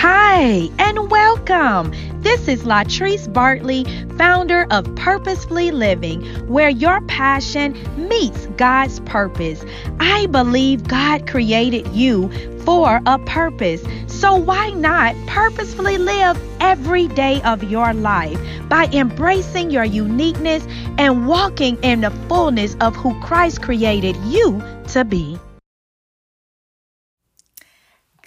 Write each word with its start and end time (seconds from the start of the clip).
Hi, 0.00 0.70
and 0.78 1.10
welcome. 1.10 1.92
This 2.22 2.46
is 2.46 2.62
Latrice 2.62 3.26
Bartley, 3.32 3.82
founder 4.16 4.64
of 4.70 4.94
Purposefully 4.94 5.72
Living, 5.72 6.22
where 6.46 6.68
your 6.68 7.00
passion 7.08 7.76
meets 8.08 8.46
God's 8.56 9.00
purpose. 9.00 9.64
I 9.98 10.26
believe 10.26 10.86
God 10.86 11.26
created 11.26 11.88
you 11.88 12.30
for 12.60 13.00
a 13.06 13.18
purpose. 13.18 13.82
So 14.06 14.36
why 14.36 14.70
not 14.70 15.16
purposefully 15.26 15.98
live 15.98 16.40
every 16.60 17.08
day 17.08 17.42
of 17.42 17.64
your 17.64 17.92
life 17.92 18.38
by 18.68 18.84
embracing 18.92 19.72
your 19.72 19.82
uniqueness 19.82 20.64
and 20.96 21.26
walking 21.26 21.76
in 21.82 22.02
the 22.02 22.12
fullness 22.28 22.76
of 22.80 22.94
who 22.94 23.20
Christ 23.20 23.62
created 23.62 24.14
you 24.26 24.62
to 24.92 25.04
be? 25.04 25.40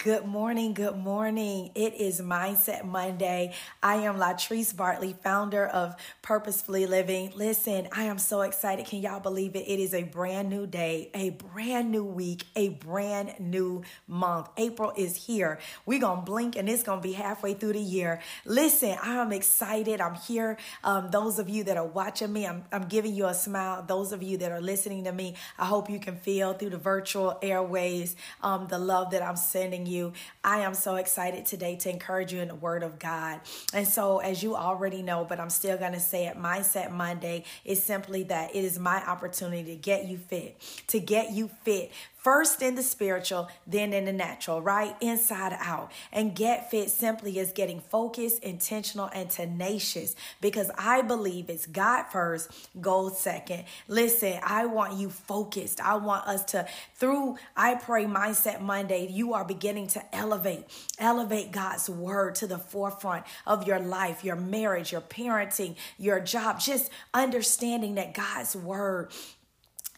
Good 0.02 0.26
morning, 0.26 0.74
good 0.74 0.96
morning. 0.96 1.70
It 1.76 1.94
is 1.94 2.20
Mindset 2.20 2.84
Monday. 2.84 3.54
I 3.80 3.98
am 3.98 4.16
Latrice 4.16 4.76
Bartley, 4.76 5.14
founder 5.22 5.64
of 5.64 5.94
Purposefully 6.22 6.86
Living. 6.86 7.32
Listen, 7.36 7.86
I 7.92 8.06
am 8.06 8.18
so 8.18 8.40
excited. 8.40 8.86
Can 8.86 8.98
y'all 8.98 9.20
believe 9.20 9.54
it? 9.54 9.60
It 9.60 9.78
is 9.78 9.94
a 9.94 10.02
brand 10.02 10.50
new 10.50 10.66
day, 10.66 11.12
a 11.14 11.30
brand 11.30 11.92
new 11.92 12.04
week, 12.04 12.46
a 12.56 12.70
brand 12.70 13.34
new 13.38 13.84
month. 14.08 14.48
April 14.56 14.92
is 14.96 15.14
here. 15.14 15.60
We're 15.86 16.00
going 16.00 16.18
to 16.18 16.24
blink 16.24 16.56
and 16.56 16.68
it's 16.68 16.82
going 16.82 16.98
to 16.98 17.06
be 17.06 17.12
halfway 17.12 17.54
through 17.54 17.74
the 17.74 17.80
year. 17.80 18.20
Listen, 18.44 18.96
I 19.00 19.22
am 19.22 19.30
excited. 19.30 20.00
I'm 20.00 20.16
here. 20.16 20.58
Um, 20.82 21.12
those 21.12 21.38
of 21.38 21.48
you 21.48 21.62
that 21.62 21.76
are 21.76 21.86
watching 21.86 22.32
me, 22.32 22.44
I'm, 22.44 22.64
I'm 22.72 22.88
giving 22.88 23.14
you 23.14 23.26
a 23.26 23.34
smile. 23.34 23.84
Those 23.86 24.10
of 24.10 24.20
you 24.20 24.36
that 24.38 24.50
are 24.50 24.60
listening 24.60 25.04
to 25.04 25.12
me, 25.12 25.36
I 25.60 25.66
hope 25.66 25.88
you 25.88 26.00
can 26.00 26.16
feel 26.16 26.54
through 26.54 26.70
the 26.70 26.76
virtual 26.76 27.38
airways 27.40 28.16
um, 28.42 28.66
the 28.66 28.80
love 28.80 29.12
that 29.12 29.22
I'm 29.22 29.36
sending 29.36 29.86
you 29.86 29.91
you. 29.92 30.12
I 30.42 30.60
am 30.60 30.74
so 30.74 30.96
excited 30.96 31.46
today 31.46 31.76
to 31.76 31.90
encourage 31.90 32.32
you 32.32 32.40
in 32.40 32.48
the 32.48 32.54
Word 32.54 32.82
of 32.82 32.98
God. 32.98 33.40
And 33.72 33.86
so, 33.86 34.18
as 34.18 34.42
you 34.42 34.56
already 34.56 35.02
know, 35.02 35.24
but 35.28 35.38
I'm 35.38 35.50
still 35.50 35.76
going 35.76 35.92
to 35.92 36.00
say 36.00 36.26
it, 36.26 36.36
Mindset 36.36 36.90
Monday 36.90 37.44
is 37.64 37.82
simply 37.82 38.24
that 38.24 38.56
it 38.56 38.64
is 38.64 38.78
my 38.78 39.04
opportunity 39.06 39.64
to 39.64 39.76
get 39.76 40.06
you 40.06 40.18
fit, 40.18 40.56
to 40.88 40.98
get 40.98 41.30
you 41.30 41.48
fit 41.62 41.92
First 42.22 42.62
in 42.62 42.76
the 42.76 42.84
spiritual, 42.84 43.48
then 43.66 43.92
in 43.92 44.04
the 44.04 44.12
natural, 44.12 44.62
right? 44.62 44.94
Inside 45.00 45.56
out. 45.58 45.90
And 46.12 46.36
get 46.36 46.70
fit 46.70 46.88
simply 46.90 47.36
is 47.40 47.50
getting 47.50 47.80
focused, 47.80 48.44
intentional, 48.44 49.10
and 49.12 49.28
tenacious 49.28 50.14
because 50.40 50.70
I 50.78 51.02
believe 51.02 51.50
it's 51.50 51.66
God 51.66 52.04
first, 52.12 52.48
gold 52.80 53.16
second. 53.16 53.64
Listen, 53.88 54.38
I 54.44 54.66
want 54.66 54.94
you 54.94 55.10
focused. 55.10 55.80
I 55.80 55.96
want 55.96 56.28
us 56.28 56.44
to, 56.52 56.64
through 56.94 57.38
I 57.56 57.74
Pray 57.74 58.04
Mindset 58.04 58.60
Monday, 58.60 59.08
you 59.10 59.34
are 59.34 59.44
beginning 59.44 59.88
to 59.88 60.14
elevate, 60.14 60.64
elevate 61.00 61.50
God's 61.50 61.90
word 61.90 62.36
to 62.36 62.46
the 62.46 62.58
forefront 62.58 63.24
of 63.48 63.66
your 63.66 63.80
life, 63.80 64.22
your 64.22 64.36
marriage, 64.36 64.92
your 64.92 65.00
parenting, 65.00 65.74
your 65.98 66.20
job, 66.20 66.60
just 66.60 66.88
understanding 67.12 67.96
that 67.96 68.14
God's 68.14 68.54
word 68.54 69.10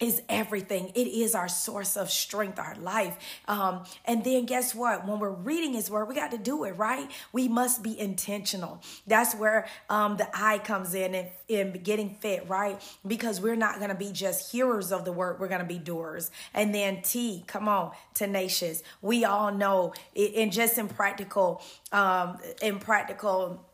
is 0.05 0.23
everything. 0.29 0.93
It 0.95 1.09
is 1.09 1.35
our 1.35 1.49
source 1.49 1.97
of 1.97 2.11
strength, 2.11 2.59
our 2.59 2.77
life. 2.77 3.17
Um, 3.49 3.85
and 4.05 4.23
then 4.23 4.45
guess 4.45 4.75
what? 4.75 5.07
When 5.07 5.19
we're 5.19 5.31
reading 5.31 5.73
His 5.73 5.91
Word, 5.91 6.07
we 6.07 6.15
got 6.15 6.31
to 6.31 6.39
do 6.39 6.65
it 6.65 6.73
right. 6.73 7.11
We 7.33 7.49
must 7.49 7.83
be 7.83 7.99
intentional. 7.99 8.81
That's 9.07 9.35
where 9.35 9.67
um, 9.89 10.17
the 10.17 10.29
I 10.35 10.59
comes 10.59 10.95
in 10.95 11.15
and 11.15 11.29
in 11.49 11.73
getting 11.83 12.11
fit, 12.11 12.49
right? 12.49 12.81
Because 13.07 13.41
we're 13.41 13.57
not 13.57 13.79
going 13.79 13.91
to 13.91 13.97
be 13.97 14.13
just 14.13 14.53
hearers 14.53 14.93
of 14.93 15.05
the 15.05 15.13
Word. 15.13 15.41
We're 15.41 15.49
going 15.49 15.61
to 15.61 15.67
be 15.67 15.79
doers. 15.79 16.31
And 16.53 16.75
then 16.75 17.03
T, 17.03 17.45
come 17.47 17.69
on, 17.69 17.93
tenacious. 18.15 18.83
We 19.03 19.25
all 19.25 19.53
know, 19.53 19.95
it, 20.15 20.35
and 20.37 20.53
just 20.53 20.79
in 20.79 20.89
practical, 20.89 21.63
um, 21.93 22.39
in 22.63 22.79
practical 22.79 23.65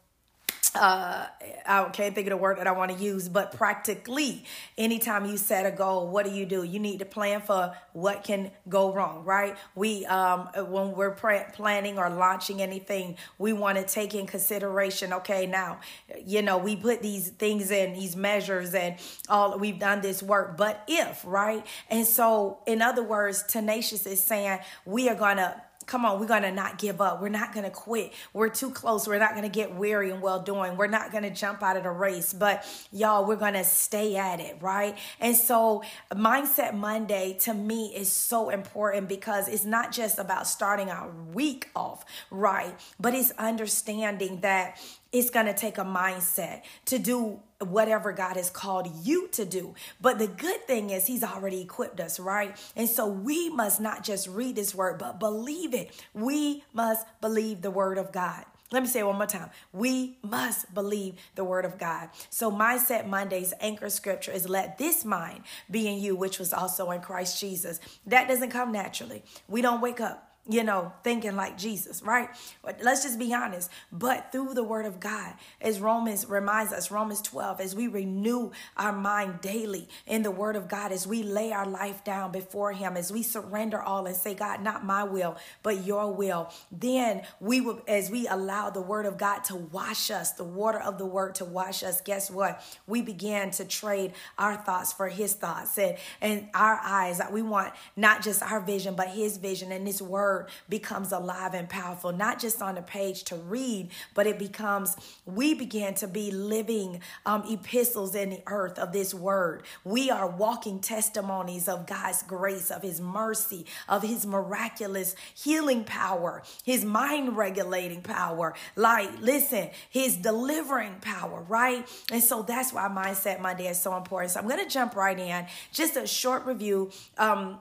uh 0.75 1.27
i 1.67 1.85
can't 1.93 2.15
think 2.15 2.27
of 2.27 2.31
the 2.31 2.37
word 2.37 2.59
that 2.59 2.67
i 2.67 2.73
want 2.73 2.91
to 2.91 3.03
use 3.03 3.29
but 3.29 3.53
practically 3.53 4.45
anytime 4.79 5.27
you 5.27 5.37
set 5.37 5.67
a 5.67 5.71
goal 5.71 6.09
what 6.09 6.27
do 6.27 6.33
you 6.33 6.47
do? 6.47 6.63
You 6.63 6.79
need 6.79 6.99
to 6.99 7.05
plan 7.05 7.41
for 7.41 7.75
what 7.93 8.25
can 8.25 8.51
go 8.69 8.93
wrong 8.93 9.25
right? 9.25 9.57
We 9.75 10.07
um 10.07 10.49
when 10.69 10.93
we're 10.93 11.13
planning 11.13 11.99
or 11.99 12.11
launching 12.11 12.61
anything 12.61 13.17
we 13.39 13.53
want 13.53 13.79
to 13.79 13.85
take 13.85 14.15
in 14.15 14.27
consideration 14.27 15.13
okay 15.13 15.47
now 15.47 15.81
you 16.25 16.43
know 16.43 16.59
we 16.59 16.77
put 16.77 17.03
these 17.03 17.29
things 17.29 17.71
in 17.71 17.95
these 17.95 18.17
measures 18.17 18.75
and 18.75 18.97
all 19.29 19.59
we've 19.59 19.79
done 19.79 20.01
this 20.01 20.23
work 20.23 20.57
but 20.57 20.85
if 20.89 21.23
right? 21.25 21.67
And 21.89 22.07
so 22.07 22.59
in 22.67 22.83
other 22.83 23.03
words 23.03 23.43
tenacious 23.43 24.07
is 24.07 24.23
saying 24.23 24.59
we 24.85 25.09
are 25.09 25.15
gonna 25.15 25.63
Come 25.91 26.05
on, 26.05 26.21
we're 26.21 26.29
going 26.29 26.43
to 26.43 26.53
not 26.53 26.79
give 26.79 27.01
up. 27.01 27.21
We're 27.21 27.31
not 27.31 27.53
going 27.53 27.65
to 27.65 27.71
quit. 27.71 28.13
We're 28.33 28.49
too 28.49 28.71
close. 28.71 29.09
We're 29.09 29.19
not 29.19 29.33
going 29.33 29.43
to 29.43 29.49
get 29.49 29.75
weary 29.75 30.13
and 30.13 30.23
well 30.23 30.39
doing. 30.39 30.77
We're 30.77 30.87
not 30.87 31.11
going 31.11 31.25
to 31.25 31.31
jump 31.31 31.65
out 31.65 31.77
of 31.77 31.83
the 31.83 31.91
race, 31.91 32.33
but 32.33 32.65
y'all, 32.93 33.27
we're 33.27 33.35
going 33.35 33.55
to 33.55 33.65
stay 33.65 34.15
at 34.15 34.39
it, 34.39 34.57
right? 34.61 34.97
And 35.19 35.35
so, 35.35 35.83
Mindset 36.13 36.75
Monday 36.75 37.37
to 37.41 37.53
me 37.53 37.93
is 37.93 38.09
so 38.09 38.51
important 38.51 39.09
because 39.09 39.49
it's 39.49 39.65
not 39.65 39.91
just 39.91 40.21
about 40.21 40.47
starting 40.47 40.91
our 40.91 41.11
week 41.35 41.71
off 41.75 42.05
right, 42.31 42.73
but 43.01 43.13
it's 43.13 43.33
understanding 43.33 44.43
that 44.43 44.79
it's 45.13 45.31
going 45.31 45.47
to 45.47 45.55
take 45.55 45.79
a 45.79 45.85
mindset 45.85 46.63
to 46.87 46.99
do 46.99 47.41
whatever 47.59 48.13
God 48.13 48.37
has 48.37 48.51
called 48.51 48.89
you 49.03 49.29
to 49.29 49.45
do. 49.45 49.75
But 50.01 50.19
the 50.19 50.29
good 50.29 50.67
thing 50.67 50.91
is, 50.91 51.07
He's 51.07 51.25
already 51.25 51.61
equipped 51.61 52.01
us, 52.01 52.21
right? 52.21 52.57
And 52.77 52.89
so 52.89 53.07
we 53.07 53.51
must 53.51 53.81
not 53.81 54.05
just 54.05 54.29
read 54.29 54.57
this 54.57 54.75
word, 54.75 54.99
but 54.99 55.19
believe 55.19 55.75
it. 55.75 55.91
We 56.15 56.65
must 56.73 57.07
believe 57.21 57.63
the 57.63 57.71
word 57.71 57.99
of 57.99 58.13
God. 58.13 58.45
Let 58.73 58.85
me 58.85 58.89
say 58.89 59.01
it 59.01 59.07
one 59.07 59.17
more 59.17 59.27
time. 59.27 59.51
We 59.73 60.17
must 60.23 60.73
believe 60.73 61.17
the 61.35 61.43
word 61.43 61.65
of 61.65 61.77
God. 61.77 62.11
So, 62.31 62.53
Mindset 62.53 63.05
Monday's 63.05 63.53
anchor 63.61 63.91
scripture 63.91 64.31
is 64.31 64.49
let 64.49 64.79
this 64.79 65.05
mind 65.05 65.43
be 65.69 65.89
in 65.89 65.99
you, 65.99 66.15
which 66.15 66.39
was 66.39 66.53
also 66.53 66.93
in 66.93 67.01
Christ 67.01 67.41
Jesus. 67.41 67.81
That 68.07 68.29
doesn't 68.29 68.51
come 68.51 68.71
naturally. 68.71 69.25
We 69.49 69.61
don't 69.61 69.81
wake 69.81 70.01
up 70.01 70.30
you 70.49 70.65
know, 70.65 70.93
thinking 71.05 71.37
like 71.37 71.59
Jesus, 71.59 72.03
right? 72.03 72.31
But 72.63 72.81
let's 72.83 73.03
just 73.03 73.19
be 73.19 73.35
honest. 73.35 73.71
But 73.93 74.33
through 74.33 74.55
the 74.55 74.65
word 74.65 74.87
of 74.87 74.99
God, 74.99 75.35
as 75.61 75.81
Romans 75.81 76.27
reminds 76.27 76.73
us, 76.73 76.91
Romans 76.91 77.21
12, 77.21 77.61
as 77.61 77.75
we 77.75 77.89
renew 77.89 78.51
our 78.77 78.93
mind 78.93 79.43
daily 79.43 79.89
in 80.07 80.23
the 80.23 80.31
word 80.31 80.57
of 80.57 80.67
God, 80.67 80.93
as 80.93 81.07
we 81.07 81.23
lay 81.23 81.53
our 81.53 81.67
life 81.67 82.05
down 82.05 82.33
before 82.33 82.73
Him, 82.73 82.97
as 82.97 83.13
we 83.13 83.23
surrender 83.23 83.83
all 83.83 84.07
and 84.07 84.17
say, 84.17 84.35
God, 84.35 84.63
not 84.63 84.85
my 84.85 85.05
will, 85.05 85.37
but 85.63 85.85
your 85.85 86.11
will, 86.11 86.51
then 86.73 87.23
we 87.39 87.61
will, 87.61 87.83
as 87.87 88.11
we 88.11 88.27
allow 88.27 88.71
the 88.71 88.81
word 88.81 89.05
of 89.05 89.19
God 89.19 89.45
to 89.45 89.57
wash 89.57 90.11
us, 90.11 90.33
the 90.33 90.45
water 90.45 90.81
of 90.81 90.97
the 90.97 91.07
word 91.07 91.35
to 91.37 91.45
wash 91.45 91.83
us, 91.83 92.01
guess 92.01 92.31
what? 92.31 92.65
We 92.87 93.03
begin 93.03 93.51
to 93.53 93.65
trade 93.67 94.15
our 94.39 94.57
thoughts 94.57 94.93
for 94.93 95.09
His 95.09 95.35
thoughts 95.35 95.77
and, 95.77 95.97
and 96.23 96.49
our 96.55 96.81
eyes. 96.83 97.19
That 97.19 97.31
we 97.31 97.43
want 97.43 97.75
not 97.95 98.23
just 98.23 98.43
our 98.43 98.61
vision, 98.61 98.95
but 98.95 99.09
His 99.09 99.37
vision 99.37 99.71
and 99.71 99.87
His 99.87 100.01
word 100.01 100.30
word 100.31 100.49
becomes 100.69 101.13
alive 101.13 101.55
and 101.55 101.69
powerful, 101.69 102.13
not 102.13 102.39
just 102.39 102.63
on 102.63 102.77
the 102.77 102.83
page 102.83 103.25
to 103.25 103.37
read, 103.37 103.91
but 104.15 104.27
it 104.27 104.39
becomes, 104.39 104.97
we 105.27 105.55
begin 105.55 105.95
to 105.95 106.07
be 106.07 106.31
living 106.31 107.01
um, 107.27 107.43
epistles 107.49 108.15
in 108.15 108.31
the 108.31 108.43
earth 108.47 108.79
of 108.79 108.93
this 108.93 109.13
word. 109.13 109.63
We 109.85 110.11
are 110.11 110.29
walking 110.29 110.81
testimonies 110.81 111.69
of 111.69 111.87
God's 111.87 112.23
grace, 112.23 112.71
of 112.71 112.83
His 112.83 113.01
mercy, 113.01 113.67
of 113.89 114.03
His 114.03 114.27
miraculous 114.27 115.15
healing 115.35 115.85
power, 115.85 116.43
His 116.65 116.85
mind 116.85 117.37
regulating 117.37 118.03
power. 118.03 118.55
Like, 118.77 119.11
listen, 119.21 119.71
His 119.89 120.17
delivering 120.17 120.97
power, 121.01 121.45
right? 121.49 121.87
And 122.13 122.23
so 122.23 122.43
that's 122.43 122.73
why 122.73 122.89
Mindset 122.89 123.41
Monday 123.41 123.69
is 123.69 123.81
so 123.81 123.97
important. 123.97 124.33
So 124.33 124.41
I'm 124.41 124.49
going 124.49 124.63
to 124.63 124.71
jump 124.71 124.95
right 124.95 125.19
in. 125.19 125.47
Just 125.73 125.97
a 125.97 126.07
short 126.07 126.47
review. 126.47 126.91
Um, 127.19 127.59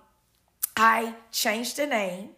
I 0.78 1.16
changed 1.32 1.78
the 1.78 1.88
name 1.88 2.30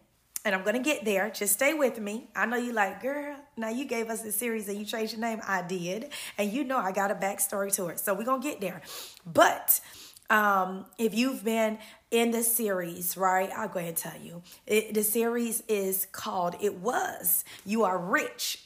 and 0.44 0.54
I'm 0.54 0.64
gonna 0.64 0.80
get 0.80 1.04
there. 1.04 1.30
Just 1.30 1.54
stay 1.54 1.74
with 1.74 1.98
me. 1.98 2.28
I 2.34 2.46
know 2.46 2.56
you 2.56 2.72
like, 2.72 3.02
girl. 3.02 3.36
Now 3.56 3.68
you 3.68 3.84
gave 3.84 4.08
us 4.08 4.22
the 4.22 4.32
series 4.32 4.68
and 4.68 4.78
you 4.78 4.84
changed 4.84 5.12
your 5.12 5.20
name. 5.20 5.40
I 5.46 5.62
did, 5.62 6.10
and 6.38 6.52
you 6.52 6.64
know 6.64 6.78
I 6.78 6.92
got 6.92 7.10
a 7.10 7.14
backstory 7.14 7.72
to 7.76 7.86
it. 7.86 8.00
So 8.00 8.14
we're 8.14 8.24
gonna 8.24 8.42
get 8.42 8.60
there. 8.60 8.82
But 9.26 9.80
um, 10.30 10.86
if 10.98 11.14
you've 11.14 11.44
been 11.44 11.78
in 12.10 12.30
the 12.30 12.42
series, 12.42 13.16
right? 13.16 13.50
I'll 13.56 13.68
go 13.68 13.78
ahead 13.78 13.90
and 13.90 13.96
tell 13.96 14.20
you. 14.20 14.42
It, 14.66 14.94
the 14.94 15.04
series 15.04 15.62
is 15.68 16.06
called 16.10 16.56
"It 16.60 16.76
Was 16.76 17.44
You 17.64 17.84
Are 17.84 17.98
Rich." 17.98 18.64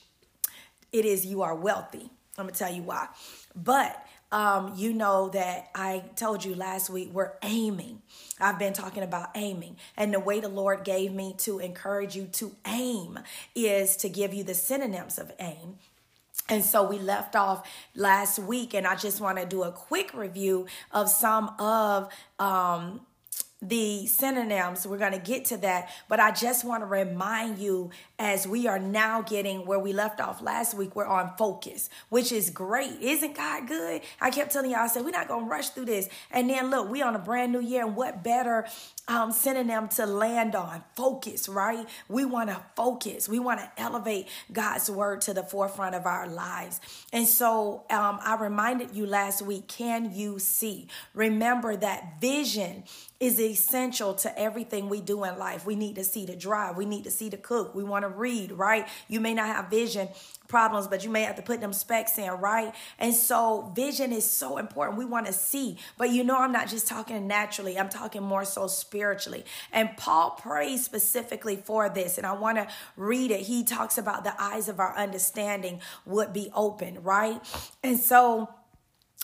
It 0.92 1.04
is 1.04 1.26
you 1.26 1.42
are 1.42 1.54
wealthy. 1.54 2.10
I'm 2.38 2.46
gonna 2.46 2.52
tell 2.52 2.72
you 2.72 2.82
why. 2.82 3.08
But 3.54 4.05
um, 4.32 4.73
you 4.76 4.93
know 4.93 5.28
that 5.31 5.70
I 5.75 6.05
told 6.17 6.44
you 6.44 6.55
last 6.55 6.90
week 6.90 7.11
we're 7.12 7.32
aiming. 7.43 8.02
I've 8.40 8.58
been 8.58 8.73
talking 8.73 9.02
about 9.02 9.31
aiming. 9.34 9.76
And 9.96 10.12
the 10.12 10.20
way 10.20 10.40
the 10.40 10.49
Lord 10.49 10.84
gave 10.84 11.12
me 11.12 11.34
to 11.38 11.58
encourage 11.58 12.17
you 12.17 12.26
to 12.32 12.52
aim 12.67 13.19
is 13.55 13.96
to 13.99 14.08
give 14.08 14.34
you 14.34 14.43
the 14.43 14.55
synonyms 14.55 15.19
of 15.19 15.32
aim. 15.38 15.78
And 16.49 16.64
so 16.64 16.87
we 16.87 16.99
left 16.99 17.34
off 17.34 17.69
last 17.94 18.38
week, 18.38 18.75
and 18.75 18.87
I 18.87 18.94
just 18.94 19.20
want 19.20 19.38
to 19.38 19.46
do 19.46 19.64
a 19.64 19.73
quick 19.73 20.14
review 20.14 20.67
of 20.93 21.08
some 21.08 21.52
of 21.58 22.08
um, 22.38 23.00
the 23.62 24.06
synonyms. 24.06 24.86
We're 24.86 24.98
going 24.98 25.12
to 25.12 25.18
get 25.18 25.46
to 25.46 25.56
that, 25.58 25.90
but 26.08 26.20
I 26.20 26.30
just 26.30 26.64
want 26.64 26.82
to 26.82 26.86
remind 26.86 27.58
you 27.58 27.90
as 28.18 28.46
we 28.46 28.66
are 28.66 28.78
now 28.78 29.22
getting 29.22 29.64
where 29.64 29.78
we 29.78 29.92
left 29.92 30.20
off 30.20 30.42
last 30.42 30.74
week, 30.74 30.94
we're 30.94 31.06
on 31.06 31.32
focus, 31.38 31.88
which 32.10 32.32
is 32.32 32.50
great. 32.50 33.00
Isn't 33.00 33.34
God 33.34 33.66
good? 33.66 34.02
I 34.20 34.30
kept 34.30 34.52
telling 34.52 34.70
y'all, 34.70 34.80
I 34.80 34.86
said, 34.88 35.04
we're 35.04 35.10
not 35.10 35.28
going 35.28 35.44
to 35.44 35.50
rush 35.50 35.70
through 35.70 35.86
this. 35.86 36.08
And 36.30 36.50
then 36.50 36.70
look, 36.70 36.90
we 36.90 37.00
on 37.02 37.16
a 37.16 37.18
brand 37.18 37.52
new 37.52 37.60
year, 37.60 37.84
and 37.84 37.96
what 37.96 38.22
better 38.22 38.66
um, 39.08 39.32
synonym 39.32 39.88
to 39.88 40.06
land 40.06 40.54
on? 40.54 40.82
Focus, 40.94 41.48
right? 41.48 41.86
We 42.08 42.24
want 42.24 42.50
to 42.50 42.60
focus. 42.74 43.28
We 43.28 43.38
want 43.38 43.60
to 43.60 43.70
elevate 43.76 44.28
God's 44.52 44.90
word 44.90 45.20
to 45.22 45.34
the 45.34 45.42
forefront 45.42 45.94
of 45.94 46.06
our 46.06 46.28
lives. 46.28 46.80
And 47.12 47.26
so 47.26 47.84
um, 47.90 48.18
I 48.22 48.36
reminded 48.40 48.94
you 48.94 49.06
last 49.06 49.42
week, 49.42 49.68
can 49.68 50.14
you 50.14 50.38
see? 50.38 50.88
Remember 51.14 51.76
that 51.76 52.20
vision 52.20 52.84
is 53.18 53.40
essential 53.40 54.12
to 54.14 54.38
everything 54.38 54.88
we 54.88 55.00
do 55.00 55.24
in 55.24 55.38
life. 55.38 55.64
We 55.64 55.74
need 55.74 55.94
to 55.96 56.04
see 56.04 56.26
to 56.26 56.36
drive. 56.36 56.76
We 56.76 56.84
need 56.84 57.04
to 57.04 57.10
see 57.10 57.30
to 57.30 57.36
cook. 57.36 57.74
We 57.74 57.82
want 57.82 58.02
to 58.04 58.08
read, 58.08 58.52
right? 58.52 58.86
You 59.08 59.20
may 59.20 59.32
not 59.34 59.46
have 59.46 59.70
vision 59.70 60.08
problems, 60.48 60.87
but 60.87 61.04
you 61.04 61.10
may 61.10 61.22
have 61.22 61.37
to 61.37 61.43
put 61.43 61.60
them 61.60 61.72
specs 61.72 62.19
in, 62.19 62.31
right? 62.31 62.75
And 62.98 63.14
so 63.14 63.72
vision 63.75 64.12
is 64.12 64.28
so 64.28 64.58
important. 64.58 64.98
We 64.98 65.04
want 65.04 65.26
to 65.26 65.32
see, 65.32 65.78
but 65.98 66.10
you 66.10 66.25
know, 66.25 66.38
I'm 66.38 66.52
not 66.52 66.69
just 66.69 66.87
talking 66.87 67.26
naturally, 67.26 67.78
I'm 67.78 67.88
talking 67.88 68.22
more 68.22 68.44
so 68.44 68.66
spiritually. 68.66 69.44
And 69.72 69.96
Paul 69.96 70.31
prays 70.31 70.84
specifically 70.84 71.56
for 71.56 71.88
this, 71.88 72.19
and 72.19 72.26
I 72.26 72.32
want 72.32 72.58
to 72.58 72.69
read 72.96 73.31
it. 73.31 73.40
He 73.40 73.64
talks 73.64 73.98
about 73.98 74.25
the 74.25 74.34
eyes 74.40 74.69
of 74.69 74.81
our 74.81 74.96
understanding 74.96 75.81
would 76.04 76.32
be 76.32 76.50
open, 76.54 77.02
right? 77.02 77.40
And 77.82 77.99
so, 77.99 78.49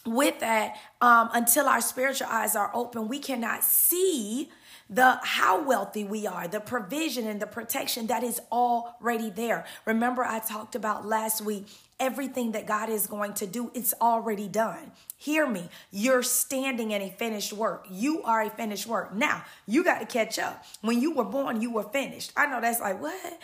with 0.04 0.40
that, 0.40 0.76
um, 1.00 1.30
until 1.32 1.66
our 1.66 1.80
spiritual 1.80 2.26
eyes 2.28 2.56
are 2.56 2.72
open, 2.74 3.06
we 3.06 3.20
cannot 3.20 3.62
see 3.62 4.50
the 4.92 5.18
how 5.22 5.64
wealthy 5.64 6.04
we 6.04 6.26
are, 6.26 6.46
the 6.46 6.60
provision 6.60 7.26
and 7.26 7.40
the 7.40 7.46
protection 7.46 8.06
that 8.08 8.22
is 8.22 8.40
already 8.52 9.30
there. 9.30 9.64
Remember, 9.86 10.22
I 10.22 10.38
talked 10.38 10.74
about 10.74 11.06
last 11.06 11.40
week 11.40 11.66
everything 11.98 12.52
that 12.52 12.66
God 12.66 12.90
is 12.90 13.06
going 13.06 13.32
to 13.34 13.46
do, 13.46 13.70
it's 13.74 13.94
already 14.00 14.48
done. 14.48 14.92
Hear 15.16 15.46
me. 15.46 15.68
You're 15.92 16.22
standing 16.22 16.90
in 16.90 17.00
a 17.00 17.10
finished 17.10 17.52
work. 17.52 17.86
You 17.88 18.22
are 18.24 18.42
a 18.42 18.50
finished 18.50 18.86
work. 18.86 19.14
Now, 19.14 19.44
you 19.66 19.84
got 19.84 20.00
to 20.00 20.06
catch 20.06 20.38
up. 20.38 20.64
When 20.80 21.00
you 21.00 21.14
were 21.14 21.24
born, 21.24 21.62
you 21.62 21.72
were 21.72 21.84
finished. 21.84 22.32
I 22.36 22.46
know 22.46 22.60
that's 22.60 22.80
like, 22.80 23.00
what? 23.00 23.40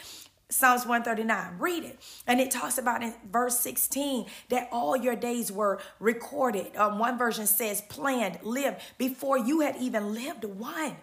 Psalms 0.51 0.87
139. 0.87 1.59
Read 1.59 1.85
it. 1.85 1.99
And 2.27 2.41
it 2.41 2.51
talks 2.51 2.79
about 2.79 3.03
in 3.03 3.15
verse 3.31 3.61
16 3.61 4.27
that 4.49 4.69
all 4.73 4.97
your 4.97 5.15
days 5.15 5.53
were 5.53 5.81
recorded. 6.01 6.75
Um, 6.77 6.99
one 6.99 7.17
version 7.17 7.47
says 7.47 7.83
planned, 7.83 8.39
lived 8.43 8.79
before 8.99 9.39
you 9.39 9.61
had 9.61 9.77
even 9.77 10.15
lived 10.15 10.45
one. 10.45 10.97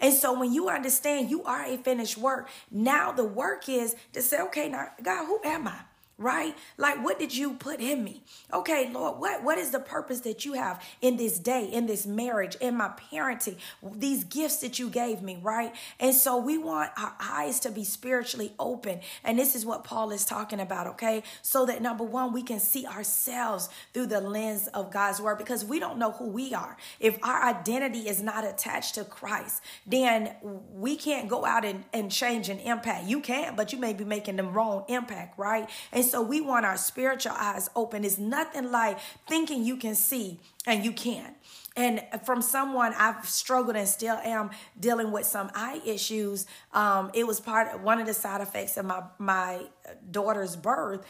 And 0.00 0.14
so 0.14 0.38
when 0.38 0.52
you 0.52 0.68
understand 0.68 1.30
you 1.30 1.42
are 1.44 1.64
a 1.64 1.76
finished 1.76 2.18
work, 2.18 2.48
now 2.70 3.12
the 3.12 3.24
work 3.24 3.68
is 3.68 3.96
to 4.12 4.22
say, 4.22 4.40
okay, 4.42 4.68
now 4.68 4.88
God, 5.02 5.26
who 5.26 5.40
am 5.44 5.68
I? 5.68 5.80
Right? 6.20 6.54
Like 6.76 7.02
what 7.02 7.18
did 7.18 7.34
you 7.34 7.54
put 7.54 7.80
in 7.80 8.04
me? 8.04 8.22
Okay, 8.52 8.90
Lord, 8.92 9.18
what 9.18 9.42
what 9.42 9.58
is 9.58 9.70
the 9.70 9.80
purpose 9.80 10.20
that 10.20 10.44
you 10.44 10.52
have 10.52 10.84
in 11.00 11.16
this 11.16 11.38
day, 11.38 11.64
in 11.64 11.86
this 11.86 12.06
marriage, 12.06 12.56
in 12.60 12.76
my 12.76 12.90
parenting, 13.10 13.56
these 13.82 14.22
gifts 14.24 14.58
that 14.58 14.78
you 14.78 14.90
gave 14.90 15.22
me, 15.22 15.38
right? 15.42 15.74
And 15.98 16.14
so 16.14 16.36
we 16.36 16.58
want 16.58 16.90
our 16.98 17.14
eyes 17.18 17.58
to 17.60 17.70
be 17.70 17.84
spiritually 17.84 18.52
open. 18.58 19.00
And 19.24 19.38
this 19.38 19.54
is 19.54 19.64
what 19.64 19.82
Paul 19.82 20.10
is 20.10 20.24
talking 20.24 20.60
about, 20.60 20.86
okay? 20.88 21.22
So 21.42 21.64
that 21.66 21.80
number 21.80 22.04
1, 22.04 22.32
we 22.32 22.42
can 22.42 22.60
see 22.60 22.86
ourselves 22.86 23.70
through 23.94 24.06
the 24.06 24.20
lens 24.20 24.68
of 24.68 24.92
God's 24.92 25.20
word 25.20 25.38
because 25.38 25.64
we 25.64 25.80
don't 25.80 25.98
know 25.98 26.12
who 26.12 26.26
we 26.26 26.52
are. 26.52 26.76
If 27.00 27.18
our 27.24 27.42
identity 27.42 28.08
is 28.08 28.22
not 28.22 28.44
attached 28.44 28.96
to 28.96 29.04
Christ, 29.04 29.62
then 29.86 30.32
we 30.74 30.96
can't 30.96 31.28
go 31.28 31.46
out 31.46 31.64
and, 31.64 31.84
and 31.94 32.10
change 32.10 32.50
and 32.50 32.60
impact. 32.60 33.06
You 33.06 33.20
can, 33.20 33.56
but 33.56 33.72
you 33.72 33.78
may 33.78 33.94
be 33.94 34.04
making 34.04 34.36
the 34.36 34.44
wrong 34.44 34.84
impact, 34.88 35.38
right? 35.38 35.68
And 35.92 36.04
so 36.10 36.22
we 36.22 36.40
want 36.40 36.66
our 36.66 36.76
spiritual 36.76 37.32
eyes 37.32 37.70
open. 37.74 38.04
It's 38.04 38.18
nothing 38.18 38.70
like 38.70 38.98
thinking 39.28 39.64
you 39.64 39.76
can 39.76 39.94
see 39.94 40.40
and 40.66 40.84
you 40.84 40.92
can't. 40.92 41.36
And 41.76 42.02
from 42.24 42.42
someone 42.42 42.92
I've 42.98 43.26
struggled 43.28 43.76
and 43.76 43.88
still 43.88 44.16
am 44.16 44.50
dealing 44.78 45.12
with 45.12 45.26
some 45.26 45.50
eye 45.54 45.80
issues. 45.86 46.46
Um, 46.72 47.10
it 47.14 47.26
was 47.26 47.40
part 47.40 47.74
of 47.74 47.82
one 47.82 48.00
of 48.00 48.06
the 48.06 48.14
side 48.14 48.40
effects 48.40 48.76
of 48.76 48.84
my 48.84 49.02
my 49.18 49.62
daughter's 50.10 50.56
birth 50.56 51.06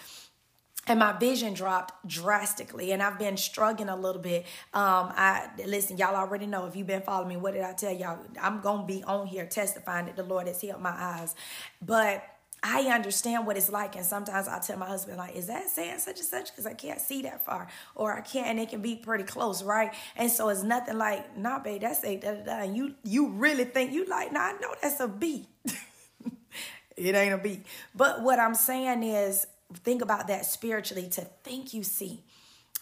and 0.87 0.99
my 0.99 1.13
vision 1.13 1.53
dropped 1.55 2.07
drastically 2.09 2.91
and 2.93 3.03
i've 3.03 3.19
been 3.19 3.37
struggling 3.37 3.89
a 3.89 3.97
little 3.97 4.21
bit 4.21 4.47
um 4.73 5.13
i 5.15 5.49
listen 5.67 5.97
y'all 5.99 6.17
already 6.17 6.47
know 6.47 6.67
if 6.67 6.75
you've 6.75 6.87
been 6.87 7.03
following 7.03 7.29
me 7.29 7.37
what 7.37 7.53
did 7.55 7.63
i 7.63 7.73
tell 7.73 7.93
y'all 7.93 8.19
i'm 8.41 8.61
gonna 8.61 8.87
be 8.87 9.03
on 9.05 9.27
here 9.27 9.47
testifying 9.47 10.07
that 10.07 10.17
the 10.17 10.23
lord 10.23 10.47
has 10.47 10.61
healed 10.61 10.81
my 10.81 10.95
eyes 10.97 11.35
but 11.83 12.25
I 12.63 12.83
understand 12.93 13.47
what 13.47 13.57
it's 13.57 13.71
like, 13.71 13.97
and 13.97 14.05
sometimes 14.05 14.47
I 14.47 14.59
tell 14.59 14.77
my 14.77 14.87
husband, 14.87 15.17
like, 15.17 15.35
"Is 15.35 15.47
that 15.47 15.69
saying 15.71 15.99
such 16.01 16.19
and 16.19 16.27
such?" 16.27 16.51
Because 16.51 16.67
I 16.67 16.75
can't 16.75 17.01
see 17.01 17.23
that 17.23 17.45
far, 17.45 17.69
or 17.95 18.13
I 18.17 18.21
can't, 18.21 18.49
and 18.49 18.61
it 18.61 18.69
can 18.69 18.83
be 18.83 18.97
pretty 18.97 19.25
close, 19.25 19.63
right? 19.63 19.95
And 20.17 20.31
so 20.31 20.49
it's 20.51 20.63
nothing 20.63 20.99
like, 20.99 21.37
"Nah, 21.37 21.59
babe, 21.59 21.81
that's 21.81 22.05
a 22.05 22.17
da 22.17 22.35
da 22.35 22.43
da." 22.45 22.63
And 22.65 22.77
you 22.77 22.95
you 23.03 23.29
really 23.29 23.65
think 23.65 23.93
you 23.93 24.05
like? 24.05 24.33
Nah, 24.33 24.41
I 24.41 24.53
know 24.53 24.75
that's 24.83 25.01
a 25.01 25.09
B. 25.09 25.49
it 26.97 27.15
ain't 27.15 27.35
a 27.35 27.39
B. 27.39 27.63
But 27.95 28.23
what 28.23 28.39
I'm 28.39 28.55
saying 28.55 29.03
is, 29.05 29.47
think 29.83 30.03
about 30.03 30.29
that 30.29 30.45
spiritually. 30.45 31.09
To 31.11 31.23
think 31.43 31.73
you 31.73 31.83
see. 31.83 32.25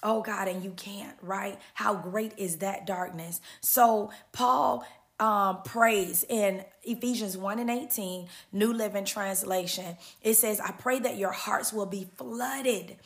Oh 0.02 0.22
God, 0.22 0.46
and 0.46 0.62
you 0.62 0.70
can't, 0.70 1.16
right? 1.22 1.58
How 1.74 1.94
great 1.94 2.32
is 2.36 2.58
that 2.58 2.86
darkness? 2.86 3.40
So 3.60 4.10
Paul 4.30 4.84
um, 5.20 5.62
prays 5.62 6.24
in 6.28 6.64
Ephesians 6.84 7.36
1 7.36 7.58
and 7.58 7.70
18, 7.70 8.28
New 8.52 8.72
Living 8.72 9.04
Translation. 9.04 9.96
It 10.22 10.34
says, 10.34 10.60
I 10.60 10.72
pray 10.72 10.98
that 11.00 11.16
your 11.16 11.32
hearts 11.32 11.72
will 11.72 11.86
be 11.86 12.08
flooded. 12.16 12.96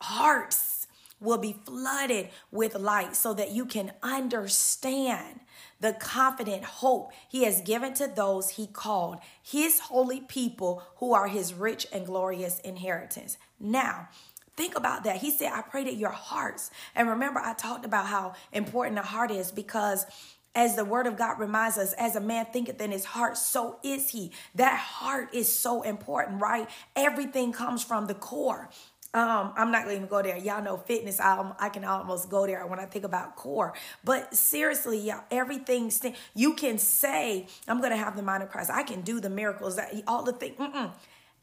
Hearts 0.00 0.86
will 1.20 1.38
be 1.38 1.56
flooded 1.64 2.28
with 2.50 2.74
light 2.74 3.14
so 3.14 3.32
that 3.34 3.52
you 3.52 3.64
can 3.64 3.92
understand 4.02 5.40
the 5.80 5.92
confident 5.92 6.64
hope 6.64 7.12
he 7.28 7.44
has 7.44 7.60
given 7.60 7.94
to 7.94 8.06
those 8.06 8.50
he 8.50 8.66
called, 8.66 9.18
his 9.42 9.80
holy 9.80 10.20
people 10.20 10.82
who 10.96 11.12
are 11.12 11.28
his 11.28 11.54
rich 11.54 11.86
and 11.92 12.06
glorious 12.06 12.60
inheritance. 12.60 13.36
Now, 13.58 14.08
Think 14.54 14.76
about 14.76 15.04
that. 15.04 15.16
He 15.16 15.30
said, 15.30 15.50
I 15.50 15.62
pray 15.62 15.84
that 15.84 15.96
your 15.96 16.10
hearts, 16.10 16.70
and 16.94 17.08
remember, 17.08 17.40
I 17.40 17.54
talked 17.54 17.86
about 17.86 18.06
how 18.06 18.34
important 18.52 18.96
the 18.96 19.02
heart 19.02 19.30
is 19.30 19.50
because 19.50 20.04
as 20.54 20.76
the 20.76 20.84
word 20.84 21.06
of 21.06 21.16
God 21.16 21.38
reminds 21.38 21.78
us, 21.78 21.92
as 21.94 22.16
a 22.16 22.20
man 22.20 22.46
thinketh 22.52 22.80
in 22.80 22.90
his 22.90 23.04
heart, 23.04 23.36
so 23.36 23.78
is 23.82 24.10
he. 24.10 24.32
That 24.54 24.78
heart 24.78 25.34
is 25.34 25.50
so 25.50 25.82
important, 25.82 26.42
right? 26.42 26.68
Everything 26.94 27.52
comes 27.52 27.82
from 27.82 28.06
the 28.06 28.14
core. 28.14 28.68
Um, 29.14 29.52
I'm 29.56 29.70
not 29.70 29.84
going 29.84 30.00
to 30.00 30.06
go 30.06 30.22
there. 30.22 30.38
Y'all 30.38 30.62
know 30.62 30.78
fitness. 30.78 31.20
I, 31.20 31.52
I 31.58 31.68
can 31.68 31.84
almost 31.84 32.30
go 32.30 32.46
there 32.46 32.66
when 32.66 32.78
I 32.78 32.86
think 32.86 33.04
about 33.04 33.36
core. 33.36 33.74
But 34.04 34.34
seriously, 34.34 34.98
y'all, 34.98 35.24
everything 35.30 35.90
st- 35.90 36.16
you 36.34 36.54
can 36.54 36.78
say, 36.78 37.46
I'm 37.68 37.78
going 37.80 37.90
to 37.90 37.96
have 37.98 38.16
the 38.16 38.22
mind 38.22 38.42
of 38.42 38.50
Christ. 38.50 38.70
I 38.70 38.82
can 38.82 39.02
do 39.02 39.20
the 39.20 39.28
miracles. 39.28 39.76
That 39.76 39.92
all 40.06 40.22
the 40.22 40.32
things. 40.32 40.56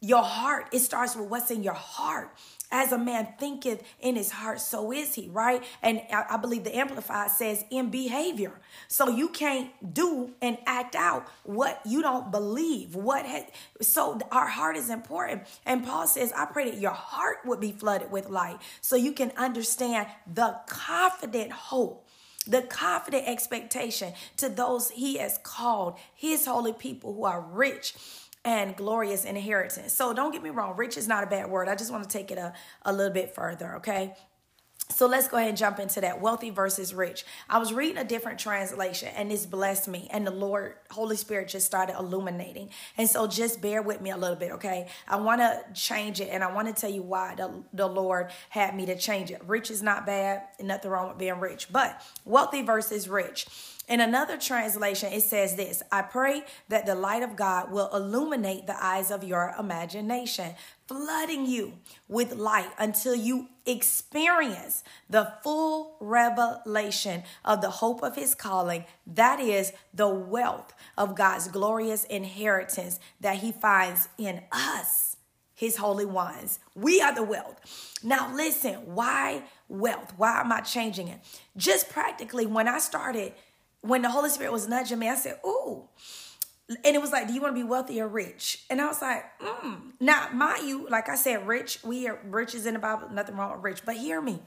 Your 0.02 0.24
heart. 0.24 0.68
It 0.72 0.80
starts 0.80 1.16
with 1.16 1.30
what's 1.30 1.52
in 1.52 1.62
your 1.62 1.74
heart. 1.74 2.32
As 2.72 2.92
a 2.92 2.98
man 2.98 3.30
thinketh 3.40 3.84
in 4.00 4.16
his 4.16 4.30
heart, 4.32 4.62
so 4.62 4.92
is 4.92 5.16
he, 5.16 5.28
right? 5.30 5.64
And 5.82 6.02
I, 6.12 6.38
believe 6.38 6.64
the 6.64 6.76
Amplified 6.76 7.32
says 7.32 7.66
in 7.72 7.90
behavior. 7.90 8.60
So 8.88 9.10
you 9.10 9.30
can't 9.30 9.94
do 9.94 10.32
and 10.40 10.58
act 10.68 10.96
out 10.96 11.28
what 11.44 11.82
you 11.84 12.04
don't 12.04 12.32
believe. 12.32 12.96
What 12.96 13.26
had, 13.26 13.48
so 13.82 14.20
our 14.32 14.48
heart 14.48 14.78
is 14.78 14.92
important. 14.92 15.44
And 15.66 15.84
Paul 15.84 16.06
says, 16.06 16.32
I 16.34 16.46
pray 16.46 16.70
that 16.70 16.80
your 16.80 16.92
heart 16.92 17.40
would 17.46 17.60
be 17.60 17.72
flooded 17.72 18.12
with 18.12 18.30
light 18.30 18.60
so 18.82 18.96
you 18.96 19.14
can 19.14 19.32
understand 19.36 20.08
the 20.32 20.60
confident 20.68 21.52
hope 21.52 22.06
the 22.48 22.62
confident 22.64 23.28
expectation 23.28 24.14
to 24.38 24.50
those 24.50 24.90
he 24.90 25.18
has 25.18 25.38
called, 25.44 26.00
his 26.16 26.46
holy 26.48 26.74
people 26.74 27.14
who 27.14 27.24
are 27.24 27.42
rich 27.42 27.94
and 28.46 28.76
glorious 28.76 29.26
inheritance. 29.26 29.94
So 29.94 30.14
don't 30.14 30.32
get 30.32 30.42
me 30.42 30.50
wrong, 30.50 30.76
rich 30.78 30.98
is 30.98 31.08
not 31.08 31.24
a 31.24 31.28
bad 31.28 31.50
word. 31.50 31.68
I 31.68 31.76
just 31.76 31.92
want 31.92 32.04
to 32.04 32.10
take 32.10 32.32
it 32.32 32.38
a, 32.38 32.54
a 32.84 32.94
little 32.94 33.14
bit 33.14 33.36
further, 33.36 33.76
okay? 33.78 34.14
So 34.92 35.06
let's 35.06 35.28
go 35.28 35.38
ahead 35.38 35.50
and 35.50 35.58
jump 35.58 35.80
into 35.80 36.02
that 36.02 36.20
wealthy 36.20 36.50
versus 36.50 36.96
rich. 36.96 37.24
I 37.48 37.60
was 37.60 37.72
reading 37.72 37.98
a 37.98 38.04
different 38.04 38.40
translation 38.40 39.10
and 39.16 39.30
this 39.30 39.46
blessed 39.46 39.88
me, 39.88 40.08
and 40.12 40.26
the 40.26 40.32
Lord, 40.32 40.76
Holy 40.90 41.16
Spirit, 41.16 41.48
just 41.48 41.68
started 41.68 41.96
illuminating. 41.98 42.70
And 42.98 43.08
so 43.08 43.28
just 43.28 43.62
bear 43.62 43.82
with 43.82 44.02
me 44.02 44.10
a 44.10 44.18
little 44.18 44.36
bit, 44.36 44.52
okay? 44.54 44.88
I 45.08 45.18
want 45.18 45.42
to 45.42 45.64
change 45.74 46.22
it 46.22 46.30
and 46.32 46.44
I 46.44 46.52
want 46.52 46.68
to 46.68 46.74
tell 46.74 46.90
you 46.90 47.04
why 47.04 47.36
the, 47.36 47.64
the 47.72 47.88
Lord 47.88 48.32
had 48.50 48.76
me 48.76 48.88
to 48.88 48.98
change 48.98 49.30
it. 49.32 49.42
Rich 49.46 49.70
is 49.70 49.84
not 49.84 50.06
bad, 50.08 50.42
nothing 50.60 50.90
wrong 50.90 51.10
with 51.10 51.18
being 51.20 51.40
rich, 51.40 51.68
but 51.72 52.02
wealthy 52.26 52.64
versus 52.64 53.08
rich. 53.08 53.48
In 53.90 54.02
another 54.02 54.38
translation, 54.38 55.12
it 55.12 55.24
says 55.24 55.56
this 55.56 55.82
I 55.92 56.04
pray 56.04 56.44
that 56.70 56.86
the 56.86 56.94
light 56.94 57.24
of 57.24 57.36
God 57.36 57.72
will 57.72 57.90
illuminate 57.92 58.68
the 58.68 58.82
eyes 58.82 59.10
of 59.10 59.24
your 59.24 59.56
imagination, 59.58 60.54
flooding 60.88 61.48
you 61.48 61.74
with 62.08 62.36
light 62.36 62.70
until 62.78 63.16
you 63.16 63.48
experience 63.66 64.84
the 65.10 65.34
full 65.42 65.98
revelation 66.00 67.24
of 67.44 67.62
the 67.62 67.72
hope 67.72 68.04
of 68.04 68.16
his 68.16 68.36
calling. 68.36 68.86
That 69.08 69.40
is 69.40 69.74
the 69.92 70.08
wealth 70.08 70.72
of 70.96 71.16
God's 71.16 71.48
glorious 71.48 72.04
inheritance 72.04 73.00
that 73.22 73.38
he 73.38 73.52
finds 73.52 74.08
in 74.20 74.42
us, 74.52 75.18
his 75.56 75.78
holy 75.78 76.06
ones. 76.06 76.60
We 76.76 77.02
are 77.02 77.14
the 77.14 77.24
wealth. 77.24 78.00
Now, 78.04 78.32
listen, 78.36 78.76
why 78.86 79.46
wealth? 79.68 80.14
Why 80.16 80.42
am 80.42 80.52
I 80.52 80.62
changing 80.62 81.08
it? 81.08 81.20
Just 81.58 81.90
practically, 81.90 82.46
when 82.46 82.68
I 82.68 82.78
started 82.78 83.34
when 83.82 84.02
the 84.02 84.10
Holy 84.10 84.30
Spirit 84.30 84.52
was 84.52 84.68
nudging 84.68 85.00
me, 85.00 85.10
I 85.10 85.16
said, 85.16 85.40
Ooh. 85.46 85.84
And 86.70 86.96
it 86.96 87.02
was 87.02 87.12
like, 87.12 87.28
Do 87.28 87.34
you 87.34 87.42
want 87.42 87.56
to 87.56 87.62
be 87.62 87.68
wealthy 87.68 88.00
or 88.00 88.08
rich? 88.08 88.64
And 88.70 88.80
I 88.80 88.88
was 88.88 89.02
like, 89.02 89.26
mm. 89.40 89.92
Now, 90.00 90.30
mind 90.34 90.68
you, 90.68 90.88
like 90.88 91.10
I 91.10 91.16
said, 91.16 91.48
rich, 91.48 91.80
we 91.84 92.08
are 92.08 92.20
rich 92.26 92.54
is 92.54 92.66
in 92.66 92.76
the 92.76 92.80
Bible, 92.80 93.10
nothing 93.12 93.36
wrong 93.36 93.54
with 93.54 93.64
rich. 93.64 93.82
But 93.86 93.96
hear 93.96 94.22
me 94.22 94.40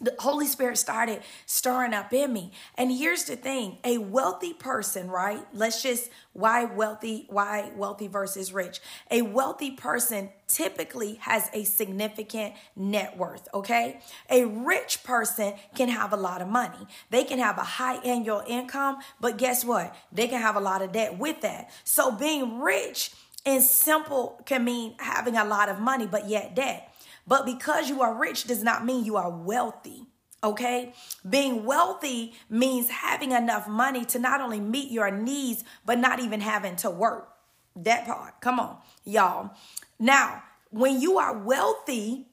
the 0.00 0.14
Holy 0.18 0.46
Spirit 0.46 0.78
started 0.78 1.22
stirring 1.46 1.92
up 1.92 2.12
in 2.12 2.32
me. 2.32 2.52
And 2.76 2.90
here's 2.90 3.24
the 3.24 3.36
thing 3.36 3.78
a 3.84 3.98
wealthy 3.98 4.52
person, 4.52 5.10
right? 5.10 5.44
Let's 5.52 5.82
just, 5.82 6.10
why 6.32 6.64
wealthy, 6.64 7.26
why 7.28 7.72
wealthy 7.74 8.06
versus 8.06 8.52
rich? 8.52 8.80
A 9.10 9.22
wealthy 9.22 9.72
person 9.72 10.30
typically 10.46 11.14
has 11.16 11.50
a 11.52 11.64
significant 11.64 12.54
net 12.76 13.16
worth, 13.16 13.48
okay? 13.52 14.00
A 14.30 14.44
rich 14.44 15.02
person 15.02 15.54
can 15.74 15.88
have 15.88 16.12
a 16.12 16.16
lot 16.16 16.40
of 16.40 16.48
money. 16.48 16.86
They 17.10 17.24
can 17.24 17.38
have 17.38 17.58
a 17.58 17.62
high 17.62 17.96
annual 17.96 18.42
income, 18.46 18.98
but 19.20 19.36
guess 19.36 19.64
what? 19.64 19.94
They 20.12 20.28
can 20.28 20.40
have 20.40 20.56
a 20.56 20.60
lot 20.60 20.80
of 20.80 20.92
debt 20.92 21.18
with 21.18 21.40
that. 21.42 21.70
So 21.84 22.12
being 22.12 22.60
rich 22.60 23.10
and 23.44 23.62
simple 23.62 24.40
can 24.46 24.64
mean 24.64 24.94
having 24.98 25.36
a 25.36 25.44
lot 25.44 25.68
of 25.68 25.80
money, 25.80 26.06
but 26.06 26.28
yet 26.28 26.54
debt. 26.54 26.87
But 27.28 27.44
because 27.44 27.90
you 27.90 28.00
are 28.00 28.14
rich 28.14 28.44
does 28.44 28.62
not 28.62 28.84
mean 28.84 29.04
you 29.04 29.16
are 29.16 29.30
wealthy. 29.30 30.06
Okay. 30.42 30.94
Being 31.28 31.64
wealthy 31.64 32.32
means 32.48 32.88
having 32.88 33.32
enough 33.32 33.68
money 33.68 34.04
to 34.06 34.18
not 34.18 34.40
only 34.40 34.60
meet 34.60 34.90
your 34.90 35.10
needs, 35.10 35.62
but 35.84 35.98
not 35.98 36.20
even 36.20 36.40
having 36.40 36.76
to 36.76 36.90
work. 36.90 37.28
That 37.76 38.06
part. 38.06 38.40
Come 38.40 38.58
on, 38.58 38.78
y'all. 39.04 39.50
Now, 40.00 40.42
when 40.70 41.00
you 41.00 41.18
are 41.18 41.36
wealthy, 41.36 42.26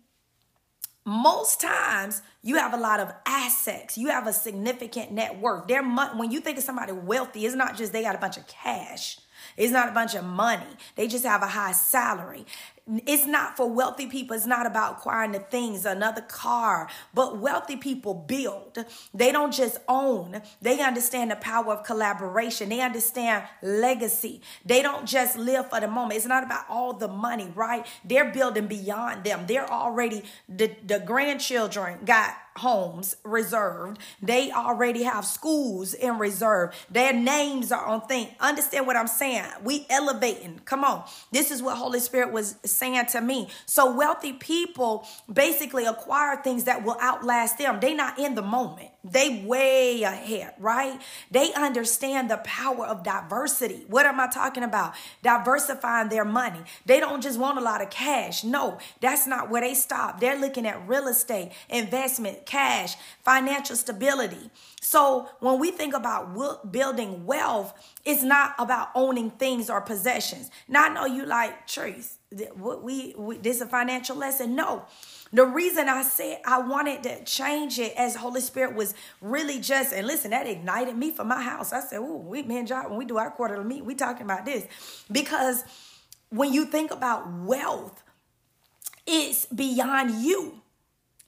most 1.05 1.61
times 1.61 2.23
you 2.41 2.55
have 2.55 2.73
a 2.73 2.77
lot 2.77 2.99
of 2.99 3.13
assets. 3.27 3.97
You 3.97 4.07
have 4.07 4.25
a 4.25 4.33
significant 4.33 5.11
net 5.11 5.39
worth. 5.39 5.67
Their 5.67 5.83
when 5.83 6.31
you 6.31 6.39
think 6.39 6.57
of 6.57 6.63
somebody 6.63 6.93
wealthy, 6.93 7.45
it's 7.45 7.55
not 7.55 7.77
just 7.77 7.93
they 7.93 8.01
got 8.01 8.15
a 8.15 8.19
bunch 8.19 8.37
of 8.37 8.47
cash. 8.47 9.19
It's 9.57 9.71
not 9.71 9.89
a 9.89 9.91
bunch 9.91 10.15
of 10.15 10.23
money. 10.23 10.65
They 10.95 11.07
just 11.07 11.25
have 11.25 11.43
a 11.43 11.47
high 11.47 11.73
salary. 11.73 12.45
It's 12.87 13.25
not 13.25 13.57
for 13.57 13.67
wealthy 13.67 14.05
people. 14.05 14.35
It's 14.35 14.45
not 14.45 14.67
about 14.67 14.97
acquiring 14.97 15.31
the 15.31 15.39
things, 15.39 15.85
another 15.85 16.21
car, 16.21 16.87
but 17.15 17.39
wealthy 17.39 17.77
people 17.77 18.13
build. 18.13 18.77
They 19.11 19.31
don't 19.31 19.51
just 19.51 19.79
own. 19.87 20.43
They 20.61 20.79
understand 20.81 21.31
the 21.31 21.35
power 21.35 21.73
of 21.73 21.83
collaboration. 21.83 22.69
They 22.69 22.81
understand 22.81 23.45
legacy. 23.63 24.41
They 24.63 24.83
don't 24.83 25.07
just 25.07 25.35
live 25.35 25.71
for 25.71 25.79
the 25.79 25.87
moment. 25.87 26.17
It's 26.17 26.27
not 26.27 26.43
about 26.43 26.65
all 26.69 26.93
the 26.93 27.07
money, 27.07 27.51
right? 27.55 27.87
They're 28.03 28.31
building 28.31 28.67
beyond 28.67 29.23
them. 29.23 29.47
They're 29.47 29.69
already, 29.69 30.23
the, 30.47 30.75
the 30.85 30.99
grandchildren 30.99 31.99
got 32.05 32.35
homes 32.57 33.17
reserved. 33.23 33.99
They 34.21 34.51
already 34.51 35.03
have 35.03 35.25
schools 35.25 35.93
in 35.93 36.17
reserve. 36.17 36.73
Their 36.89 37.11
names 37.13 37.71
are 37.71 37.85
on 37.85 38.01
thing. 38.01 38.29
Understand 38.39 38.87
what 38.87 38.95
I'm 38.95 39.07
saying? 39.07 39.45
We 39.63 39.85
elevating. 39.89 40.61
Come 40.65 40.83
on. 40.83 41.03
This 41.31 41.51
is 41.51 41.61
what 41.61 41.77
Holy 41.77 41.99
Spirit 41.99 42.31
was 42.31 42.55
saying 42.63 43.07
to 43.07 43.21
me. 43.21 43.49
So 43.65 43.93
wealthy 43.93 44.33
people 44.33 45.05
basically 45.31 45.85
acquire 45.85 46.37
things 46.37 46.63
that 46.63 46.83
will 46.83 46.97
outlast 47.01 47.57
them. 47.57 47.79
They 47.79 47.93
not 47.93 48.17
in 48.19 48.35
the 48.35 48.41
moment. 48.41 48.91
They 49.03 49.43
way 49.45 50.01
ahead, 50.01 50.53
right? 50.57 50.99
They 51.29 51.53
understand 51.53 52.31
the 52.31 52.37
power 52.37 52.87
of 52.87 53.03
diversity. 53.03 53.85
What 53.87 54.07
am 54.07 54.19
I 54.19 54.27
talking 54.27 54.63
about? 54.63 54.95
Diversifying 55.21 56.09
their 56.09 56.25
money. 56.25 56.61
They 56.87 56.99
don't 56.99 57.21
just 57.21 57.37
want 57.37 57.59
a 57.59 57.61
lot 57.61 57.83
of 57.83 57.91
cash. 57.91 58.43
No, 58.43 58.79
that's 59.01 59.27
not 59.27 59.51
where 59.51 59.61
they 59.61 59.75
stop. 59.75 60.19
They're 60.19 60.39
looking 60.39 60.65
at 60.65 60.87
real 60.87 61.07
estate, 61.07 61.51
investment, 61.69 62.44
cash, 62.45 62.95
financial 63.23 63.75
stability. 63.75 64.49
So 64.81 65.29
when 65.39 65.59
we 65.59 65.71
think 65.71 65.93
about 65.93 66.71
building 66.71 67.25
wealth, 67.25 67.73
it's 68.05 68.23
not 68.23 68.55
about 68.59 68.89
owning 68.95 69.31
things 69.31 69.69
or 69.69 69.81
possessions. 69.81 70.51
Now 70.67 70.85
I 70.85 70.89
know 70.89 71.05
you 71.05 71.25
like 71.25 71.67
truth. 71.67 72.19
We, 72.55 73.15
we 73.17 73.37
this 73.37 73.57
is 73.57 73.61
a 73.63 73.67
financial 73.67 74.15
lesson. 74.15 74.55
No. 74.55 74.85
The 75.33 75.45
reason 75.45 75.89
I 75.89 76.03
said 76.03 76.39
I 76.45 76.59
wanted 76.59 77.03
to 77.03 77.23
change 77.25 77.79
it 77.79 77.93
as 77.97 78.15
Holy 78.15 78.41
Spirit 78.41 78.75
was 78.75 78.93
really 79.21 79.59
just, 79.59 79.91
and 79.91 80.05
listen, 80.07 80.31
that 80.31 80.47
ignited 80.47 80.95
me 80.95 81.11
for 81.11 81.23
my 81.23 81.41
house. 81.41 81.73
I 81.73 81.81
said, 81.81 81.99
oh, 81.99 82.17
we, 82.17 82.43
me 82.43 82.59
and 82.59 82.67
John, 82.67 82.89
when 82.89 82.99
we 82.99 83.05
do 83.05 83.17
our 83.17 83.31
quarterly 83.31 83.65
meet, 83.65 83.83
we 83.83 83.95
talking 83.95 84.23
about 84.23 84.45
this. 84.45 84.65
Because 85.11 85.63
when 86.29 86.53
you 86.53 86.65
think 86.65 86.91
about 86.91 87.29
wealth, 87.31 88.03
it's 89.05 89.45
beyond 89.47 90.23
you. 90.23 90.61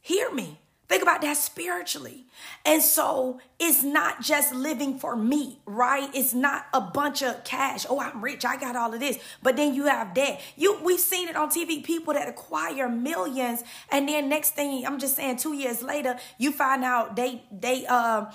Hear 0.02 0.32
me. 0.34 0.60
Think 0.88 1.04
about 1.04 1.22
that 1.22 1.36
spiritually. 1.36 2.26
And 2.66 2.82
so 2.82 3.42
it's 3.60 3.84
not 3.84 4.22
just 4.22 4.54
living 4.54 4.98
for 5.00 5.18
me, 5.18 5.60
right? 5.66 6.10
It's 6.14 6.34
not 6.34 6.68
a 6.74 6.80
bunch 6.80 7.22
of 7.22 7.44
cash. 7.44 7.86
Oh, 7.90 8.00
I'm 8.00 8.24
rich. 8.24 8.46
I 8.46 8.56
got 8.56 8.78
all 8.78 8.94
of 8.94 9.02
this. 9.02 9.20
But 9.44 9.58
then 9.58 9.74
you 9.74 9.86
have 9.86 10.14
debt. 10.14 10.42
You 10.56 10.80
we've 10.82 11.00
seen 11.00 11.28
it 11.28 11.36
on 11.36 11.50
TV, 11.50 11.84
people 11.84 12.14
that 12.14 12.30
acquire 12.30 12.88
millions 12.88 13.64
and 13.92 14.08
then 14.08 14.30
next 14.30 14.52
thing, 14.52 14.86
I'm 14.86 15.00
just 15.00 15.16
saying 15.16 15.38
2 15.38 15.54
years 15.54 15.82
later, 15.82 16.18
you 16.38 16.52
find 16.52 16.84
out 16.84 17.16
they 17.16 17.44
they 17.52 17.86
uh 17.88 18.26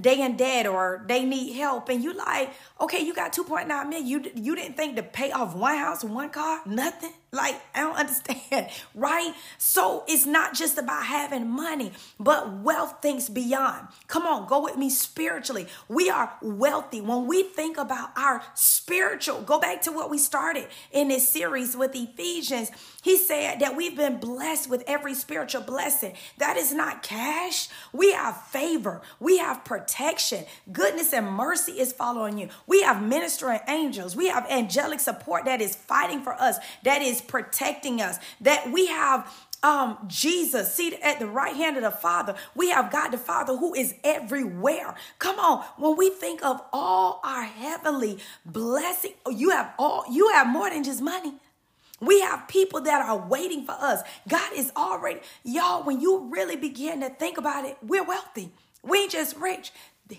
they 0.00 0.20
in 0.20 0.36
debt 0.36 0.66
or 0.66 1.04
they 1.06 1.24
need 1.24 1.52
help 1.54 1.88
and 1.88 2.02
you 2.02 2.12
like 2.12 2.52
okay 2.80 3.00
you 3.00 3.14
got 3.14 3.32
2.9 3.32 3.68
million 3.88 4.06
you 4.06 4.30
you 4.34 4.56
didn't 4.56 4.76
think 4.76 4.96
to 4.96 5.02
pay 5.02 5.30
off 5.30 5.54
one 5.54 5.76
house 5.78 6.02
one 6.02 6.30
car 6.30 6.60
nothing 6.66 7.12
like, 7.34 7.60
I 7.74 7.80
don't 7.80 7.96
understand, 8.04 8.68
right? 8.94 9.34
So 9.58 10.04
it's 10.06 10.26
not 10.26 10.54
just 10.54 10.78
about 10.78 11.04
having 11.04 11.48
money, 11.48 11.92
but 12.18 12.58
wealth 12.58 13.02
thinks 13.02 13.28
beyond. 13.28 13.88
Come 14.06 14.26
on, 14.26 14.46
go 14.46 14.62
with 14.62 14.76
me 14.76 14.90
spiritually. 14.90 15.66
We 15.88 16.10
are 16.10 16.32
wealthy. 16.40 17.00
When 17.00 17.26
we 17.26 17.42
think 17.42 17.76
about 17.76 18.10
our 18.16 18.42
spiritual, 18.54 19.42
go 19.42 19.58
back 19.58 19.82
to 19.82 19.92
what 19.92 20.10
we 20.10 20.18
started 20.18 20.68
in 20.92 21.08
this 21.08 21.28
series 21.28 21.76
with 21.76 21.94
Ephesians. 21.94 22.70
He 23.02 23.16
said 23.16 23.60
that 23.60 23.76
we've 23.76 23.96
been 23.96 24.18
blessed 24.18 24.70
with 24.70 24.84
every 24.86 25.14
spiritual 25.14 25.62
blessing. 25.62 26.14
That 26.38 26.56
is 26.56 26.72
not 26.72 27.02
cash. 27.02 27.68
We 27.92 28.12
have 28.12 28.40
favor, 28.46 29.02
we 29.20 29.38
have 29.38 29.64
protection, 29.64 30.44
goodness 30.72 31.12
and 31.12 31.26
mercy 31.26 31.72
is 31.80 31.92
following 31.92 32.38
you. 32.38 32.48
We 32.66 32.82
have 32.82 33.02
ministering 33.02 33.60
angels, 33.68 34.16
we 34.16 34.28
have 34.28 34.46
angelic 34.50 35.00
support 35.00 35.44
that 35.44 35.60
is 35.60 35.74
fighting 35.74 36.22
for 36.22 36.34
us, 36.34 36.58
that 36.84 37.02
is 37.02 37.20
protecting 37.24 38.00
us, 38.00 38.18
that 38.40 38.70
we 38.70 38.86
have 38.86 39.32
um, 39.64 39.96
Jesus 40.06 40.72
seated 40.74 41.00
at 41.02 41.18
the 41.18 41.26
right 41.26 41.56
hand 41.56 41.76
of 41.76 41.82
the 41.82 41.90
Father. 41.90 42.34
We 42.54 42.70
have 42.70 42.92
God 42.92 43.08
the 43.08 43.18
Father 43.18 43.56
who 43.56 43.74
is 43.74 43.94
everywhere. 44.04 44.94
Come 45.18 45.38
on, 45.38 45.64
when 45.78 45.96
we 45.96 46.10
think 46.10 46.44
of 46.44 46.62
all 46.72 47.20
our 47.24 47.44
heavenly 47.44 48.18
blessing, 48.44 49.14
you 49.30 49.50
have 49.50 49.72
all 49.78 50.04
you 50.10 50.28
have 50.28 50.46
more 50.46 50.68
than 50.68 50.84
just 50.84 51.00
money. 51.00 51.34
We 52.00 52.20
have 52.20 52.46
people 52.48 52.82
that 52.82 53.00
are 53.06 53.16
waiting 53.16 53.64
for 53.64 53.72
us. 53.72 54.02
God 54.28 54.52
is 54.54 54.70
already, 54.76 55.20
y'all, 55.42 55.84
when 55.84 56.00
you 56.00 56.28
really 56.30 56.56
begin 56.56 57.00
to 57.00 57.08
think 57.08 57.38
about 57.38 57.64
it, 57.64 57.78
we're 57.82 58.04
wealthy. 58.04 58.52
We 58.82 58.98
ain't 58.98 59.12
just 59.12 59.36
rich. 59.36 59.72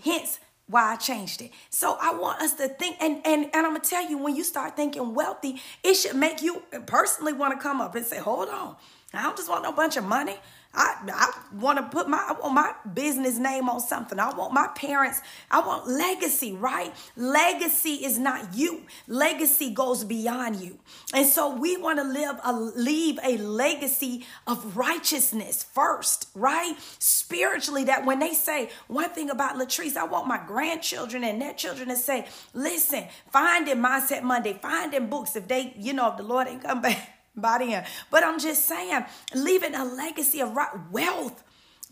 Hence, 0.04 0.40
why 0.68 0.94
I 0.94 0.96
changed 0.96 1.42
it. 1.42 1.52
So 1.70 1.98
I 2.02 2.14
want 2.14 2.42
us 2.42 2.54
to 2.56 2.68
think, 2.68 2.98
and 3.00 3.22
and 3.26 3.46
and 3.46 3.66
I'm 3.68 3.74
gonna 3.74 3.80
tell 3.80 4.08
you, 4.10 4.18
when 4.18 4.36
you 4.36 4.44
start 4.44 4.76
thinking 4.76 5.14
wealthy, 5.14 5.62
it 5.84 5.94
should 5.96 6.16
make 6.16 6.42
you 6.42 6.64
personally 6.86 7.34
want 7.34 7.54
to 7.54 7.60
come 7.62 7.82
up 7.82 7.96
and 7.96 8.06
say, 8.06 8.18
hold 8.18 8.50
on, 8.50 8.76
I 9.14 9.24
don't 9.24 9.38
just 9.38 9.50
want 9.50 9.64
no 9.64 9.72
bunch 9.72 9.98
of 9.98 10.04
money. 10.04 10.38
I, 10.76 10.96
I 11.08 11.32
want 11.56 11.78
to 11.78 11.84
put 11.84 12.10
my 12.10 12.18
I 12.18 12.34
want 12.34 12.54
my 12.54 12.74
business 12.94 13.38
name 13.38 13.70
on 13.70 13.80
something. 13.80 14.20
I 14.20 14.34
want 14.36 14.54
my 14.54 14.68
parents. 14.76 15.22
I 15.50 15.66
want 15.66 15.88
legacy, 15.88 16.54
right? 16.54 16.94
Legacy 17.16 18.06
is 18.06 18.20
not 18.20 18.54
you. 18.54 18.84
Legacy 19.08 19.72
goes 19.72 20.04
beyond 20.04 20.58
you, 20.58 20.78
and 21.14 21.26
so 21.26 21.56
we 21.56 21.78
want 21.78 22.00
to 22.00 22.04
live 22.04 22.38
a 22.44 22.54
leave 22.54 23.20
a 23.24 23.38
legacy 23.38 24.26
of 24.48 24.76
righteousness 24.78 25.64
first, 25.64 26.30
right? 26.36 26.76
Spiritually, 27.00 27.86
that 27.86 28.06
when 28.06 28.20
they 28.20 28.34
say 28.34 28.70
one 28.88 29.10
thing 29.10 29.30
about 29.30 29.56
Latrice, 29.56 29.96
I 29.96 30.06
want 30.06 30.28
my 30.28 30.42
grandchildren 30.46 31.24
and 31.24 31.42
their 31.42 31.54
children 31.54 31.88
to 31.90 31.96
say, 31.96 32.28
"Listen, 32.54 33.06
find 33.32 33.68
in 33.68 33.82
Mindset 33.82 34.24
Monday, 34.24 34.60
find 34.62 34.94
in 34.94 35.10
books 35.10 35.36
if 35.36 35.48
they, 35.48 35.74
you 35.78 35.94
know, 35.94 36.12
if 36.12 36.18
the 36.18 36.24
Lord 36.24 36.48
ain't 36.48 36.64
come 36.64 36.82
back." 36.82 37.15
Body 37.36 37.74
in. 37.74 37.84
But 38.12 38.24
I'm 38.24 38.40
just 38.40 38.68
saying, 38.68 39.06
leaving 39.34 39.76
a 39.76 39.86
legacy 39.86 40.42
of 40.42 40.58
wealth. 40.92 41.44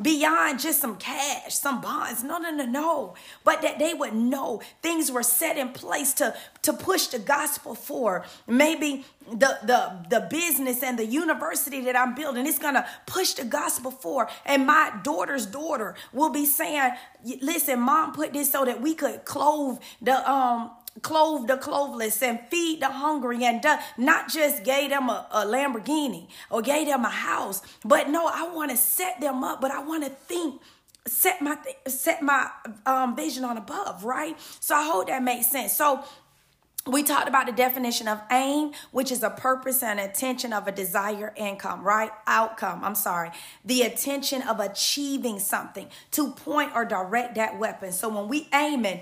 beyond 0.02 0.60
just 0.60 0.82
some 0.82 0.98
cash, 0.98 1.54
some 1.56 1.80
bonds. 1.82 2.24
No, 2.24 2.38
no, 2.40 2.52
no, 2.52 2.66
no. 2.66 3.14
But 3.44 3.62
that 3.62 3.80
they 3.80 3.94
would 3.94 4.14
know 4.16 4.62
things 4.82 5.12
were 5.12 5.24
set 5.24 5.58
in 5.58 5.70
place 5.70 6.14
to, 6.16 6.36
to 6.64 6.74
push 6.74 7.08
the 7.08 7.20
gospel 7.20 7.76
for. 7.76 8.26
Maybe 8.48 9.06
the, 9.32 9.60
the, 9.64 10.06
the 10.10 10.28
business 10.30 10.84
and 10.84 10.98
the 10.98 11.06
university 11.06 11.82
that 11.82 11.96
I'm 11.96 12.16
building 12.16 12.48
is 12.48 12.60
to 12.76 12.88
push 13.06 13.34
the 13.34 13.46
gospel 13.46 13.92
for. 13.92 14.30
And 14.46 14.66
my 14.66 14.92
daughter's 15.04 15.46
daughter 15.46 15.96
will 16.12 16.30
be 16.32 16.46
saying, 16.46 16.94
listen, 17.42 17.80
mom 17.80 18.14
put 18.14 18.34
this 18.34 18.52
so 18.52 18.66
that 18.66 18.82
we 18.82 18.96
could 18.96 19.26
clothe 19.26 19.80
the, 20.02 20.30
um, 20.30 20.72
clothe 21.02 21.48
the 21.48 21.58
cloveless 21.58 22.22
and 22.22 22.40
feed 22.50 22.82
the 22.82 22.90
hungry 22.90 23.44
and 23.44 23.66
uh, 23.66 23.80
not 23.98 24.30
just 24.30 24.64
gave 24.64 24.90
them 24.92 25.10
a, 25.10 25.28
a, 25.32 25.46
Lamborghini 25.46 26.28
or 26.50 26.62
gave 26.62 26.88
them 26.88 27.04
a 27.04 27.10
house, 27.10 27.62
but 27.84 28.10
no, 28.10 28.28
I 28.28 28.50
want 28.54 28.72
to 28.72 28.78
set 28.78 29.20
them 29.20 29.44
up, 29.44 29.60
but 29.60 29.72
I 29.72 29.84
want 29.84 30.04
to 30.04 30.10
think 30.10 30.62
set 31.06 31.42
my 31.42 31.58
set 31.88 32.22
my 32.22 32.50
um, 32.86 33.16
vision 33.16 33.44
on 33.44 33.58
above, 33.58 34.06
right? 34.06 34.40
So 34.60 34.76
I 34.76 34.84
hope 34.86 35.08
that 35.08 35.22
makes 35.22 35.52
sense. 35.52 35.74
So 35.74 36.04
we 36.86 37.02
talked 37.04 37.30
about 37.30 37.46
the 37.46 37.54
definition 37.54 38.10
of 38.10 38.22
aim, 38.30 38.72
which 38.92 39.12
is 39.12 39.24
a 39.24 39.30
purpose 39.30 39.84
and 39.84 40.00
attention 40.00 40.52
of 40.52 40.68
a 40.68 40.72
desired 40.72 41.34
income, 41.38 41.82
right? 41.82 42.12
Outcome, 42.28 42.84
I'm 42.84 42.96
sorry. 42.96 43.32
The 43.64 43.84
attention 43.84 44.42
of 44.42 44.60
achieving 44.60 45.40
something 45.40 45.88
to 46.12 46.32
point 46.32 46.72
or 46.76 46.84
direct 46.84 47.36
that 47.36 47.58
weapon. 47.58 47.94
So 47.94 48.10
when 48.10 48.28
we 48.28 48.50
aiming, 48.54 49.02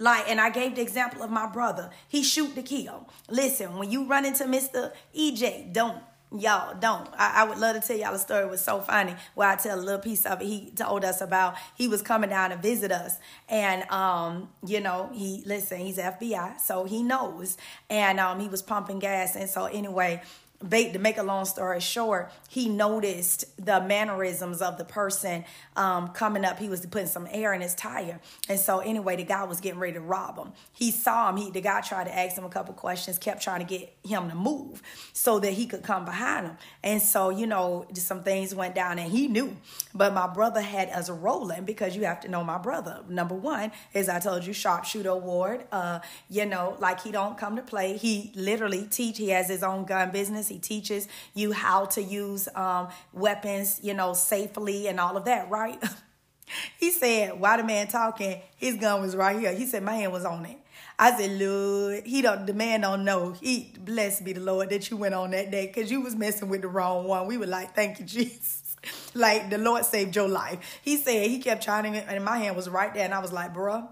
like, 0.00 0.30
and 0.30 0.40
I 0.40 0.48
gave 0.48 0.74
the 0.76 0.80
example 0.80 1.22
of 1.22 1.30
my 1.30 1.46
brother. 1.46 1.90
He 2.08 2.22
shoot 2.22 2.54
the 2.54 2.62
kill. 2.62 3.06
Listen, 3.28 3.76
when 3.76 3.90
you 3.90 4.06
run 4.06 4.24
into 4.24 4.44
Mr. 4.44 4.92
EJ, 5.16 5.72
don't. 5.72 6.02
Y'all 6.32 6.76
don't. 6.78 7.08
I, 7.18 7.42
I, 7.42 7.44
would 7.44 7.58
love 7.58 7.74
to 7.74 7.86
tell 7.86 7.96
y'all 7.96 8.14
a 8.14 8.18
story. 8.18 8.44
It 8.44 8.50
was 8.50 8.60
so 8.60 8.80
funny. 8.80 9.16
Where 9.34 9.48
I 9.48 9.56
tell 9.56 9.78
a 9.78 9.82
little 9.82 10.00
piece 10.00 10.24
of 10.24 10.40
it. 10.40 10.46
He 10.46 10.70
told 10.70 11.04
us 11.04 11.20
about 11.20 11.56
he 11.76 11.88
was 11.88 12.02
coming 12.02 12.30
down 12.30 12.50
to 12.50 12.56
visit 12.56 12.92
us, 12.92 13.16
and 13.48 13.82
um, 13.90 14.48
you 14.64 14.80
know, 14.80 15.10
he 15.12 15.42
listen. 15.44 15.80
He's 15.80 15.98
FBI, 15.98 16.60
so 16.60 16.84
he 16.84 17.02
knows, 17.02 17.56
and 17.90 18.20
um, 18.20 18.38
he 18.38 18.46
was 18.46 18.62
pumping 18.62 19.00
gas, 19.00 19.34
and 19.34 19.50
so 19.50 19.64
anyway, 19.64 20.22
to 20.68 20.98
make 20.98 21.16
a 21.16 21.22
long 21.22 21.46
story 21.46 21.80
short, 21.80 22.30
he 22.48 22.68
noticed 22.68 23.44
the 23.64 23.80
mannerisms 23.80 24.60
of 24.60 24.76
the 24.76 24.84
person 24.84 25.44
um, 25.74 26.08
coming 26.08 26.44
up. 26.44 26.58
He 26.58 26.68
was 26.68 26.84
putting 26.84 27.08
some 27.08 27.26
air 27.30 27.54
in 27.54 27.62
his 27.62 27.74
tire. 27.74 28.20
And 28.48 28.60
so, 28.60 28.80
anyway, 28.80 29.16
the 29.16 29.24
guy 29.24 29.44
was 29.44 29.60
getting 29.60 29.80
ready 29.80 29.94
to 29.94 30.00
rob 30.00 30.36
him. 30.36 30.52
He 30.72 30.90
saw 30.90 31.30
him. 31.30 31.36
He, 31.38 31.50
the 31.50 31.62
guy 31.62 31.80
tried 31.80 32.04
to 32.04 32.16
ask 32.16 32.36
him 32.36 32.44
a 32.44 32.50
couple 32.50 32.74
questions, 32.74 33.18
kept 33.18 33.42
trying 33.42 33.60
to 33.60 33.66
get 33.66 33.94
him 34.04 34.28
to 34.28 34.34
move 34.34 34.82
so 35.14 35.38
that 35.38 35.52
he 35.52 35.66
could 35.66 35.82
come 35.82 36.04
behind 36.04 36.46
him. 36.46 36.56
And 36.82 37.00
so, 37.00 37.30
you 37.30 37.46
know, 37.46 37.86
some 37.94 38.22
things 38.22 38.54
went 38.54 38.74
down 38.74 38.98
and 38.98 39.10
he 39.10 39.28
knew. 39.28 39.56
But 39.94 40.12
my 40.12 40.26
brother 40.26 40.60
had 40.60 40.90
us 40.90 41.08
rolling 41.08 41.64
because 41.64 41.96
you 41.96 42.04
have 42.04 42.20
to 42.20 42.28
know 42.28 42.44
my 42.44 42.58
brother. 42.58 43.00
Number 43.08 43.34
one, 43.34 43.72
as 43.94 44.10
I 44.10 44.20
told 44.20 44.44
you, 44.44 44.52
sharpshooter 44.52 45.08
award. 45.08 45.64
Uh, 45.72 46.00
you 46.28 46.44
know, 46.44 46.76
like 46.80 47.00
he 47.00 47.10
don't 47.10 47.38
come 47.38 47.56
to 47.56 47.62
play. 47.62 47.96
He 47.96 48.30
literally 48.34 48.86
teach. 48.90 49.16
He 49.16 49.30
has 49.30 49.48
his 49.48 49.62
own 49.62 49.86
gun 49.86 50.10
business. 50.10 50.49
He 50.50 50.58
teaches 50.58 51.08
you 51.32 51.52
how 51.52 51.86
to 51.86 52.02
use 52.02 52.48
um, 52.54 52.88
weapons, 53.14 53.80
you 53.82 53.94
know, 53.94 54.12
safely 54.12 54.88
and 54.88 55.00
all 55.00 55.16
of 55.16 55.24
that, 55.24 55.48
right? 55.48 55.82
he 56.78 56.90
said, 56.90 57.40
while 57.40 57.56
the 57.56 57.64
man 57.64 57.88
talking, 57.88 58.42
his 58.56 58.76
gun 58.76 59.00
was 59.00 59.16
right 59.16 59.38
here. 59.38 59.54
He 59.54 59.64
said, 59.64 59.82
my 59.82 59.94
hand 59.94 60.12
was 60.12 60.24
on 60.26 60.44
it. 60.44 60.58
I 61.00 61.16
said, 61.16 61.40
Lord, 61.40 62.04
he 62.04 62.20
don't 62.20 62.46
the 62.46 62.52
man 62.52 62.82
don't 62.82 63.06
know. 63.06 63.32
He 63.32 63.72
blessed 63.80 64.22
be 64.22 64.34
the 64.34 64.40
Lord 64.40 64.68
that 64.68 64.90
you 64.90 64.98
went 64.98 65.14
on 65.14 65.30
that 65.30 65.50
day 65.50 65.66
because 65.66 65.90
you 65.90 66.02
was 66.02 66.14
messing 66.14 66.50
with 66.50 66.60
the 66.60 66.68
wrong 66.68 67.06
one. 67.06 67.26
We 67.26 67.38
were 67.38 67.46
like, 67.46 67.74
thank 67.74 68.00
you, 68.00 68.04
Jesus. 68.06 68.76
like 69.14 69.48
the 69.48 69.56
Lord 69.56 69.86
saved 69.86 70.14
your 70.14 70.28
life. 70.28 70.58
He 70.82 70.98
said 70.98 71.30
he 71.30 71.38
kept 71.38 71.64
trying 71.64 71.90
to, 71.94 71.98
and 72.10 72.22
my 72.22 72.36
hand 72.36 72.54
was 72.54 72.68
right 72.68 72.92
there, 72.92 73.06
and 73.06 73.14
I 73.14 73.20
was 73.20 73.32
like, 73.32 73.54
bruh, 73.54 73.88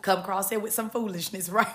come 0.00 0.22
cross 0.22 0.48
here 0.48 0.58
with 0.58 0.72
some 0.72 0.88
foolishness, 0.88 1.48
right? 1.50 1.68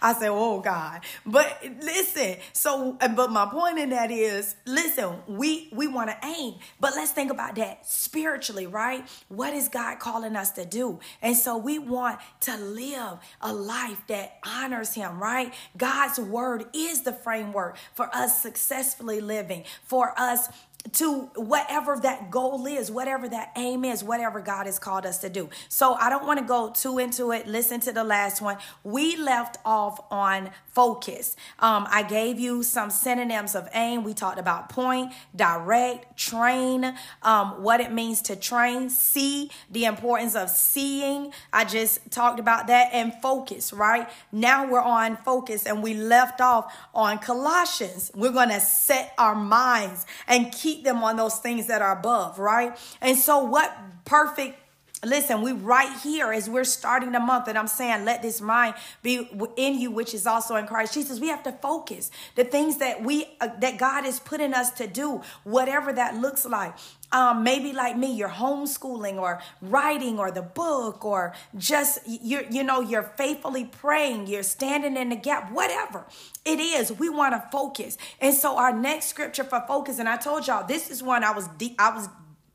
I 0.00 0.14
said, 0.14 0.30
"Oh 0.30 0.60
God!" 0.60 1.00
But 1.24 1.62
listen. 1.80 2.36
So, 2.52 2.92
but 2.92 3.30
my 3.30 3.46
point 3.46 3.78
in 3.78 3.90
that 3.90 4.10
is, 4.10 4.54
listen. 4.66 5.16
We 5.26 5.68
we 5.72 5.86
want 5.88 6.10
to 6.10 6.26
aim, 6.26 6.54
but 6.80 6.94
let's 6.94 7.10
think 7.10 7.30
about 7.30 7.56
that 7.56 7.86
spiritually, 7.86 8.66
right? 8.66 9.08
What 9.28 9.52
is 9.54 9.68
God 9.68 9.98
calling 9.98 10.36
us 10.36 10.50
to 10.52 10.64
do? 10.64 11.00
And 11.22 11.36
so 11.36 11.56
we 11.56 11.78
want 11.78 12.20
to 12.40 12.56
live 12.56 13.18
a 13.40 13.52
life 13.52 14.02
that 14.08 14.38
honors 14.44 14.94
Him, 14.94 15.20
right? 15.20 15.52
God's 15.76 16.18
word 16.18 16.66
is 16.72 17.02
the 17.02 17.12
framework 17.12 17.76
for 17.94 18.14
us 18.14 18.40
successfully 18.40 19.20
living, 19.20 19.64
for 19.84 20.14
us 20.18 20.48
to 20.92 21.30
whatever 21.36 21.98
that 22.02 22.30
goal 22.30 22.66
is, 22.66 22.90
whatever 22.90 23.28
that 23.28 23.52
aim 23.56 23.84
is, 23.84 24.04
whatever 24.04 24.40
God 24.40 24.66
has 24.66 24.78
called 24.78 25.06
us 25.06 25.18
to 25.18 25.28
do. 25.28 25.48
So 25.68 25.94
I 25.94 26.10
don't 26.10 26.26
want 26.26 26.38
to 26.38 26.44
go 26.44 26.70
too 26.70 26.98
into 26.98 27.32
it. 27.32 27.46
Listen 27.46 27.80
to 27.80 27.92
the 27.92 28.04
last 28.04 28.40
one. 28.40 28.58
We 28.84 29.16
left 29.16 29.58
off 29.64 30.00
on 30.10 30.50
focus. 30.66 31.36
Um, 31.58 31.86
I 31.90 32.02
gave 32.02 32.38
you 32.38 32.62
some 32.62 32.90
synonyms 32.90 33.54
of 33.54 33.68
aim. 33.72 34.04
We 34.04 34.14
talked 34.14 34.38
about 34.38 34.68
point, 34.68 35.12
direct, 35.34 36.16
train, 36.16 36.94
um, 37.22 37.62
what 37.62 37.80
it 37.80 37.92
means 37.92 38.22
to 38.22 38.36
train, 38.36 38.90
see, 38.90 39.50
the 39.70 39.86
importance 39.86 40.34
of 40.34 40.50
seeing. 40.50 41.32
I 41.52 41.64
just 41.64 42.10
talked 42.10 42.38
about 42.38 42.66
that 42.66 42.90
and 42.92 43.14
focus, 43.22 43.72
right? 43.72 44.08
Now 44.32 44.70
we're 44.70 44.82
on 44.82 45.16
focus 45.16 45.66
and 45.66 45.82
we 45.82 45.94
left 45.94 46.40
off 46.40 46.72
on 46.94 47.18
Colossians. 47.18 48.10
We're 48.14 48.32
going 48.32 48.50
to 48.50 48.60
set 48.60 49.14
our 49.18 49.34
minds 49.34 50.06
and 50.28 50.52
keep 50.52 50.75
them 50.84 51.02
on 51.02 51.16
those 51.16 51.36
things 51.36 51.66
that 51.66 51.82
are 51.82 51.98
above, 51.98 52.38
right? 52.38 52.76
And 53.00 53.16
so 53.16 53.38
what 53.38 53.76
perfect 54.04 54.58
Listen, 55.06 55.40
we 55.40 55.52
right 55.52 55.96
here 56.00 56.32
as 56.32 56.50
we're 56.50 56.64
starting 56.64 57.12
the 57.12 57.20
month, 57.20 57.46
and 57.46 57.56
I'm 57.56 57.68
saying, 57.68 58.04
let 58.04 58.22
this 58.22 58.40
mind 58.40 58.74
be 59.04 59.28
in 59.56 59.78
you, 59.78 59.92
which 59.92 60.12
is 60.12 60.26
also 60.26 60.56
in 60.56 60.66
Christ 60.66 60.94
Jesus. 60.94 61.20
We 61.20 61.28
have 61.28 61.44
to 61.44 61.52
focus 61.52 62.10
the 62.34 62.42
things 62.42 62.78
that 62.78 63.04
we 63.04 63.28
uh, 63.40 63.50
that 63.60 63.78
God 63.78 64.04
is 64.04 64.18
putting 64.18 64.52
us 64.52 64.70
to 64.72 64.88
do, 64.88 65.22
whatever 65.44 65.92
that 65.92 66.16
looks 66.16 66.44
like. 66.44 66.74
Um, 67.12 67.44
maybe 67.44 67.72
like 67.72 67.96
me, 67.96 68.16
you're 68.16 68.28
homeschooling 68.28 69.14
or 69.14 69.40
writing 69.62 70.18
or 70.18 70.32
the 70.32 70.42
book 70.42 71.04
or 71.04 71.34
just 71.56 72.00
you're 72.04 72.42
you 72.50 72.64
know 72.64 72.80
you're 72.80 73.04
faithfully 73.16 73.64
praying, 73.64 74.26
you're 74.26 74.42
standing 74.42 74.96
in 74.96 75.10
the 75.10 75.16
gap, 75.16 75.52
whatever 75.52 76.04
it 76.44 76.58
is. 76.58 76.90
We 76.90 77.10
want 77.10 77.32
to 77.34 77.48
focus, 77.52 77.96
and 78.20 78.34
so 78.34 78.58
our 78.58 78.72
next 78.72 79.06
scripture 79.06 79.44
for 79.44 79.62
focus, 79.68 80.00
and 80.00 80.08
I 80.08 80.16
told 80.16 80.48
y'all 80.48 80.66
this 80.66 80.90
is 80.90 81.00
one 81.00 81.22
I 81.22 81.30
was 81.30 81.46
deep, 81.58 81.76
I 81.78 81.94
was 81.94 82.08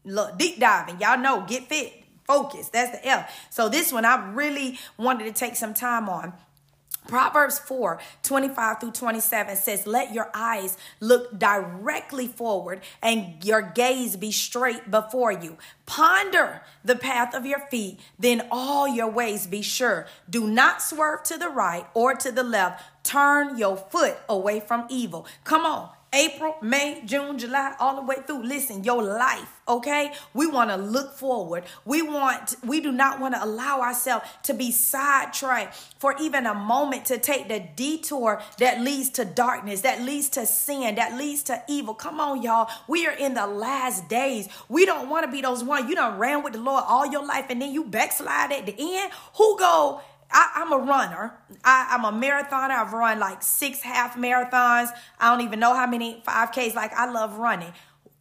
look, 0.03 0.37
deep 0.37 0.59
diving. 0.59 0.99
Y'all 0.99 1.17
know, 1.17 1.45
get 1.47 1.69
fit 1.69 2.00
focus. 2.27 2.69
That's 2.69 2.91
the 2.91 3.07
F. 3.07 3.47
So 3.49 3.69
this 3.69 3.91
one 3.91 4.05
I 4.05 4.31
really 4.31 4.79
wanted 4.97 5.25
to 5.25 5.33
take 5.33 5.55
some 5.55 5.73
time 5.73 6.09
on. 6.09 6.33
Proverbs 7.07 7.57
4 7.59 7.99
25 8.21 8.79
through 8.79 8.91
27 8.91 9.55
says, 9.55 9.87
Let 9.87 10.13
your 10.13 10.29
eyes 10.33 10.77
look 10.99 11.37
directly 11.37 12.27
forward 12.27 12.81
and 13.01 13.43
your 13.43 13.61
gaze 13.61 14.15
be 14.15 14.31
straight 14.31 14.89
before 14.91 15.31
you. 15.31 15.57
Ponder 15.85 16.61
the 16.85 16.95
path 16.95 17.33
of 17.33 17.45
your 17.45 17.59
feet, 17.59 17.99
then 18.19 18.47
all 18.51 18.87
your 18.87 19.09
ways 19.09 19.47
be 19.47 19.61
sure. 19.61 20.05
Do 20.29 20.47
not 20.47 20.81
swerve 20.81 21.23
to 21.23 21.37
the 21.37 21.49
right 21.49 21.85
or 21.93 22.13
to 22.15 22.31
the 22.31 22.43
left. 22.43 22.83
Turn 23.03 23.57
your 23.57 23.77
foot 23.77 24.17
away 24.29 24.59
from 24.59 24.85
evil. 24.89 25.25
Come 25.43 25.65
on. 25.65 25.89
April, 26.13 26.57
May, 26.61 27.03
June, 27.05 27.37
July, 27.37 27.73
all 27.79 27.95
the 27.95 28.01
way 28.01 28.17
through. 28.27 28.43
Listen, 28.43 28.83
your 28.83 29.01
life, 29.01 29.61
okay? 29.65 30.11
We 30.33 30.45
want 30.45 30.69
to 30.69 30.75
look 30.75 31.13
forward. 31.13 31.63
We 31.85 32.01
want, 32.01 32.55
we 32.65 32.81
do 32.81 32.91
not 32.91 33.21
want 33.21 33.33
to 33.35 33.43
allow 33.43 33.79
ourselves 33.79 34.25
to 34.43 34.53
be 34.53 34.71
sidetracked 34.71 35.75
for 35.99 36.15
even 36.19 36.45
a 36.45 36.53
moment 36.53 37.05
to 37.05 37.17
take 37.17 37.47
the 37.47 37.59
detour 37.77 38.41
that 38.57 38.81
leads 38.81 39.09
to 39.11 39.25
darkness, 39.25 39.81
that 39.81 40.01
leads 40.01 40.29
to 40.31 40.45
sin, 40.45 40.95
that 40.95 41.17
leads 41.17 41.43
to 41.43 41.63
evil. 41.69 41.93
Come 41.93 42.19
on, 42.19 42.41
y'all. 42.41 42.69
We 42.89 43.07
are 43.07 43.13
in 43.13 43.33
the 43.33 43.47
last 43.47 44.09
days. 44.09 44.49
We 44.67 44.85
don't 44.85 45.09
want 45.09 45.25
to 45.25 45.31
be 45.31 45.41
those 45.41 45.63
one 45.63 45.87
you 45.87 45.95
done 45.95 46.19
ran 46.19 46.43
with 46.43 46.53
the 46.53 46.59
Lord 46.59 46.83
all 46.87 47.05
your 47.05 47.25
life 47.25 47.45
and 47.49 47.61
then 47.61 47.71
you 47.71 47.85
backslide 47.85 48.51
at 48.51 48.65
the 48.65 48.75
end. 48.77 49.11
Who 49.37 49.57
go 49.57 50.01
I, 50.31 50.61
am 50.61 50.71
a 50.71 50.77
runner. 50.77 51.33
I, 51.63 51.95
am 51.95 52.05
a 52.05 52.11
marathoner. 52.11 52.71
I've 52.71 52.93
run 52.93 53.19
like 53.19 53.43
six 53.43 53.81
half 53.81 54.15
marathons. 54.15 54.89
I 55.19 55.29
don't 55.29 55.45
even 55.45 55.59
know 55.59 55.73
how 55.73 55.87
many 55.87 56.21
5Ks. 56.25 56.73
Like, 56.73 56.93
I 56.93 57.09
love 57.11 57.37
running. 57.37 57.73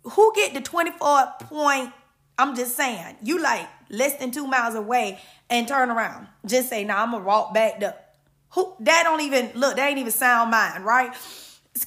Who 0.05 0.33
get 0.35 0.55
the 0.55 0.61
24 0.61 1.35
point? 1.41 1.93
I'm 2.39 2.57
just 2.57 2.75
saying, 2.77 3.17
you 3.23 3.41
like 3.41 3.69
less 3.91 4.17
than 4.17 4.31
two 4.31 4.47
miles 4.47 4.75
away 4.75 5.21
and 5.51 5.69
turn 5.69 5.91
around. 5.91 6.27
Just 6.47 6.71
say, 6.71 6.85
nah, 6.85 7.03
I'm 7.03 7.11
gonna 7.11 7.25
walk 7.25 7.53
back 7.53 7.83
up. 7.83 8.17
Who 8.53 8.75
that 8.81 9.03
don't 9.05 9.21
even 9.21 9.51
look, 9.55 9.77
that 9.77 9.89
ain't 9.89 9.99
even 9.99 10.11
sound 10.11 10.51
mind, 10.51 10.85
right? 10.85 11.13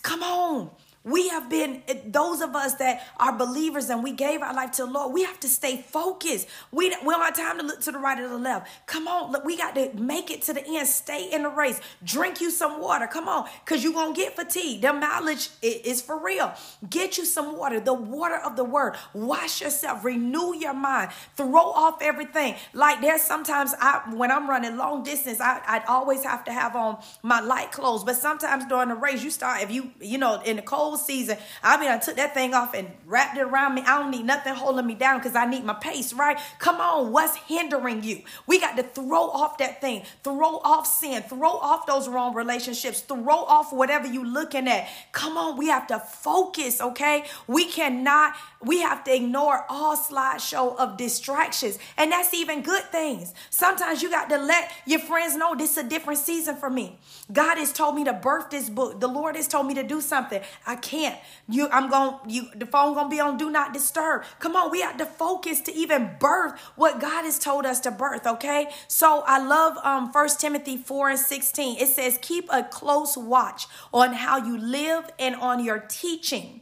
Come 0.03 0.21
on. 0.21 0.69
We 1.03 1.27
have 1.29 1.49
been, 1.49 1.83
those 2.05 2.41
of 2.41 2.55
us 2.55 2.75
that 2.75 3.05
are 3.17 3.37
believers 3.37 3.89
and 3.89 4.03
we 4.03 4.13
gave 4.13 4.41
our 4.41 4.53
life 4.53 4.71
to 4.73 4.85
the 4.85 4.91
Lord, 4.91 5.13
we 5.13 5.23
have 5.23 5.39
to 5.41 5.49
stay 5.49 5.81
focused. 5.81 6.47
We, 6.71 6.89
we 6.89 7.13
don't 7.13 7.21
have 7.21 7.35
time 7.35 7.59
to 7.59 7.65
look 7.65 7.81
to 7.81 7.91
the 7.91 7.99
right 7.99 8.17
or 8.17 8.29
the 8.29 8.37
left. 8.37 8.69
Come 8.85 9.07
on, 9.07 9.31
look, 9.31 9.43
we 9.43 9.57
got 9.57 9.75
to 9.75 9.93
make 9.95 10.31
it 10.31 10.43
to 10.43 10.53
the 10.53 10.65
end. 10.65 10.87
Stay 10.87 11.29
in 11.31 11.43
the 11.43 11.49
race. 11.49 11.81
Drink 12.03 12.39
you 12.39 12.49
some 12.49 12.79
water. 12.79 13.05
Come 13.07 13.27
on, 13.27 13.49
because 13.65 13.83
you're 13.83 13.91
going 13.91 14.13
to 14.13 14.21
get 14.21 14.35
fatigued. 14.35 14.83
The 14.83 14.93
mileage 14.93 15.49
is 15.61 16.01
for 16.01 16.17
real. 16.17 16.53
Get 16.89 17.17
you 17.17 17.25
some 17.25 17.57
water, 17.57 17.81
the 17.81 17.93
water 17.93 18.37
of 18.37 18.55
the 18.55 18.63
word. 18.63 18.95
Wash 19.13 19.61
yourself, 19.61 20.05
renew 20.05 20.55
your 20.55 20.73
mind, 20.73 21.11
throw 21.35 21.71
off 21.71 22.01
everything. 22.01 22.55
Like 22.73 23.01
there's 23.01 23.21
sometimes 23.21 23.73
I, 23.79 24.03
when 24.13 24.31
I'm 24.31 24.49
running 24.49 24.77
long 24.77 25.03
distance, 25.03 25.41
I, 25.41 25.61
I'd 25.67 25.85
always 25.85 26.23
have 26.23 26.45
to 26.45 26.53
have 26.53 26.75
on 26.77 26.97
my 27.23 27.41
light 27.41 27.71
clothes. 27.73 28.05
But 28.05 28.15
sometimes 28.15 28.65
during 28.67 28.89
the 28.89 28.95
race, 28.95 29.21
you 29.21 29.31
start, 29.31 29.61
if 29.61 29.69
you, 29.69 29.91
you 29.99 30.17
know, 30.17 30.41
in 30.41 30.55
the 30.55 30.61
cold, 30.61 30.92
cold 30.93 31.05
season. 31.05 31.37
I 31.61 31.79
mean, 31.79 31.89
I 31.89 31.97
took 31.97 32.15
that 32.17 32.33
thing 32.33 32.53
off 32.53 32.73
and 32.73 32.91
wrapped 33.05 33.37
it 33.37 33.41
around 33.41 33.75
me. 33.75 33.81
I 33.81 33.99
don't 33.99 34.11
need 34.11 34.25
nothing 34.25 34.53
holding 34.53 34.85
me 34.85 34.95
down 34.95 35.19
because 35.19 35.35
I 35.35 35.45
need 35.45 35.63
my 35.63 35.73
pace, 35.73 36.13
right? 36.13 36.39
Come 36.59 36.79
on, 36.79 37.11
what's 37.11 37.35
hindering 37.35 38.03
you? 38.03 38.21
We 38.47 38.59
got 38.59 38.77
to 38.77 38.83
throw 38.83 39.29
off 39.29 39.57
that 39.57 39.81
thing, 39.81 40.03
throw 40.23 40.59
off 40.63 40.87
sin, 40.87 41.23
throw 41.23 41.49
off 41.49 41.85
those 41.85 42.07
wrong 42.07 42.35
relationships, 42.35 43.01
throw 43.01 43.43
off 43.45 43.73
whatever 43.73 44.07
you 44.07 44.23
looking 44.23 44.67
at. 44.67 44.87
Come 45.11 45.37
on, 45.37 45.57
we 45.57 45.67
have 45.67 45.87
to 45.87 45.99
focus, 45.99 46.81
okay? 46.81 47.25
We 47.47 47.65
cannot, 47.65 48.33
we 48.61 48.81
have 48.81 49.03
to 49.05 49.15
ignore 49.15 49.65
all 49.69 49.97
slideshow 49.97 50.75
of 50.77 50.97
distractions. 50.97 51.79
And 51.97 52.11
that's 52.11 52.33
even 52.33 52.61
good 52.61 52.83
things. 52.85 53.33
Sometimes 53.49 54.01
you 54.01 54.09
got 54.09 54.29
to 54.29 54.37
let 54.37 54.71
your 54.85 54.99
friends 54.99 55.35
know 55.35 55.55
this 55.55 55.71
is 55.71 55.85
a 55.85 55.89
different 55.89 56.19
season 56.19 56.55
for 56.55 56.69
me. 56.69 56.97
God 57.31 57.57
has 57.57 57.71
told 57.73 57.95
me 57.95 58.03
to 58.05 58.13
birth 58.13 58.49
this 58.49 58.69
book. 58.69 58.99
The 58.99 59.07
Lord 59.07 59.35
has 59.35 59.47
told 59.47 59.67
me 59.67 59.73
to 59.75 59.83
do 59.83 60.01
something. 60.01 60.41
I 60.65 60.75
can't. 60.83 61.17
You, 61.49 61.67
I'm 61.71 61.89
going. 61.89 62.17
You, 62.27 62.49
the 62.55 62.67
phone 62.67 62.93
gonna 62.93 63.09
be 63.09 63.19
on 63.19 63.37
do 63.37 63.49
not 63.49 63.73
disturb. 63.73 64.23
Come 64.39 64.55
on, 64.55 64.69
we 64.69 64.81
have 64.81 64.97
to 64.97 65.05
focus 65.05 65.61
to 65.61 65.73
even 65.73 66.11
birth 66.19 66.59
what 66.75 67.01
God 67.01 67.25
has 67.25 67.39
told 67.39 67.65
us 67.65 67.79
to 67.81 67.91
birth. 67.91 68.27
Okay. 68.27 68.69
So 68.87 69.23
I 69.25 69.39
love 69.39 69.77
um 69.83 70.11
First 70.11 70.39
Timothy 70.39 70.77
four 70.77 71.09
and 71.09 71.17
sixteen. 71.17 71.77
It 71.79 71.87
says, 71.87 72.19
"Keep 72.21 72.49
a 72.51 72.63
close 72.63 73.17
watch 73.17 73.65
on 73.91 74.13
how 74.13 74.37
you 74.37 74.57
live 74.57 75.09
and 75.17 75.35
on 75.35 75.63
your 75.63 75.79
teaching." 75.79 76.61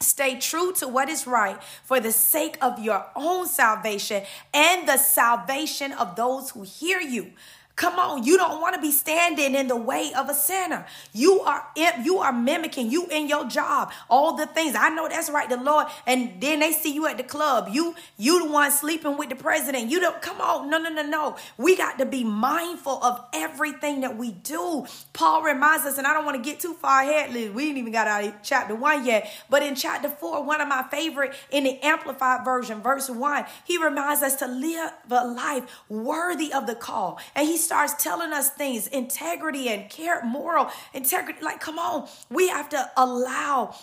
Stay 0.00 0.38
true 0.40 0.72
to 0.72 0.88
what 0.88 1.08
is 1.08 1.28
right 1.28 1.62
for 1.84 2.00
the 2.00 2.10
sake 2.10 2.58
of 2.60 2.80
your 2.80 3.06
own 3.14 3.46
salvation 3.46 4.24
and 4.52 4.88
the 4.88 4.96
salvation 4.96 5.92
of 5.92 6.16
those 6.16 6.50
who 6.50 6.62
hear 6.62 7.00
you. 7.00 7.32
Come 7.74 7.98
on, 7.98 8.22
you 8.24 8.36
don't 8.36 8.60
want 8.60 8.74
to 8.74 8.80
be 8.82 8.90
standing 8.90 9.54
in 9.54 9.66
the 9.66 9.76
way 9.76 10.12
of 10.14 10.28
a 10.28 10.34
sinner. 10.34 10.84
You 11.14 11.40
are 11.40 11.66
you 12.04 12.18
are 12.18 12.32
mimicking 12.32 12.90
you 12.90 13.06
in 13.06 13.28
your 13.28 13.46
job, 13.48 13.92
all 14.10 14.36
the 14.36 14.46
things. 14.46 14.76
I 14.76 14.90
know 14.90 15.08
that's 15.08 15.30
right, 15.30 15.48
the 15.48 15.56
Lord. 15.56 15.86
And 16.06 16.38
then 16.40 16.60
they 16.60 16.72
see 16.72 16.92
you 16.92 17.06
at 17.06 17.16
the 17.16 17.22
club. 17.24 17.68
You 17.72 17.94
you 18.18 18.44
the 18.44 18.52
one 18.52 18.70
sleeping 18.70 19.16
with 19.16 19.30
the 19.30 19.36
president. 19.36 19.90
You 19.90 20.00
don't 20.00 20.20
come 20.20 20.40
on. 20.40 20.68
No, 20.68 20.78
no, 20.78 20.90
no, 20.90 21.02
no. 21.02 21.36
We 21.56 21.74
got 21.74 21.98
to 21.98 22.04
be 22.04 22.24
mindful 22.24 23.02
of 23.02 23.24
everything 23.32 24.02
that 24.02 24.18
we 24.18 24.32
do. 24.32 24.86
Paul 25.14 25.42
reminds 25.42 25.86
us, 25.86 25.96
and 25.96 26.06
I 26.06 26.12
don't 26.12 26.26
want 26.26 26.36
to 26.36 26.42
get 26.42 26.60
too 26.60 26.74
far 26.74 27.00
ahead. 27.00 27.32
We 27.54 27.68
ain't 27.68 27.78
even 27.78 27.92
got 27.92 28.06
out 28.06 28.22
of 28.22 28.34
chapter 28.42 28.74
one 28.74 29.06
yet. 29.06 29.32
But 29.48 29.62
in 29.62 29.76
chapter 29.76 30.10
four, 30.10 30.44
one 30.44 30.60
of 30.60 30.68
my 30.68 30.82
favorite 30.90 31.34
in 31.50 31.64
the 31.64 31.82
amplified 31.82 32.44
version, 32.44 32.82
verse 32.82 33.08
one, 33.08 33.46
he 33.64 33.82
reminds 33.82 34.22
us 34.22 34.36
to 34.36 34.46
live 34.46 34.92
a 35.10 35.26
life 35.26 35.64
worthy 35.88 36.52
of 36.52 36.66
the 36.66 36.74
call. 36.74 37.18
And 37.34 37.48
he 37.48 37.61
starts 37.64 37.94
telling 38.02 38.32
us 38.32 38.50
things, 38.50 38.86
integrity 38.86 39.68
and 39.68 39.90
care, 39.90 40.24
moral 40.24 40.68
integrity. 40.92 41.42
Like, 41.42 41.60
come 41.60 41.78
on, 41.78 42.08
we 42.30 42.48
have 42.48 42.68
to 42.70 42.90
allow 42.96 43.74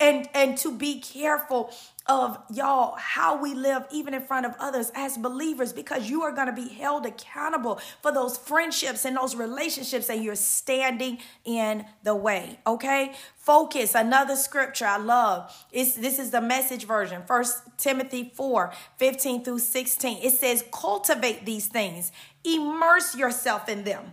and 0.00 0.28
and 0.34 0.56
to 0.56 0.76
be 0.76 1.00
careful 1.00 1.70
of 2.06 2.38
y'all 2.50 2.96
how 2.96 3.40
we 3.40 3.52
live 3.52 3.84
even 3.92 4.14
in 4.14 4.22
front 4.22 4.46
of 4.46 4.54
others 4.58 4.90
as 4.94 5.18
believers 5.18 5.74
because 5.74 6.08
you 6.08 6.22
are 6.22 6.32
going 6.32 6.46
to 6.46 6.54
be 6.54 6.68
held 6.68 7.04
accountable 7.04 7.78
for 8.00 8.10
those 8.10 8.38
friendships 8.38 9.04
and 9.04 9.16
those 9.16 9.36
relationships 9.36 10.08
and 10.08 10.24
you're 10.24 10.34
standing 10.34 11.18
in 11.44 11.84
the 12.02 12.14
way 12.14 12.58
okay? 12.66 13.12
Focus 13.36 13.94
another 13.94 14.36
scripture 14.36 14.86
i 14.86 14.96
love. 14.96 15.66
Is 15.72 15.96
this 15.96 16.18
is 16.18 16.30
the 16.30 16.40
message 16.40 16.84
version 16.86 17.22
first 17.26 17.62
timothy 17.76 18.32
4 18.34 18.72
15 18.96 19.44
through 19.44 19.58
16 19.58 20.18
it 20.22 20.30
says 20.30 20.64
cultivate 20.72 21.44
these 21.44 21.66
things. 21.66 22.10
Immerse 22.44 23.14
yourself 23.14 23.68
in 23.68 23.84
them 23.84 24.12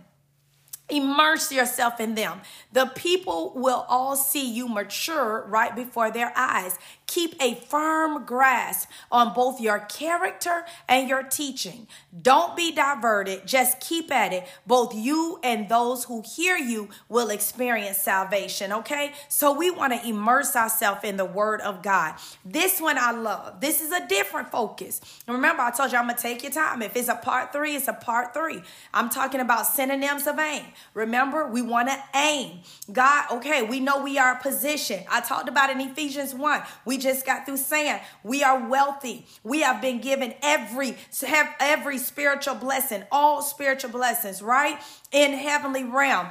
Immerse 0.88 1.50
yourself 1.50 1.98
in 1.98 2.14
them. 2.14 2.40
The 2.72 2.86
people 2.86 3.52
will 3.56 3.84
all 3.88 4.14
see 4.14 4.48
you 4.48 4.68
mature 4.68 5.44
right 5.48 5.74
before 5.74 6.12
their 6.12 6.32
eyes. 6.36 6.78
Keep 7.08 7.40
a 7.42 7.54
firm 7.54 8.24
grasp 8.24 8.88
on 9.10 9.34
both 9.34 9.60
your 9.60 9.80
character 9.80 10.64
and 10.88 11.08
your 11.08 11.24
teaching. 11.24 11.88
Don't 12.22 12.56
be 12.56 12.70
diverted. 12.70 13.46
Just 13.46 13.80
keep 13.80 14.12
at 14.12 14.32
it. 14.32 14.46
Both 14.66 14.94
you 14.94 15.40
and 15.42 15.68
those 15.68 16.04
who 16.04 16.22
hear 16.22 16.56
you 16.56 16.88
will 17.08 17.30
experience 17.30 17.98
salvation. 17.98 18.72
Okay. 18.72 19.12
So 19.28 19.52
we 19.52 19.72
want 19.72 19.92
to 19.92 20.08
immerse 20.08 20.54
ourselves 20.54 21.00
in 21.02 21.16
the 21.16 21.24
word 21.24 21.60
of 21.62 21.82
God. 21.82 22.14
This 22.44 22.80
one 22.80 22.98
I 22.98 23.10
love. 23.10 23.60
This 23.60 23.80
is 23.80 23.90
a 23.90 24.06
different 24.06 24.52
focus. 24.52 25.00
remember, 25.26 25.62
I 25.62 25.72
told 25.72 25.90
you 25.90 25.98
I'm 25.98 26.06
going 26.06 26.16
to 26.16 26.22
take 26.22 26.42
your 26.44 26.52
time. 26.52 26.82
If 26.82 26.96
it's 26.96 27.08
a 27.08 27.16
part 27.16 27.52
three, 27.52 27.74
it's 27.74 27.88
a 27.88 27.92
part 27.92 28.34
three. 28.34 28.62
I'm 28.94 29.10
talking 29.10 29.40
about 29.40 29.66
synonyms 29.66 30.26
of 30.26 30.38
aim. 30.38 30.66
Remember, 30.94 31.46
we 31.46 31.62
want 31.62 31.88
to 31.88 31.98
aim. 32.14 32.60
God, 32.92 33.30
okay, 33.32 33.62
we 33.62 33.80
know 33.80 34.02
we 34.02 34.18
are 34.18 34.36
positioned. 34.36 35.04
I 35.10 35.20
talked 35.20 35.48
about 35.48 35.70
in 35.70 35.80
Ephesians 35.80 36.34
1. 36.34 36.62
We 36.84 36.98
just 36.98 37.26
got 37.26 37.46
through 37.46 37.58
saying 37.58 38.00
we 38.22 38.42
are 38.42 38.68
wealthy. 38.68 39.26
We 39.42 39.60
have 39.60 39.80
been 39.80 40.00
given 40.00 40.34
every 40.42 40.96
have 41.26 41.54
every 41.60 41.98
spiritual 41.98 42.54
blessing, 42.54 43.04
all 43.10 43.42
spiritual 43.42 43.90
blessings, 43.90 44.42
right? 44.42 44.80
In 45.12 45.32
heavenly 45.32 45.84
realm 45.84 46.28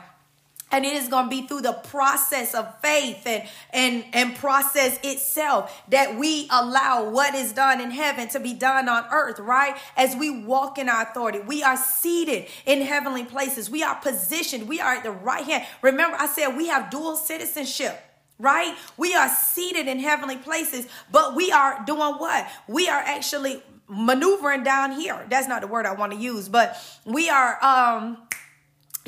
and 0.72 0.86
it 0.86 0.94
is 0.94 1.08
going 1.08 1.26
to 1.26 1.30
be 1.30 1.48
through 1.48 1.62
the 1.62 1.74
process 1.74 2.54
of 2.54 2.80
faith 2.82 3.26
and 3.26 3.48
and 3.72 4.04
and 4.14 4.36
process 4.36 5.00
itself 5.04 5.84
that 5.90 6.18
we 6.18 6.48
allow 6.52 7.10
what 7.10 7.36
is 7.36 7.54
done 7.54 7.80
in 7.80 7.92
heaven 7.92 8.28
to 8.28 8.40
be 8.40 8.54
done 8.54 8.90
on 8.90 9.06
earth 9.12 9.40
right 9.40 9.78
as 9.96 10.16
we 10.16 10.44
walk 10.44 10.78
in 10.78 10.90
our 10.90 11.04
authority 11.04 11.40
we 11.40 11.64
are 11.64 11.78
seated 11.78 12.46
in 12.66 12.82
heavenly 12.82 13.24
places 13.24 13.70
we 13.70 13.84
are 13.84 13.96
positioned 13.96 14.68
we 14.68 14.80
are 14.80 14.96
at 14.96 15.04
the 15.04 15.12
right 15.12 15.46
hand 15.46 15.66
remember 15.82 16.18
i 16.20 16.28
said 16.28 16.50
we 16.56 16.68
have 16.68 16.90
dual 16.90 17.16
citizenship 17.16 18.02
right? 18.38 18.76
We 18.98 19.16
are 19.16 19.30
seated 19.30 19.88
in 19.88 20.00
heavenly 20.00 20.38
places, 20.38 20.88
but 21.12 21.36
we 21.36 21.54
are 21.54 21.82
doing 21.86 22.16
what? 22.16 22.46
We 22.68 22.90
are 22.90 23.00
actually 23.00 23.64
maneuvering 23.88 24.64
down 24.64 24.94
here. 25.00 25.26
That's 25.30 25.48
not 25.48 25.62
the 25.62 25.68
word 25.68 25.86
I 25.86 25.94
want 25.94 26.12
to 26.12 26.18
use, 26.18 26.50
but 26.50 26.78
we 27.06 27.30
are 27.30 27.64
um 27.64 28.18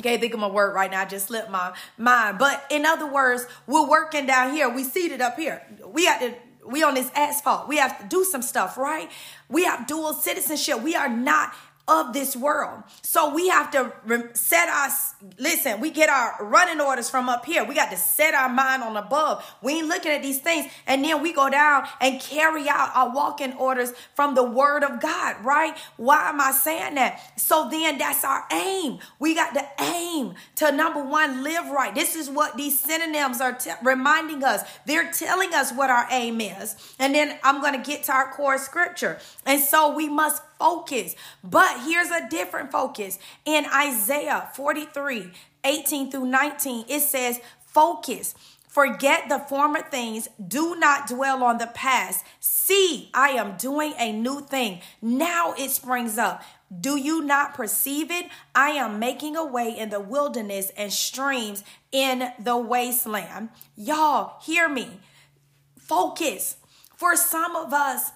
Can't 0.02 0.20
think 0.20 0.32
of 0.32 0.40
my 0.40 0.48
word 0.48 0.74
right 0.74 0.90
now. 0.90 1.02
I 1.02 1.04
just 1.06 1.26
slipped 1.26 1.50
my 1.50 1.74
mind. 1.96 2.38
But 2.38 2.64
in 2.70 2.86
other 2.86 3.10
words, 3.10 3.46
we're 3.66 3.88
working 3.88 4.26
down 4.26 4.52
here. 4.52 4.68
We 4.68 4.84
seated 4.84 5.20
up 5.20 5.36
here. 5.36 5.62
We 5.86 6.06
have 6.06 6.20
to 6.20 6.34
we 6.68 6.82
on 6.82 6.94
this 6.94 7.10
asphalt. 7.14 7.66
We 7.66 7.78
have 7.78 7.98
to 7.98 8.06
do 8.06 8.24
some 8.24 8.42
stuff, 8.42 8.76
right? 8.76 9.10
We 9.48 9.64
have 9.64 9.86
dual 9.86 10.12
citizenship. 10.12 10.82
We 10.82 10.94
are 10.94 11.08
not 11.08 11.54
of 11.88 12.12
this 12.12 12.36
world. 12.36 12.82
So 13.02 13.34
we 13.34 13.48
have 13.48 13.70
to 13.72 13.92
set 14.34 14.68
us, 14.68 15.14
listen, 15.38 15.80
we 15.80 15.90
get 15.90 16.10
our 16.10 16.36
running 16.44 16.80
orders 16.80 17.08
from 17.08 17.28
up 17.28 17.46
here. 17.46 17.64
We 17.64 17.74
got 17.74 17.90
to 17.90 17.96
set 17.96 18.34
our 18.34 18.48
mind 18.48 18.82
on 18.82 18.96
above. 18.96 19.44
We 19.62 19.78
ain't 19.78 19.88
looking 19.88 20.12
at 20.12 20.22
these 20.22 20.38
things. 20.38 20.70
And 20.86 21.02
then 21.04 21.22
we 21.22 21.32
go 21.32 21.48
down 21.48 21.88
and 22.00 22.20
carry 22.20 22.68
out 22.68 22.90
our 22.94 23.14
walking 23.14 23.54
orders 23.54 23.92
from 24.14 24.34
the 24.34 24.42
word 24.42 24.84
of 24.84 25.00
God, 25.00 25.42
right? 25.42 25.76
Why 25.96 26.28
am 26.28 26.40
I 26.40 26.52
saying 26.52 26.96
that? 26.96 27.20
So 27.40 27.68
then 27.70 27.98
that's 27.98 28.22
our 28.24 28.44
aim. 28.52 28.98
We 29.18 29.34
got 29.34 29.54
to 29.54 29.66
aim 29.80 30.34
to 30.56 30.70
number 30.70 31.02
one, 31.02 31.42
live 31.42 31.70
right. 31.70 31.94
This 31.94 32.14
is 32.14 32.28
what 32.28 32.56
these 32.56 32.78
synonyms 32.78 33.40
are 33.40 33.54
t- 33.54 33.70
reminding 33.82 34.44
us. 34.44 34.62
They're 34.84 35.10
telling 35.10 35.54
us 35.54 35.72
what 35.72 35.88
our 35.88 36.06
aim 36.10 36.40
is. 36.40 36.76
And 36.98 37.14
then 37.14 37.38
I'm 37.42 37.62
going 37.62 37.80
to 37.80 37.90
get 37.90 38.04
to 38.04 38.12
our 38.12 38.30
core 38.32 38.58
scripture. 38.58 39.18
And 39.46 39.62
so 39.62 39.94
we 39.94 40.08
must 40.08 40.42
focus. 40.58 41.14
But 41.42 41.80
here's 41.84 42.10
a 42.10 42.28
different 42.28 42.72
focus. 42.72 43.18
In 43.44 43.66
Isaiah 43.74 44.50
43 44.54 45.30
18 45.64 46.10
through 46.10 46.26
19, 46.26 46.86
it 46.88 47.00
says, 47.00 47.40
Focus. 47.66 48.34
Forget 48.68 49.28
the 49.28 49.38
former 49.38 49.82
things. 49.82 50.28
Do 50.46 50.76
not 50.76 51.08
dwell 51.08 51.42
on 51.42 51.58
the 51.58 51.66
past. 51.66 52.24
See, 52.38 53.10
I 53.14 53.30
am 53.30 53.56
doing 53.56 53.94
a 53.98 54.12
new 54.12 54.40
thing. 54.40 54.80
Now 55.02 55.54
it 55.58 55.70
springs 55.70 56.18
up. 56.18 56.42
Do 56.80 56.96
you 56.96 57.22
not 57.22 57.54
perceive 57.54 58.10
it? 58.10 58.26
I 58.54 58.70
am 58.70 58.98
making 58.98 59.36
a 59.36 59.44
way 59.44 59.76
in 59.76 59.88
the 59.88 60.00
wilderness 60.00 60.70
and 60.76 60.92
streams 60.92 61.64
in 61.90 62.30
the 62.38 62.58
wasteland. 62.58 63.48
Y'all, 63.74 64.38
hear 64.42 64.68
me. 64.68 65.00
Focus. 65.78 66.56
For 66.94 67.16
some 67.16 67.56
of 67.56 67.72
us, 67.72 68.12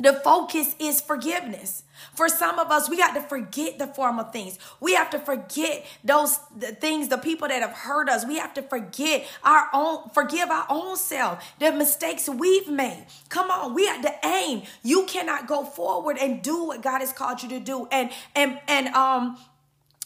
The 0.00 0.14
focus 0.14 0.74
is 0.78 1.00
forgiveness. 1.00 1.82
For 2.14 2.28
some 2.28 2.58
of 2.58 2.70
us, 2.70 2.88
we 2.88 2.96
got 2.96 3.14
to 3.14 3.20
forget 3.20 3.78
the 3.78 3.86
former 3.86 4.24
things. 4.24 4.58
We 4.80 4.94
have 4.94 5.10
to 5.10 5.18
forget 5.18 5.84
those 6.02 6.36
things, 6.80 7.08
the 7.08 7.18
people 7.18 7.48
that 7.48 7.60
have 7.60 7.72
hurt 7.72 8.08
us. 8.08 8.26
We 8.26 8.38
have 8.38 8.54
to 8.54 8.62
forget 8.62 9.26
our 9.44 9.68
own, 9.74 10.08
forgive 10.14 10.50
our 10.50 10.66
own 10.70 10.96
self, 10.96 11.44
the 11.58 11.72
mistakes 11.72 12.28
we've 12.28 12.68
made. 12.68 13.06
Come 13.28 13.50
on, 13.50 13.74
we 13.74 13.86
have 13.86 14.02
to 14.02 14.26
aim. 14.26 14.62
You 14.82 15.04
cannot 15.04 15.46
go 15.46 15.64
forward 15.64 16.16
and 16.18 16.42
do 16.42 16.64
what 16.64 16.82
God 16.82 17.00
has 17.00 17.12
called 17.12 17.42
you 17.42 17.48
to 17.50 17.60
do, 17.60 17.86
and 17.92 18.10
and 18.34 18.58
and 18.66 18.88
um 18.88 19.38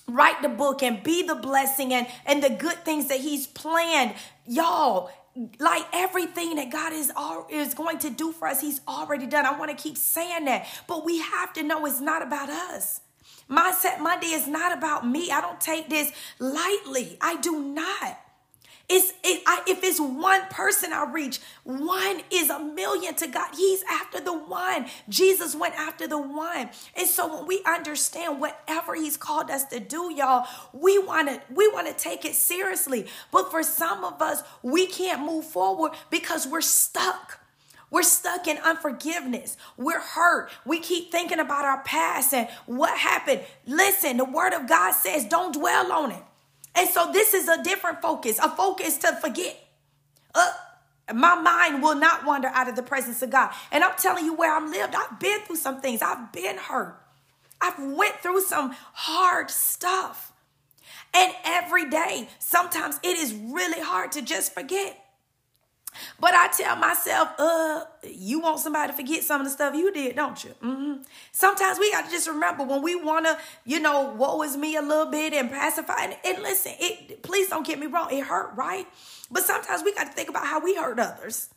write 0.08 0.42
the 0.42 0.48
book 0.48 0.82
and 0.82 1.02
be 1.02 1.22
the 1.22 1.36
blessing 1.36 1.94
and 1.94 2.06
and 2.26 2.42
the 2.42 2.50
good 2.50 2.84
things 2.84 3.08
that 3.08 3.20
He's 3.20 3.46
planned, 3.46 4.14
y'all 4.46 5.10
like 5.58 5.86
everything 5.92 6.56
that 6.56 6.70
God 6.70 6.92
is 6.92 7.12
all 7.16 7.46
is 7.50 7.74
going 7.74 7.98
to 8.00 8.10
do 8.10 8.32
for 8.32 8.48
us, 8.48 8.60
He's 8.60 8.80
already 8.88 9.26
done. 9.26 9.46
I 9.46 9.58
want 9.58 9.76
to 9.76 9.82
keep 9.82 9.98
saying 9.98 10.46
that, 10.46 10.66
but 10.86 11.04
we 11.04 11.18
have 11.20 11.52
to 11.54 11.62
know 11.62 11.86
it's 11.86 12.00
not 12.00 12.22
about 12.22 12.48
us. 12.50 13.00
Mindset 13.50 14.00
Monday 14.00 14.28
is 14.28 14.48
not 14.48 14.76
about 14.76 15.06
me. 15.06 15.30
I 15.30 15.40
don't 15.40 15.60
take 15.60 15.88
this 15.90 16.12
lightly. 16.38 17.18
I 17.20 17.36
do 17.40 17.60
not. 17.60 18.20
It's 18.88 19.14
it, 19.24 19.42
I, 19.46 19.62
if 19.66 19.82
it's 19.82 19.98
one 19.98 20.42
person 20.50 20.92
I 20.92 21.10
reach, 21.10 21.40
one 21.62 22.20
is 22.30 22.50
a 22.50 22.58
million 22.58 23.14
to 23.14 23.26
God. 23.26 23.48
He's 23.56 23.82
after 23.90 24.20
the 24.20 24.36
one. 24.36 24.86
Jesus 25.08 25.56
went 25.56 25.74
after 25.74 26.06
the 26.06 26.20
one. 26.20 26.68
And 26.94 27.08
so 27.08 27.34
when 27.34 27.46
we 27.46 27.62
understand 27.66 28.40
whatever 28.40 28.94
He's 28.94 29.16
called 29.16 29.50
us 29.50 29.64
to 29.66 29.80
do, 29.80 30.12
y'all, 30.14 30.46
we 30.74 30.98
want 30.98 31.28
to 31.28 31.40
we 31.50 31.66
want 31.68 31.86
to 31.86 31.94
take 31.94 32.26
it 32.26 32.34
seriously. 32.34 33.06
But 33.32 33.50
for 33.50 33.62
some 33.62 34.04
of 34.04 34.20
us, 34.20 34.42
we 34.62 34.86
can't 34.86 35.22
move 35.24 35.46
forward 35.46 35.92
because 36.10 36.46
we're 36.46 36.60
stuck. 36.60 37.40
We're 37.90 38.02
stuck 38.02 38.48
in 38.48 38.58
unforgiveness. 38.58 39.56
We're 39.76 40.00
hurt. 40.00 40.50
We 40.66 40.80
keep 40.80 41.12
thinking 41.12 41.38
about 41.38 41.64
our 41.64 41.82
past 41.84 42.34
and 42.34 42.48
what 42.66 42.98
happened. 42.98 43.42
Listen, 43.66 44.16
the 44.16 44.24
word 44.24 44.52
of 44.52 44.68
God 44.68 44.92
says, 44.92 45.24
don't 45.24 45.54
dwell 45.54 45.92
on 45.92 46.10
it. 46.10 46.22
And 46.74 46.88
so 46.88 47.10
this 47.12 47.34
is 47.34 47.48
a 47.48 47.62
different 47.62 48.02
focus, 48.02 48.38
a 48.38 48.48
focus 48.48 48.98
to 48.98 49.14
forget. 49.16 49.56
Uh, 50.34 50.52
my 51.12 51.34
mind 51.34 51.82
will 51.82 51.94
not 51.94 52.24
wander 52.24 52.48
out 52.48 52.68
of 52.68 52.76
the 52.76 52.82
presence 52.82 53.22
of 53.22 53.30
God. 53.30 53.52
And 53.70 53.84
I'm 53.84 53.96
telling 53.96 54.24
you 54.24 54.34
where 54.34 54.54
I'm 54.54 54.70
lived. 54.70 54.94
I've 54.94 55.20
been 55.20 55.40
through 55.40 55.56
some 55.56 55.80
things. 55.80 56.02
I've 56.02 56.32
been 56.32 56.56
hurt. 56.56 57.00
I've 57.60 57.78
went 57.78 58.16
through 58.16 58.40
some 58.42 58.74
hard 58.92 59.50
stuff. 59.50 60.32
And 61.12 61.32
every 61.44 61.88
day, 61.88 62.28
sometimes 62.38 62.98
it 63.02 63.16
is 63.16 63.32
really 63.34 63.80
hard 63.80 64.12
to 64.12 64.22
just 64.22 64.52
forget. 64.52 65.03
But 66.18 66.34
I 66.34 66.48
tell 66.48 66.76
myself, 66.76 67.28
uh, 67.38 67.84
you 68.04 68.40
want 68.40 68.60
somebody 68.60 68.92
to 68.92 68.96
forget 68.96 69.22
some 69.22 69.40
of 69.40 69.46
the 69.46 69.50
stuff 69.50 69.74
you 69.74 69.92
did, 69.92 70.16
don't 70.16 70.42
you? 70.42 70.50
Mm-hmm. 70.62 71.02
Sometimes 71.32 71.78
we 71.78 71.90
got 71.92 72.04
to 72.06 72.10
just 72.10 72.28
remember 72.28 72.64
when 72.64 72.82
we 72.82 72.94
want 72.96 73.26
to, 73.26 73.38
you 73.64 73.80
know, 73.80 74.14
woe 74.16 74.42
is 74.42 74.56
me 74.56 74.76
a 74.76 74.82
little 74.82 75.10
bit 75.10 75.32
and 75.32 75.50
pacify. 75.50 76.04
And, 76.04 76.16
and 76.24 76.42
listen, 76.42 76.72
it 76.78 77.22
please 77.22 77.48
don't 77.48 77.66
get 77.66 77.78
me 77.78 77.86
wrong, 77.86 78.08
it 78.12 78.24
hurt, 78.24 78.52
right? 78.56 78.86
But 79.30 79.44
sometimes 79.44 79.82
we 79.82 79.94
got 79.94 80.04
to 80.04 80.12
think 80.12 80.28
about 80.28 80.46
how 80.46 80.60
we 80.60 80.76
hurt 80.76 80.98
others. 80.98 81.48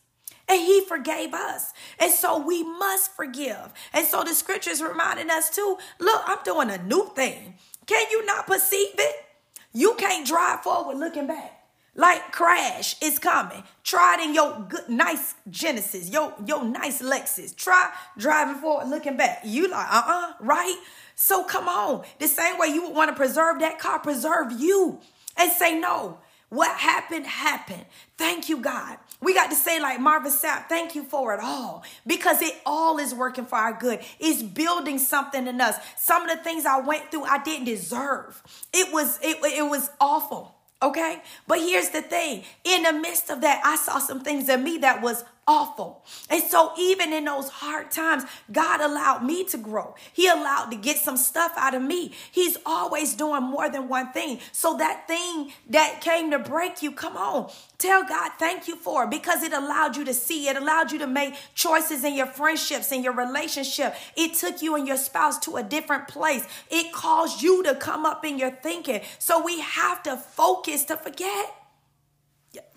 And 0.50 0.62
he 0.62 0.82
forgave 0.86 1.34
us. 1.34 1.73
And 2.00 2.12
so 2.12 2.39
we 2.39 2.63
must 2.63 3.13
forgive. 3.15 3.73
And 3.93 4.08
so 4.08 4.23
the 4.23 4.34
scriptures 4.34 4.82
reminding 4.82 5.30
us 5.30 5.50
too, 5.50 5.78
look, 6.00 6.21
I'm 6.26 6.38
doing 6.45 6.69
a 6.69 6.82
new 6.82 7.12
thing. 7.15 7.56
Can 7.86 8.06
you 8.12 8.26
not 8.26 8.47
perceive 8.47 8.93
it? 8.97 9.15
You 9.73 9.95
can't 9.95 10.26
drive 10.26 10.62
forward 10.62 10.97
looking 10.97 11.28
back. 11.28 11.57
Like 11.97 12.31
crash 12.31 12.95
is 13.01 13.17
coming. 13.17 13.63
Try 13.83 14.17
it 14.19 14.25
in 14.27 14.36
your 14.36 14.65
good, 14.69 14.88
nice 14.88 15.33
Genesis, 15.49 16.10
your, 16.12 16.33
your 16.45 16.63
nice 16.63 17.01
Lexus. 17.01 17.55
Try 17.55 17.91
driving 18.17 18.62
forward, 18.62 18.88
looking 18.88 19.17
back. 19.17 19.41
You 19.43 19.67
like, 19.67 19.91
uh-uh, 19.91 20.33
right? 20.39 20.77
So 21.15 21.43
come 21.43 21.67
on. 21.67 22.05
The 22.19 22.27
same 22.27 22.60
way 22.60 22.67
you 22.67 22.83
would 22.83 22.95
want 22.95 23.10
to 23.10 23.15
preserve 23.15 23.60
that 23.62 23.79
car, 23.79 23.97
preserve 23.97 24.51
you. 24.51 24.99
And 25.39 25.51
say, 25.51 25.79
no, 25.79 26.19
what 26.49 26.77
happened, 26.77 27.25
happened. 27.25 27.86
Thank 28.15 28.47
you, 28.47 28.57
God. 28.57 28.97
We 29.19 29.33
got 29.33 29.49
to 29.49 29.55
say, 29.55 29.79
like 29.81 29.99
Marvin 29.99 30.31
Sapp, 30.31 30.69
thank 30.69 30.93
you 30.93 31.03
for 31.03 31.33
it 31.33 31.39
all 31.41 31.83
because 32.05 32.43
it 32.43 32.53
all 32.63 32.99
is 32.99 33.15
working 33.15 33.45
for 33.45 33.55
our 33.55 33.73
good. 33.73 34.01
It's 34.19 34.43
building 34.43 34.99
something 34.99 35.47
in 35.47 35.60
us. 35.60 35.77
Some 35.97 36.29
of 36.29 36.38
the 36.38 36.43
things 36.43 36.67
I 36.67 36.79
went 36.79 37.10
through, 37.10 37.23
I 37.23 37.41
didn't 37.41 37.65
deserve. 37.65 38.41
It 38.71 38.93
was, 38.93 39.19
it, 39.23 39.38
it 39.43 39.67
was 39.67 39.89
awful. 39.99 40.57
Okay. 40.81 41.21
But 41.47 41.59
here's 41.59 41.89
the 41.89 42.01
thing 42.01 42.43
in 42.63 42.83
the 42.83 42.93
midst 42.93 43.29
of 43.29 43.41
that, 43.41 43.61
I 43.65 43.75
saw 43.75 43.99
some 43.99 44.21
things 44.21 44.47
in 44.49 44.63
me 44.63 44.77
that 44.79 45.01
was 45.01 45.23
awful. 45.47 46.03
And 46.29 46.43
so, 46.43 46.73
even 46.77 47.13
in 47.13 47.25
those 47.25 47.49
hard 47.49 47.89
times, 47.89 48.23
God 48.51 48.81
allowed 48.81 49.23
me 49.23 49.45
to 49.45 49.57
grow. 49.57 49.95
He 50.12 50.27
allowed 50.27 50.69
to 50.71 50.77
get 50.77 50.97
some 50.97 51.17
stuff 51.17 51.53
out 51.55 51.73
of 51.73 51.81
me. 51.81 52.12
He's 52.31 52.57
always 52.65 53.15
doing 53.15 53.43
more 53.43 53.69
than 53.69 53.88
one 53.88 54.12
thing. 54.12 54.39
So, 54.51 54.77
that 54.77 55.07
thing 55.07 55.53
that 55.69 56.01
came 56.01 56.31
to 56.31 56.39
break 56.39 56.83
you, 56.83 56.91
come 56.91 57.15
on, 57.15 57.49
tell 57.77 58.03
God 58.03 58.31
thank 58.38 58.67
you 58.67 58.75
for 58.75 59.05
it 59.05 59.10
because 59.10 59.41
it 59.41 59.53
allowed 59.53 59.95
you 59.95 60.03
to 60.05 60.13
see, 60.13 60.49
it 60.49 60.57
allowed 60.57 60.91
you 60.91 60.99
to 60.99 61.07
make 61.07 61.36
choices 61.55 62.03
in 62.03 62.13
your 62.13 62.27
friendships, 62.27 62.91
in 62.91 63.03
your 63.03 63.13
relationship. 63.13 63.95
It 64.15 64.33
took 64.33 64.62
you 64.62 64.75
and 64.75 64.86
your 64.86 64.97
spouse 64.97 65.39
to 65.39 65.55
a 65.55 65.63
different 65.63 66.07
place. 66.10 66.45
It 66.69 66.91
caused 66.91 67.41
you 67.41 67.63
to 67.63 67.75
come 67.75 68.05
up 68.05 68.25
in 68.25 68.38
your 68.38 68.51
thinking. 68.51 69.01
So, 69.17 69.41
we 69.43 69.62
have 69.62 70.03
to 70.03 70.17
focus 70.17 70.83
to 70.86 70.97
forget. 70.97 71.53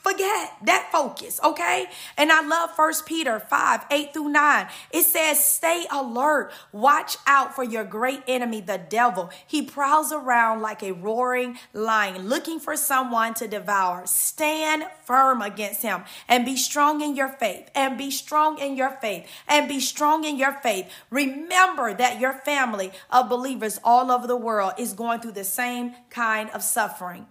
Forget 0.01 0.57
that 0.64 0.88
focus, 0.90 1.38
okay? 1.45 1.87
And 2.16 2.33
I 2.33 2.40
love 2.40 2.75
First 2.75 3.05
Peter 3.05 3.38
5 3.38 3.85
8 3.90 4.14
through 4.14 4.31
9. 4.31 4.66
It 4.93 5.03
says, 5.03 5.45
Stay 5.45 5.85
alert, 5.90 6.53
watch 6.73 7.19
out 7.27 7.55
for 7.55 7.62
your 7.62 7.85
great 7.85 8.23
enemy, 8.27 8.62
the 8.62 8.79
devil. 8.79 9.31
He 9.47 9.61
prowls 9.61 10.11
around 10.11 10.62
like 10.62 10.83
a 10.83 10.93
roaring 10.93 11.59
lion, 11.75 12.29
looking 12.29 12.61
for 12.61 12.77
someone 12.77 13.35
to 13.35 13.47
devour. 13.47 14.07
Stand 14.07 14.85
firm 15.05 15.43
against 15.43 15.83
him 15.83 16.05
and 16.27 16.47
be 16.47 16.57
strong 16.57 17.03
in 17.03 17.14
your 17.14 17.29
faith, 17.29 17.71
and 17.75 17.99
be 17.99 18.11
strong 18.11 18.59
in 18.59 18.77
your 18.77 18.90
faith, 19.03 19.27
and 19.47 19.69
be 19.69 19.81
strong 19.81 20.25
in 20.25 20.38
your 20.38 20.53
faith. 20.53 20.90
Remember 21.11 21.93
that 21.93 22.19
your 22.19 22.33
family 22.33 22.90
of 23.11 23.29
believers 23.29 23.79
all 23.85 24.11
over 24.11 24.27
the 24.27 24.37
world 24.37 24.73
is 24.79 24.95
going 24.95 25.21
through 25.21 25.33
the 25.33 25.45
same 25.45 25.95
kind 26.09 26.49
of 26.51 26.62
suffering 26.62 27.27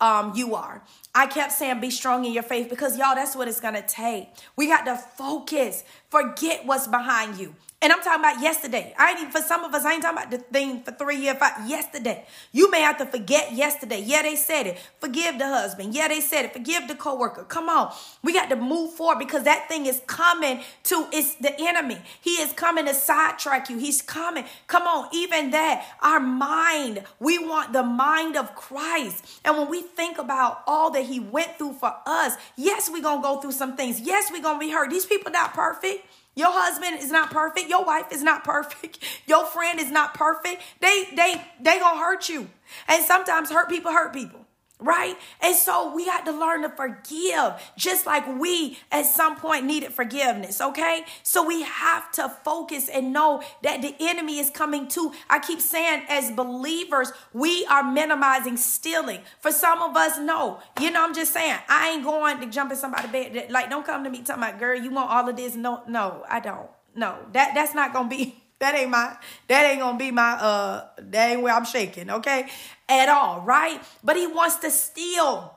um, 0.00 0.32
you 0.34 0.54
are. 0.54 0.82
I 1.16 1.26
kept 1.26 1.52
saying 1.52 1.80
be 1.80 1.88
strong 1.88 2.26
in 2.26 2.32
your 2.34 2.42
faith 2.42 2.68
because 2.68 2.98
y'all, 2.98 3.14
that's 3.14 3.34
what 3.34 3.48
it's 3.48 3.58
gonna 3.58 3.80
take. 3.80 4.28
We 4.54 4.66
got 4.66 4.84
to 4.84 4.96
focus, 4.96 5.82
forget 6.10 6.66
what's 6.66 6.86
behind 6.86 7.38
you. 7.38 7.54
And 7.82 7.92
I'm 7.92 8.02
talking 8.02 8.20
about 8.20 8.40
yesterday. 8.40 8.94
I 8.98 9.10
ain't 9.10 9.20
even 9.20 9.32
for 9.32 9.42
some 9.42 9.62
of 9.62 9.74
us, 9.74 9.84
I 9.84 9.92
ain't 9.92 10.02
talking 10.02 10.16
about 10.16 10.30
the 10.30 10.38
thing 10.38 10.82
for 10.82 10.92
three 10.92 11.18
years, 11.18 11.36
five 11.36 11.68
yesterday. 11.68 12.24
You 12.50 12.70
may 12.70 12.80
have 12.80 12.96
to 12.98 13.06
forget 13.06 13.52
yesterday. 13.52 14.00
Yeah, 14.00 14.22
they 14.22 14.34
said 14.34 14.66
it. 14.66 14.78
Forgive 14.98 15.38
the 15.38 15.46
husband. 15.46 15.94
Yeah, 15.94 16.08
they 16.08 16.20
said 16.20 16.46
it. 16.46 16.54
Forgive 16.54 16.88
the 16.88 16.94
coworker. 16.94 17.44
Come 17.44 17.68
on. 17.68 17.92
We 18.22 18.32
got 18.32 18.48
to 18.48 18.56
move 18.56 18.94
forward 18.94 19.18
because 19.18 19.44
that 19.44 19.68
thing 19.68 19.84
is 19.84 20.00
coming 20.06 20.62
to 20.84 21.06
it's 21.12 21.34
the 21.34 21.54
enemy. 21.60 21.98
He 22.22 22.30
is 22.32 22.54
coming 22.54 22.86
to 22.86 22.94
sidetrack 22.94 23.68
you. 23.68 23.76
He's 23.76 24.00
coming. 24.00 24.46
Come 24.68 24.84
on, 24.84 25.10
even 25.12 25.50
that. 25.50 25.86
Our 26.00 26.18
mind. 26.18 27.04
We 27.20 27.38
want 27.38 27.74
the 27.74 27.82
mind 27.82 28.38
of 28.38 28.54
Christ. 28.56 29.40
And 29.44 29.58
when 29.58 29.68
we 29.68 29.82
think 29.82 30.16
about 30.16 30.62
all 30.66 30.90
that 30.92 31.04
he 31.04 31.20
went 31.20 31.58
through 31.58 31.74
for 31.74 31.94
us, 32.06 32.36
yes, 32.56 32.88
we're 32.90 33.02
gonna 33.02 33.22
go 33.22 33.38
through 33.38 33.52
some 33.52 33.76
things. 33.76 34.00
Yes, 34.00 34.30
we're 34.32 34.42
gonna 34.42 34.58
be 34.58 34.70
hurt. 34.70 34.88
These 34.88 35.04
people 35.04 35.30
not 35.30 35.52
perfect. 35.52 36.06
Your 36.36 36.52
husband 36.52 36.98
is 37.00 37.10
not 37.10 37.30
perfect. 37.30 37.68
Your 37.68 37.84
wife 37.84 38.12
is 38.12 38.22
not 38.22 38.44
perfect. 38.44 38.98
Your 39.26 39.44
friend 39.46 39.80
is 39.80 39.90
not 39.90 40.14
perfect. 40.14 40.62
They 40.80 41.08
they 41.16 41.42
they 41.60 41.80
gonna 41.80 41.98
hurt 41.98 42.28
you. 42.28 42.48
And 42.88 43.02
sometimes 43.04 43.50
hurt 43.50 43.68
people 43.68 43.92
hurt 43.92 44.12
people 44.12 44.45
right? 44.78 45.16
And 45.40 45.56
so 45.56 45.94
we 45.94 46.04
got 46.04 46.26
to 46.26 46.32
learn 46.32 46.62
to 46.62 46.68
forgive, 46.68 47.54
just 47.76 48.06
like 48.06 48.26
we 48.38 48.78
at 48.92 49.06
some 49.06 49.36
point 49.36 49.64
needed 49.64 49.92
forgiveness, 49.92 50.60
okay? 50.60 51.04
So 51.22 51.46
we 51.46 51.62
have 51.62 52.12
to 52.12 52.28
focus 52.28 52.88
and 52.88 53.12
know 53.12 53.42
that 53.62 53.80
the 53.80 53.94
enemy 53.98 54.38
is 54.38 54.50
coming 54.50 54.88
too. 54.88 55.12
I 55.30 55.38
keep 55.38 55.60
saying, 55.60 56.02
as 56.08 56.30
believers, 56.30 57.12
we 57.32 57.64
are 57.66 57.82
minimizing 57.82 58.56
stealing. 58.58 59.20
For 59.40 59.50
some 59.50 59.80
of 59.80 59.96
us, 59.96 60.18
no. 60.18 60.60
You 60.80 60.90
know, 60.90 61.02
I'm 61.04 61.14
just 61.14 61.32
saying, 61.32 61.58
I 61.68 61.90
ain't 61.90 62.04
going 62.04 62.40
to 62.40 62.46
jump 62.46 62.70
in 62.70 62.76
somebody's 62.76 63.10
bed. 63.10 63.50
Like, 63.50 63.70
don't 63.70 63.86
come 63.86 64.04
to 64.04 64.10
me 64.10 64.22
talking 64.22 64.42
about, 64.42 64.58
girl, 64.58 64.78
you 64.78 64.90
want 64.90 65.10
all 65.10 65.28
of 65.28 65.36
this? 65.36 65.54
No, 65.54 65.82
no, 65.88 66.24
I 66.28 66.40
don't. 66.40 66.68
No, 66.94 67.14
that 67.32 67.52
that's 67.54 67.74
not 67.74 67.92
gonna 67.92 68.08
be 68.08 68.42
that 68.58 68.74
ain't 68.74 68.90
my 68.90 69.16
that 69.48 69.70
ain't 69.70 69.80
gonna 69.80 69.98
be 69.98 70.10
my 70.10 70.32
uh 70.32 70.88
that 70.98 71.30
ain't 71.30 71.42
where 71.42 71.54
I'm 71.54 71.66
shaking, 71.66 72.10
okay? 72.10 72.48
At 72.88 73.08
all, 73.08 73.40
right? 73.40 73.82
But 74.04 74.16
he 74.16 74.26
wants 74.26 74.56
to 74.58 74.70
steal. 74.70 75.56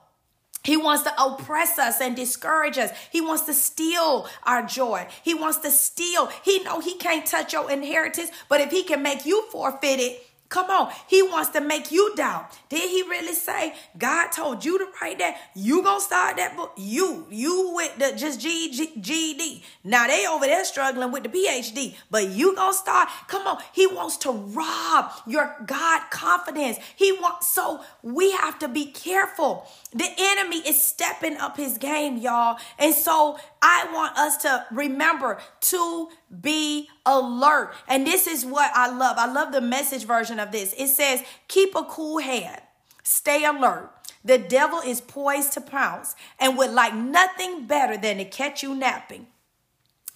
He 0.64 0.76
wants 0.76 1.04
to 1.04 1.24
oppress 1.24 1.80
us 1.80 2.02
and 2.02 2.16
discourage 2.16 2.78
us. 2.78 2.92
He 3.12 3.22
wants 3.22 3.44
to 3.44 3.54
steal 3.54 4.28
our 4.44 4.64
joy. 4.64 5.08
He 5.24 5.34
wants 5.34 5.60
to 5.60 5.72
steal. 5.72 6.28
He 6.44 6.64
know 6.64 6.80
he 6.80 6.96
can't 6.98 7.26
touch 7.26 7.54
your 7.54 7.72
inheritance, 7.72 8.30
but 8.50 8.60
if 8.60 8.72
he 8.72 8.84
can 8.84 9.02
make 9.02 9.26
you 9.26 9.48
forfeit 9.52 10.00
it, 10.00 10.29
Come 10.50 10.72
on. 10.72 10.92
He 11.08 11.22
wants 11.22 11.50
to 11.52 11.62
make 11.62 11.92
you 11.92 12.14
doubt. 12.16 12.52
Did 12.70 12.90
he 12.90 13.04
really 13.04 13.34
say 13.34 13.76
God 13.98 14.30
told 14.32 14.66
you 14.66 14.80
to 14.80 14.88
write 15.00 15.20
that? 15.20 15.38
You 15.56 15.84
gonna 15.84 16.02
start 16.02 16.38
that 16.38 16.58
book? 16.58 16.74
You, 16.76 17.28
you 17.30 17.72
with 17.76 18.00
the 18.00 18.18
just 18.18 18.42
GED. 18.42 19.64
Now 19.84 20.08
they 20.08 20.26
over 20.26 20.46
there 20.48 20.66
struggling 20.66 21.12
with 21.12 21.22
the 21.22 21.30
PhD, 21.30 21.96
but 22.10 22.30
you 22.30 22.56
gonna 22.56 22.74
start. 22.74 23.10
Come 23.28 23.46
on. 23.46 23.60
He 23.74 23.86
wants 23.86 24.18
to 24.18 24.32
rob 24.32 25.12
your 25.28 25.56
God 25.68 26.10
confidence. 26.10 26.80
He 26.96 27.12
wants, 27.12 27.48
so 27.48 27.82
we 28.02 28.32
have 28.32 28.58
to 28.60 28.68
be 28.68 28.88
careful. 28.88 29.68
The 29.92 30.08
enemy 30.18 30.58
is 30.58 30.80
stepping 30.80 31.38
up 31.38 31.58
his 31.58 31.80
game, 31.80 32.18
y'all. 32.18 32.60
And 32.78 32.94
so 32.94 33.40
I 33.62 33.90
want 33.92 34.18
us 34.18 34.38
to 34.38 34.66
remember 34.72 35.40
to 35.62 36.10
be 36.42 36.90
alert. 37.06 37.74
And 37.88 38.06
this 38.06 38.28
is 38.28 38.46
what 38.46 38.72
I 38.76 38.96
love. 38.96 39.18
I 39.18 39.32
love 39.32 39.52
the 39.52 39.62
message 39.62 40.06
version 40.06 40.40
of 40.40 40.52
this. 40.52 40.76
It 40.78 40.90
says, 40.90 41.24
keep 41.48 41.76
a 41.76 41.84
cool 41.84 42.20
head, 42.20 42.62
stay 43.04 43.44
alert. 43.46 43.92
The 44.24 44.38
devil 44.38 44.80
is 44.80 45.02
poised 45.02 45.54
to 45.54 45.62
pounce 45.62 46.14
and 46.40 46.58
would 46.58 46.72
like 46.72 46.94
nothing 46.94 47.66
better 47.66 47.98
than 47.98 48.18
to 48.18 48.26
catch 48.26 48.62
you 48.62 48.76
napping. 48.76 49.28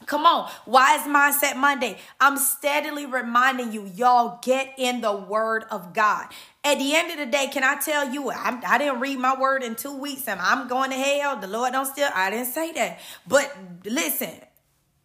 Come 0.05 0.25
on, 0.25 0.51
Wise 0.65 1.07
Mindset 1.07 1.55
Monday. 1.55 1.97
I'm 2.19 2.37
steadily 2.37 3.05
reminding 3.05 3.71
you, 3.71 3.89
y'all 3.95 4.39
get 4.43 4.73
in 4.77 4.99
the 4.99 5.15
Word 5.15 5.63
of 5.71 5.93
God. 5.93 6.27
At 6.65 6.79
the 6.79 6.95
end 6.95 7.11
of 7.11 7.17
the 7.17 7.25
day, 7.25 7.47
can 7.51 7.63
I 7.63 7.75
tell 7.75 8.13
you, 8.13 8.29
I 8.29 8.77
did 8.77 8.85
not 8.87 8.99
read 9.01 9.19
my 9.19 9.37
Word 9.39 9.63
in 9.63 9.75
two 9.75 9.97
weeks 9.97 10.27
and 10.27 10.39
I'm 10.39 10.67
going 10.67 10.91
to 10.91 10.95
hell. 10.95 11.37
The 11.37 11.47
Lord 11.47 11.73
don't 11.73 11.85
still, 11.85 12.09
I 12.13 12.29
didn't 12.29 12.47
say 12.47 12.71
that. 12.73 12.99
But 13.27 13.55
listen, 13.83 14.31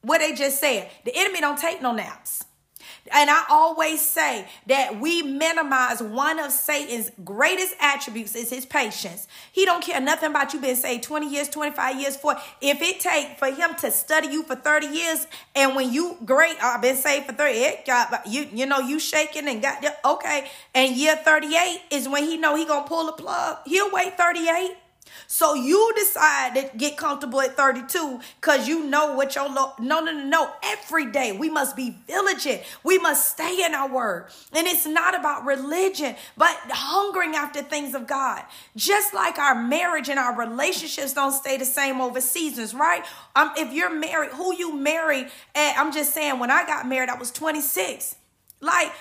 what 0.03 0.19
they 0.19 0.35
just 0.35 0.61
said, 0.61 0.89
the 1.05 1.13
enemy 1.17 1.41
don't 1.41 1.59
take 1.59 1.83
no 1.83 1.93
naps. 1.93 2.45
And 3.13 3.31
I 3.31 3.45
always 3.51 4.07
say 4.07 4.47
that 4.67 5.01
we 5.01 5.23
minimize 5.23 6.03
one 6.03 6.39
of 6.39 6.53
Satan's 6.53 7.11
greatest 7.25 7.75
attributes 7.81 8.35
is 8.35 8.51
his 8.51 8.67
patience. 8.67 9.27
He 9.53 9.65
don't 9.65 9.83
care 9.83 10.01
nothing 10.01 10.31
about 10.31 10.53
you 10.53 10.61
being 10.61 10.77
saved 10.77 11.05
20 11.05 11.29
years, 11.29 11.49
25 11.49 12.01
years 12.01 12.17
for 12.17 12.37
if 12.61 12.81
it 12.83 13.01
take 13.01 13.39
for 13.39 13.47
him 13.47 13.75
to 13.77 13.91
study 13.91 14.29
you 14.29 14.43
for 14.43 14.55
30 14.55 14.87
years 14.87 15.27
and 15.55 15.75
when 15.75 15.93
you 15.93 16.17
great, 16.25 16.57
I've 16.63 16.83
been 16.83 16.97
saved 16.97 17.27
for 17.27 17.33
30, 17.33 17.59
it 17.59 17.87
got 17.87 18.27
you 18.27 18.49
you 18.53 18.67
know 18.67 18.79
you 18.79 18.99
shaking 18.99 19.49
and 19.49 19.63
got 19.63 19.85
okay. 20.05 20.49
And 20.75 20.97
year 20.97 21.17
38 21.17 21.83
is 21.91 22.09
when 22.09 22.25
he 22.25 22.37
know 22.37 22.57
he 22.57 22.65
gonna 22.65 22.87
pull 22.87 23.07
the 23.07 23.13
plug. 23.13 23.59
He'll 23.67 23.91
wait 23.91 24.17
38. 24.17 24.77
So 25.31 25.53
you 25.53 25.93
decide 25.95 26.55
to 26.55 26.71
get 26.79 26.97
comfortable 26.97 27.43
at 27.43 27.55
32 27.55 28.19
because 28.41 28.67
you 28.67 28.85
know 28.85 29.13
what 29.13 29.35
your 29.35 29.53
no 29.53 29.75
no 29.79 30.01
no 30.01 30.11
no 30.11 30.51
every 30.65 31.13
day 31.13 31.33
we 31.33 31.51
must 31.51 31.77
be 31.77 31.99
vigilant. 32.07 32.63
We 32.83 32.97
must 32.97 33.33
stay 33.33 33.63
in 33.63 33.75
our 33.75 33.93
word. 33.93 34.29
And 34.55 34.67
it's 34.67 34.87
not 34.87 35.15
about 35.15 35.45
religion, 35.45 36.17
but 36.39 36.57
hungering 36.71 37.35
after 37.35 37.61
things 37.61 37.95
of 37.95 38.07
God. 38.07 38.43
Just 38.75 39.13
like 39.13 39.39
our 39.39 39.55
marriage 39.55 40.09
and 40.09 40.19
our 40.19 40.35
relationships 40.35 41.13
don't 41.13 41.33
stay 41.33 41.59
the 41.59 41.67
same 41.67 42.01
over 42.01 42.23
seasons, 42.23 42.73
right? 42.73 43.05
Um, 43.37 43.53
if 43.59 43.71
you're 43.71 43.95
married, 43.95 44.31
who 44.31 44.57
you 44.57 44.75
marry 44.75 45.25
at, 45.55 45.79
I'm 45.79 45.93
just 45.93 46.15
saying, 46.15 46.39
when 46.39 46.51
I 46.51 46.65
got 46.65 46.89
married, 46.89 47.11
I 47.11 47.19
was 47.19 47.31
26. 47.33 48.17
Like 48.61 48.93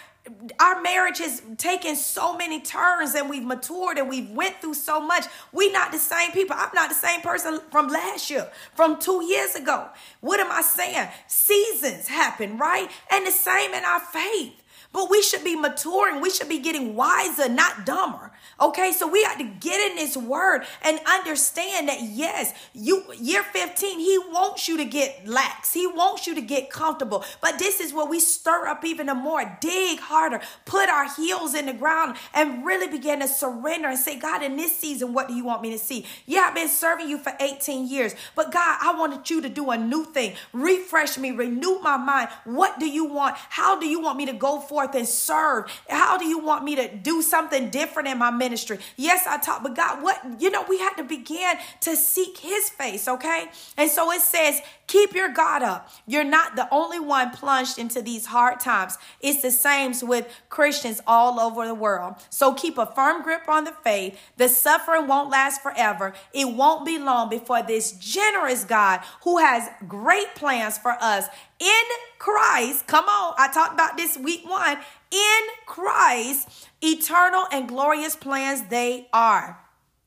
our 0.59 0.81
marriage 0.81 1.19
has 1.19 1.41
taken 1.57 1.95
so 1.95 2.35
many 2.35 2.59
turns 2.59 3.15
and 3.15 3.29
we've 3.29 3.43
matured 3.43 3.97
and 3.97 4.09
we've 4.09 4.29
went 4.31 4.59
through 4.61 4.73
so 4.73 4.99
much. 4.99 5.25
We 5.51 5.71
not 5.71 5.91
the 5.91 5.99
same 5.99 6.31
people. 6.31 6.55
I'm 6.57 6.73
not 6.73 6.89
the 6.89 6.95
same 6.95 7.21
person 7.21 7.59
from 7.71 7.87
last 7.87 8.29
year 8.29 8.49
from 8.73 8.99
two 8.99 9.23
years 9.23 9.55
ago. 9.55 9.87
What 10.21 10.39
am 10.39 10.51
i 10.51 10.61
saying? 10.61 11.07
Seasons 11.27 12.07
happen 12.07 12.57
right? 12.57 12.89
And 13.11 13.25
the 13.25 13.31
same 13.31 13.73
in 13.73 13.83
our 13.83 13.99
faith 13.99 14.53
but 14.97 15.11
we 15.11 15.21
should 15.21 15.43
be 15.43 15.55
maturing. 15.55 16.21
We 16.21 16.31
should 16.31 16.49
be 16.49 16.57
getting 16.57 16.95
wiser, 16.95 17.47
not 17.47 17.85
dumber. 17.85 18.31
Okay, 18.59 18.91
so 18.91 19.07
we 19.07 19.23
got 19.23 19.37
to 19.37 19.43
get 19.43 19.91
in 19.91 19.95
this 19.95 20.17
word 20.17 20.63
and 20.81 20.99
understand 21.05 21.87
that 21.89 22.01
yes, 22.01 22.51
you 22.73 23.03
year 23.19 23.43
15, 23.43 23.99
he 23.99 24.17
wants 24.17 24.67
you 24.67 24.75
to 24.77 24.85
get 24.85 25.27
lax. 25.27 25.71
He 25.71 25.85
wants 25.85 26.25
you 26.25 26.33
to 26.33 26.41
get 26.41 26.71
comfortable. 26.71 27.23
But 27.41 27.59
this 27.59 27.79
is 27.79 27.93
where 27.93 28.07
we 28.07 28.19
stir 28.19 28.65
up 28.65 28.83
even 28.83 29.05
more, 29.05 29.57
dig 29.61 29.99
harder, 29.99 30.41
put 30.65 30.89
our 30.89 31.13
heels 31.13 31.53
in 31.53 31.67
the 31.67 31.73
ground 31.73 32.17
and 32.33 32.65
really 32.65 32.87
begin 32.87 33.19
to 33.19 33.27
surrender 33.27 33.89
and 33.89 33.99
say, 33.99 34.17
God, 34.17 34.41
in 34.41 34.57
this 34.57 34.75
season, 34.75 35.13
what 35.13 35.27
do 35.27 35.35
you 35.35 35.45
want 35.45 35.61
me 35.61 35.69
to 35.69 35.77
see? 35.77 36.07
Yeah, 36.25 36.47
I've 36.47 36.55
been 36.55 36.69
serving 36.69 37.07
you 37.07 37.19
for 37.19 37.33
18 37.39 37.87
years, 37.87 38.15
but 38.33 38.51
God, 38.51 38.79
I 38.81 38.95
wanted 38.97 39.29
you 39.29 39.41
to 39.41 39.49
do 39.49 39.69
a 39.69 39.77
new 39.77 40.05
thing. 40.05 40.33
Refresh 40.53 41.19
me, 41.19 41.29
renew 41.29 41.77
my 41.81 41.97
mind. 41.97 42.29
What 42.45 42.79
do 42.79 42.89
you 42.89 43.05
want? 43.05 43.35
How 43.37 43.79
do 43.79 43.85
you 43.87 44.01
want 44.01 44.17
me 44.17 44.25
to 44.25 44.33
go 44.33 44.59
forth? 44.59 44.86
Forth 44.87 44.97
and 44.97 45.07
serve. 45.07 45.65
How 45.89 46.17
do 46.17 46.25
you 46.25 46.39
want 46.39 46.63
me 46.63 46.75
to 46.75 46.95
do 46.95 47.21
something 47.21 47.69
different 47.69 48.09
in 48.09 48.17
my 48.17 48.31
ministry? 48.31 48.79
Yes, 48.95 49.25
I 49.27 49.37
talk, 49.37 49.63
but 49.63 49.75
God, 49.75 50.01
what, 50.01 50.19
you 50.39 50.49
know, 50.49 50.63
we 50.67 50.79
had 50.79 50.95
to 50.95 51.03
begin 51.03 51.55
to 51.81 51.95
seek 51.95 52.37
his 52.37 52.69
face, 52.69 53.07
okay? 53.07 53.49
And 53.77 53.89
so 53.89 54.11
it 54.11 54.21
says, 54.21 54.61
keep 54.87 55.13
your 55.13 55.29
God 55.29 55.63
up. 55.63 55.89
You're 56.05 56.23
not 56.23 56.55
the 56.55 56.67
only 56.73 56.99
one 56.99 57.31
plunged 57.31 57.77
into 57.77 58.01
these 58.01 58.27
hard 58.27 58.59
times. 58.59 58.97
It's 59.21 59.41
the 59.41 59.51
same 59.51 59.93
with 60.01 60.27
Christians 60.49 61.01
all 61.07 61.39
over 61.39 61.65
the 61.65 61.75
world. 61.75 62.15
So 62.29 62.53
keep 62.53 62.77
a 62.77 62.85
firm 62.85 63.21
grip 63.21 63.47
on 63.47 63.63
the 63.63 63.71
faith. 63.83 64.17
The 64.37 64.49
suffering 64.49 65.07
won't 65.07 65.29
last 65.29 65.61
forever. 65.61 66.13
It 66.33 66.45
won't 66.55 66.85
be 66.85 66.97
long 66.97 67.29
before 67.29 67.63
this 67.63 67.93
generous 67.93 68.63
God 68.63 69.01
who 69.23 69.37
has 69.37 69.69
great 69.87 70.35
plans 70.35 70.77
for 70.77 70.97
us 70.99 71.27
in 71.59 71.83
Christ, 72.19 72.87
come 72.87 73.05
on, 73.05 73.33
I 73.37 73.51
talked 73.51 73.73
about 73.73 73.97
this 73.97 74.17
week 74.17 74.47
one. 74.47 74.77
In 75.11 75.41
Christ, 75.65 76.67
eternal 76.81 77.45
and 77.51 77.67
glorious 77.67 78.15
plans 78.15 78.63
they 78.69 79.07
are. 79.13 79.59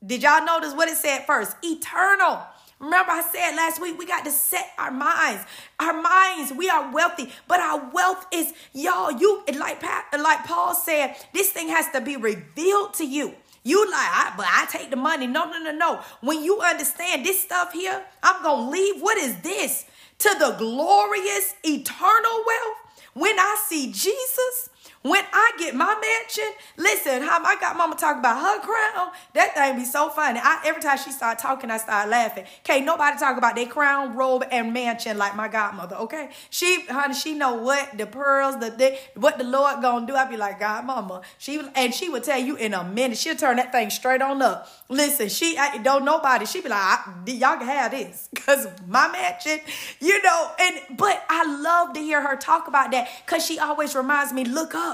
Did 0.05 0.23
y'all 0.23 0.45
notice 0.45 0.73
what 0.73 0.89
it 0.89 0.97
said 0.97 1.25
first? 1.25 1.55
Eternal. 1.63 2.41
Remember, 2.79 3.11
I 3.11 3.21
said 3.21 3.55
last 3.55 3.79
week 3.79 3.99
we 3.99 4.07
got 4.07 4.25
to 4.25 4.31
set 4.31 4.71
our 4.79 4.89
minds. 4.89 5.43
Our 5.79 5.93
minds, 5.93 6.51
we 6.51 6.67
are 6.67 6.91
wealthy, 6.91 7.31
but 7.47 7.59
our 7.59 7.91
wealth 7.93 8.25
is 8.33 8.53
y'all. 8.73 9.11
You 9.11 9.43
like 9.55 9.83
like 9.83 10.43
Paul 10.45 10.73
said, 10.73 11.15
this 11.33 11.51
thing 11.51 11.67
has 11.69 11.89
to 11.91 12.01
be 12.01 12.17
revealed 12.17 12.95
to 12.95 13.05
you. 13.05 13.35
You 13.63 13.85
like, 13.85 13.93
I, 13.93 14.33
but 14.35 14.47
I 14.49 14.65
take 14.71 14.89
the 14.89 14.95
money. 14.95 15.27
No, 15.27 15.45
no, 15.45 15.59
no, 15.59 15.71
no. 15.71 16.01
When 16.21 16.43
you 16.43 16.61
understand 16.61 17.23
this 17.23 17.43
stuff 17.43 17.73
here, 17.73 18.03
I'm 18.23 18.41
gonna 18.41 18.71
leave. 18.71 18.99
What 18.99 19.19
is 19.19 19.39
this? 19.41 19.85
To 20.21 20.35
the 20.39 20.51
glorious 20.57 21.55
eternal 21.63 22.43
wealth, 22.45 22.77
when 23.13 23.39
I 23.39 23.57
see 23.67 23.87
Jesus, 23.91 24.69
when 25.03 25.23
I 25.33 25.51
get 25.57 25.73
my 25.75 25.95
mansion, 25.99 26.53
listen, 26.77 27.23
how 27.23 27.43
I 27.43 27.59
got 27.59 27.75
mama 27.75 27.95
talk 27.95 28.17
about 28.17 28.39
her 28.39 28.59
crown, 28.61 29.11
that 29.33 29.55
thing 29.55 29.77
be 29.77 29.85
so 29.85 30.09
funny. 30.09 30.39
I, 30.41 30.61
every 30.65 30.81
time 30.81 30.97
she 30.97 31.11
start 31.11 31.39
talking, 31.39 31.71
I 31.71 31.77
start 31.77 32.09
laughing. 32.09 32.45
Can't 32.63 32.85
nobody 32.85 33.17
talk 33.17 33.37
about 33.37 33.55
their 33.55 33.65
crown, 33.65 34.15
robe, 34.15 34.43
and 34.51 34.73
mansion 34.73 35.17
like 35.17 35.35
my 35.35 35.47
godmother, 35.47 35.95
okay? 35.97 36.29
She, 36.51 36.85
honey, 36.87 37.15
she 37.15 37.33
know 37.33 37.55
what 37.55 37.97
the 37.97 38.05
pearls, 38.05 38.59
the, 38.59 38.69
the 38.69 38.97
what 39.15 39.37
the 39.39 39.43
Lord 39.43 39.81
gonna 39.81 40.05
do. 40.05 40.15
I 40.15 40.25
be 40.25 40.37
like, 40.37 40.59
God, 40.59 40.85
mama. 40.85 41.21
She 41.39 41.61
and 41.75 41.93
she 41.93 42.09
would 42.09 42.23
tell 42.23 42.39
you 42.39 42.55
in 42.55 42.73
a 42.73 42.83
minute. 42.83 43.17
She'll 43.17 43.35
turn 43.35 43.57
that 43.57 43.71
thing 43.71 43.89
straight 43.89 44.21
on 44.21 44.41
up. 44.41 44.67
Listen, 44.87 45.29
she 45.29 45.57
I, 45.57 45.77
don't 45.77 46.05
nobody. 46.05 46.45
She 46.45 46.61
be 46.61 46.69
like, 46.69 46.99
y'all 47.25 47.57
can 47.57 47.65
have 47.65 47.91
this 47.91 48.29
because 48.33 48.67
my 48.87 49.11
mansion, 49.11 49.59
you 49.99 50.21
know. 50.21 50.51
And 50.59 50.97
but 50.97 51.23
I 51.27 51.43
love 51.45 51.93
to 51.95 51.99
hear 51.99 52.21
her 52.21 52.35
talk 52.35 52.67
about 52.67 52.91
that 52.91 53.09
because 53.25 53.43
she 53.45 53.57
always 53.57 53.95
reminds 53.95 54.31
me, 54.31 54.45
look 54.45 54.75
up. 54.75 54.90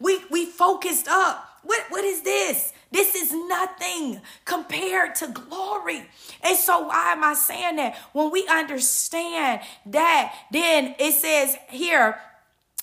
We 0.00 0.20
we 0.30 0.46
focused 0.46 1.08
up. 1.08 1.44
What 1.62 1.84
what 1.90 2.04
is 2.04 2.22
this? 2.22 2.72
This 2.90 3.14
is 3.14 3.32
nothing 3.32 4.20
compared 4.44 5.14
to 5.16 5.28
glory. 5.28 6.08
And 6.42 6.56
so 6.56 6.86
why 6.86 7.12
am 7.12 7.22
I 7.22 7.34
saying 7.34 7.76
that? 7.76 7.96
When 8.12 8.30
we 8.30 8.46
understand 8.48 9.60
that, 9.86 10.34
then 10.50 10.94
it 10.98 11.12
says 11.12 11.56
here 11.68 12.18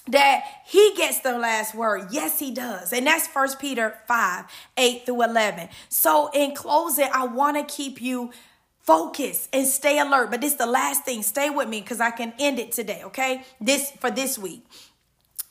that 0.08 0.44
he 0.66 0.94
gets 0.96 1.20
the 1.20 1.38
last 1.38 1.74
word. 1.74 2.10
Yes, 2.12 2.40
he 2.40 2.52
does. 2.52 2.94
And 2.94 3.08
that's 3.08 3.28
First 3.28 3.60
Peter 3.60 3.96
5, 4.08 4.46
8 4.78 5.06
through 5.06 5.24
11. 5.24 5.70
So 5.90 6.30
in 6.34 6.54
closing, 6.54 7.10
I 7.12 7.26
want 7.26 7.58
to 7.58 7.76
keep 7.76 8.00
you 8.00 8.32
focused 8.82 9.50
and 9.52 9.66
stay 9.66 9.98
alert. 9.98 10.30
But 10.30 10.42
this 10.42 10.52
is 10.52 10.58
the 10.58 10.68
last 10.68 11.04
thing. 11.06 11.24
Stay 11.24 11.50
with 11.50 11.68
me 11.68 11.82
because 11.82 12.00
I 12.00 12.12
can 12.12 12.34
end 12.40 12.60
it 12.60 12.72
today, 12.72 13.02
okay? 13.06 13.44
This 13.60 13.92
for 14.00 14.12
this 14.12 14.38
week. 14.38 14.64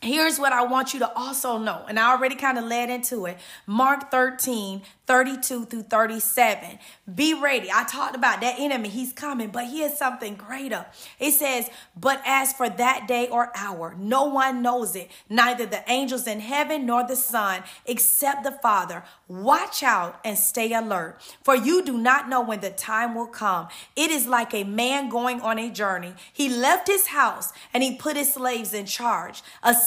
Here's 0.04 0.38
what 0.38 0.52
I 0.52 0.64
want 0.64 0.92
you 0.92 1.00
to 1.00 1.10
also 1.16 1.56
know, 1.56 1.82
and 1.88 1.98
I 1.98 2.12
already 2.12 2.34
kind 2.34 2.58
of 2.58 2.64
led 2.64 2.90
into 2.90 3.24
it. 3.24 3.38
Mark 3.66 4.10
13, 4.10 4.82
32 5.06 5.64
through 5.64 5.82
37. 5.84 6.78
Be 7.14 7.32
ready. 7.32 7.70
I 7.72 7.84
talked 7.84 8.14
about 8.14 8.42
that 8.42 8.56
enemy. 8.58 8.90
He's 8.90 9.14
coming, 9.14 9.48
but 9.48 9.66
here's 9.66 9.96
something 9.96 10.34
greater. 10.34 10.84
It 11.18 11.32
says, 11.32 11.70
But 11.96 12.20
as 12.26 12.52
for 12.52 12.68
that 12.68 13.08
day 13.08 13.28
or 13.28 13.50
hour, 13.56 13.94
no 13.98 14.24
one 14.24 14.60
knows 14.60 14.94
it, 14.94 15.10
neither 15.30 15.64
the 15.64 15.82
angels 15.90 16.26
in 16.26 16.40
heaven 16.40 16.84
nor 16.84 17.06
the 17.06 17.16
Son, 17.16 17.62
except 17.86 18.44
the 18.44 18.52
Father. 18.52 19.04
Watch 19.26 19.82
out 19.82 20.20
and 20.22 20.36
stay 20.36 20.74
alert, 20.74 21.18
for 21.42 21.56
you 21.56 21.82
do 21.82 21.96
not 21.96 22.28
know 22.28 22.42
when 22.42 22.60
the 22.60 22.70
time 22.70 23.14
will 23.14 23.26
come. 23.26 23.68
It 23.96 24.10
is 24.10 24.26
like 24.26 24.52
a 24.52 24.64
man 24.64 25.08
going 25.08 25.40
on 25.40 25.58
a 25.58 25.70
journey. 25.70 26.12
He 26.30 26.50
left 26.50 26.88
his 26.88 27.06
house 27.06 27.54
and 27.72 27.82
he 27.82 27.96
put 27.96 28.16
his 28.18 28.34
slaves 28.34 28.74
in 28.74 28.84
charge, 28.84 29.42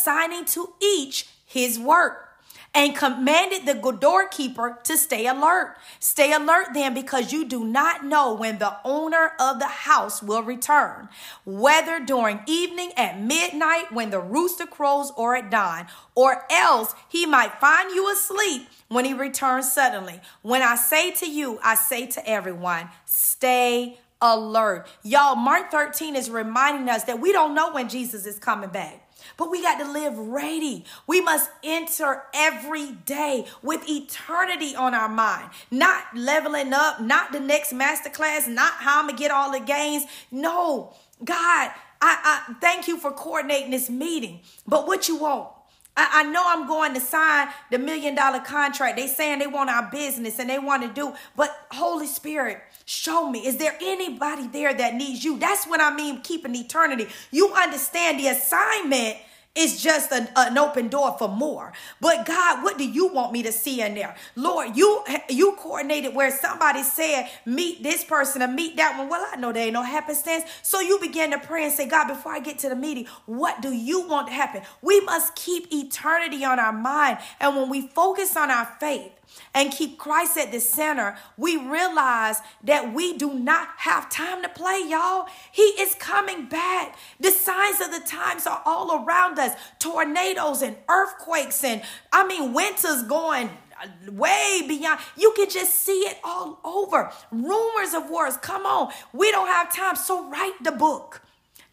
assigning 0.07 0.45
to 0.45 0.73
each 0.81 1.27
his 1.45 1.77
work. 1.77 2.23
and 2.75 2.95
commanded 2.95 3.65
the 3.65 3.91
doorkeeper 3.99 4.77
to 4.83 4.95
stay 4.97 5.25
alert. 5.25 5.75
Stay 5.99 6.31
alert 6.31 6.67
then 6.75 6.93
because 6.93 7.33
you 7.33 7.43
do 7.43 7.65
not 7.65 8.05
know 8.05 8.35
when 8.35 8.59
the 8.59 8.77
owner 8.83 9.31
of 9.39 9.57
the 9.57 9.65
house 9.65 10.21
will 10.21 10.43
return, 10.43 11.09
whether 11.43 11.99
during 11.99 12.39
evening 12.45 12.91
at 12.95 13.19
midnight 13.19 13.91
when 13.91 14.11
the 14.11 14.19
rooster 14.19 14.67
crows 14.67 15.11
or 15.17 15.35
at 15.35 15.49
dawn, 15.49 15.87
or 16.13 16.45
else 16.51 16.93
he 17.09 17.25
might 17.25 17.59
find 17.59 17.89
you 17.95 18.11
asleep 18.11 18.67
when 18.89 19.05
he 19.05 19.13
returns 19.13 19.71
suddenly. 19.71 20.21
When 20.43 20.61
I 20.61 20.75
say 20.75 21.09
to 21.11 21.25
you, 21.27 21.59
I 21.63 21.73
say 21.73 22.05
to 22.05 22.29
everyone, 22.29 22.89
stay 23.05 23.97
alert. 24.21 24.87
Y'all, 25.01 25.35
Mark 25.35 25.71
13 25.71 26.15
is 26.15 26.29
reminding 26.29 26.89
us 26.89 27.05
that 27.05 27.19
we 27.19 27.31
don't 27.31 27.55
know 27.55 27.71
when 27.71 27.89
Jesus 27.89 28.27
is 28.27 28.37
coming 28.37 28.69
back. 28.69 29.06
But 29.37 29.51
we 29.51 29.61
got 29.61 29.77
to 29.79 29.89
live 29.89 30.17
ready. 30.17 30.83
We 31.05 31.21
must 31.21 31.49
enter 31.63 32.23
every 32.33 32.91
day 32.91 33.45
with 33.61 33.87
eternity 33.87 34.75
on 34.75 34.93
our 34.93 35.09
mind. 35.09 35.51
Not 35.71 36.03
leveling 36.15 36.73
up, 36.73 36.99
not 36.99 37.31
the 37.31 37.39
next 37.39 37.71
masterclass, 37.71 38.47
not 38.47 38.73
how 38.73 38.99
I'm 38.99 39.05
going 39.05 39.15
to 39.15 39.19
get 39.19 39.31
all 39.31 39.51
the 39.51 39.59
gains. 39.59 40.05
No, 40.31 40.93
God, 41.23 41.71
I, 42.01 42.43
I 42.49 42.53
thank 42.59 42.87
you 42.87 42.97
for 42.97 43.11
coordinating 43.11 43.71
this 43.71 43.89
meeting. 43.89 44.41
But 44.67 44.87
what 44.87 45.07
you 45.07 45.17
want? 45.17 45.49
I, 45.97 46.21
I 46.21 46.23
know 46.23 46.43
I'm 46.45 46.67
going 46.67 46.93
to 46.93 47.01
sign 47.01 47.49
the 47.71 47.79
million 47.79 48.15
dollar 48.15 48.39
contract. 48.39 48.97
They 48.97 49.07
saying 49.07 49.39
they 49.39 49.47
want 49.47 49.69
our 49.69 49.89
business 49.91 50.39
and 50.39 50.49
they 50.49 50.59
want 50.59 50.83
to 50.83 50.89
do, 50.89 51.13
but 51.35 51.67
Holy 51.71 52.07
Spirit, 52.07 52.59
show 52.85 53.29
me. 53.29 53.45
Is 53.45 53.57
there 53.57 53.75
anybody 53.81 54.47
there 54.47 54.73
that 54.73 54.95
needs 54.95 55.25
you? 55.25 55.37
That's 55.37 55.65
what 55.65 55.81
I 55.81 55.93
mean, 55.93 56.21
keeping 56.21 56.55
eternity. 56.55 57.07
You 57.31 57.51
understand 57.53 58.19
the 58.19 58.27
assignment 58.29 59.17
it's 59.57 59.81
just 59.81 60.11
an, 60.11 60.29
an 60.35 60.57
open 60.57 60.87
door 60.87 61.15
for 61.17 61.27
more. 61.27 61.73
But 61.99 62.25
God, 62.25 62.63
what 62.63 62.77
do 62.77 62.87
you 62.87 63.07
want 63.07 63.31
me 63.31 63.43
to 63.43 63.51
see 63.51 63.81
in 63.81 63.95
there? 63.95 64.15
Lord, 64.35 64.77
you 64.77 65.03
you 65.29 65.53
coordinated 65.53 66.13
where 66.13 66.31
somebody 66.31 66.83
said, 66.83 67.29
meet 67.45 67.81
this 67.83 68.03
person 68.03 68.41
or 68.41 68.47
meet 68.47 68.77
that 68.77 68.97
one. 68.97 69.09
Well, 69.09 69.27
I 69.31 69.35
know 69.37 69.51
there 69.51 69.63
ain't 69.63 69.73
no 69.73 69.83
happenstance. 69.83 70.43
So 70.61 70.79
you 70.79 70.99
begin 70.99 71.31
to 71.31 71.39
pray 71.39 71.63
and 71.63 71.73
say, 71.73 71.87
God, 71.87 72.07
before 72.07 72.31
I 72.31 72.39
get 72.39 72.59
to 72.59 72.69
the 72.69 72.75
meeting, 72.75 73.07
what 73.25 73.61
do 73.61 73.71
you 73.73 74.07
want 74.07 74.27
to 74.27 74.33
happen? 74.33 74.61
We 74.81 74.99
must 75.01 75.35
keep 75.35 75.73
eternity 75.73 76.45
on 76.45 76.59
our 76.59 76.73
mind. 76.73 77.17
And 77.39 77.55
when 77.55 77.69
we 77.69 77.87
focus 77.87 78.37
on 78.37 78.51
our 78.51 78.65
faith, 78.79 79.11
and 79.53 79.71
keep 79.71 79.97
Christ 79.97 80.37
at 80.37 80.51
the 80.51 80.59
center, 80.59 81.17
we 81.37 81.57
realize 81.57 82.41
that 82.63 82.93
we 82.93 83.17
do 83.17 83.33
not 83.33 83.69
have 83.77 84.09
time 84.09 84.41
to 84.43 84.49
play, 84.49 84.83
y'all. 84.87 85.27
He 85.51 85.63
is 85.63 85.95
coming 85.95 86.47
back. 86.47 86.97
The 87.19 87.31
signs 87.31 87.81
of 87.81 87.91
the 87.91 88.07
times 88.07 88.47
are 88.47 88.61
all 88.65 89.03
around 89.05 89.39
us 89.39 89.53
tornadoes 89.79 90.61
and 90.61 90.77
earthquakes, 90.89 91.63
and 91.63 91.81
I 92.11 92.27
mean, 92.27 92.53
winter's 92.53 93.03
going 93.03 93.49
way 94.09 94.63
beyond. 94.67 94.99
You 95.15 95.33
can 95.35 95.49
just 95.49 95.75
see 95.81 95.99
it 95.99 96.17
all 96.23 96.59
over. 96.63 97.11
Rumors 97.31 97.93
of 97.93 98.09
wars. 98.09 98.35
Come 98.37 98.65
on. 98.65 98.91
We 99.13 99.31
don't 99.31 99.47
have 99.47 99.71
time. 99.75 99.95
So 99.95 100.29
write 100.29 100.63
the 100.63 100.71
book. 100.71 101.21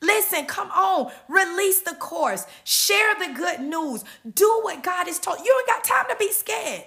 Listen, 0.05 0.45
come 0.45 0.71
on, 0.71 1.11
release 1.29 1.81
the 1.81 1.95
course, 1.95 2.47
share 2.63 3.15
the 3.15 3.33
good 3.35 3.61
news, 3.61 4.05
do 4.35 4.61
what 4.63 4.83
God 4.83 5.07
has 5.07 5.19
told 5.19 5.39
you. 5.39 5.57
Ain't 5.61 5.67
got 5.67 5.85
time 5.85 6.05
to 6.11 6.17
be 6.17 6.31
scared. 6.31 6.85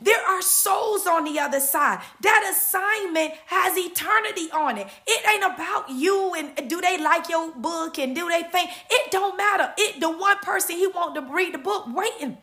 There 0.00 0.24
are 0.26 0.42
souls 0.42 1.06
on 1.06 1.24
the 1.24 1.38
other 1.38 1.60
side. 1.60 2.00
That 2.20 2.48
assignment 2.50 3.32
has 3.46 3.76
eternity 3.76 4.50
on 4.52 4.78
it. 4.78 4.88
It 5.06 5.28
ain't 5.28 5.54
about 5.54 5.90
you 5.90 6.34
and 6.34 6.68
do 6.68 6.80
they 6.80 6.98
like 6.98 7.28
your 7.28 7.52
book 7.52 7.98
and 7.98 8.14
do 8.14 8.28
they 8.28 8.42
think 8.42 8.70
it 8.90 9.10
don't 9.10 9.36
matter. 9.36 9.72
It 9.78 10.00
the 10.00 10.10
one 10.10 10.38
person 10.38 10.76
he 10.76 10.86
want 10.86 11.14
to 11.14 11.20
read 11.22 11.54
the 11.54 11.58
book 11.58 11.86
waiting. 11.88 12.38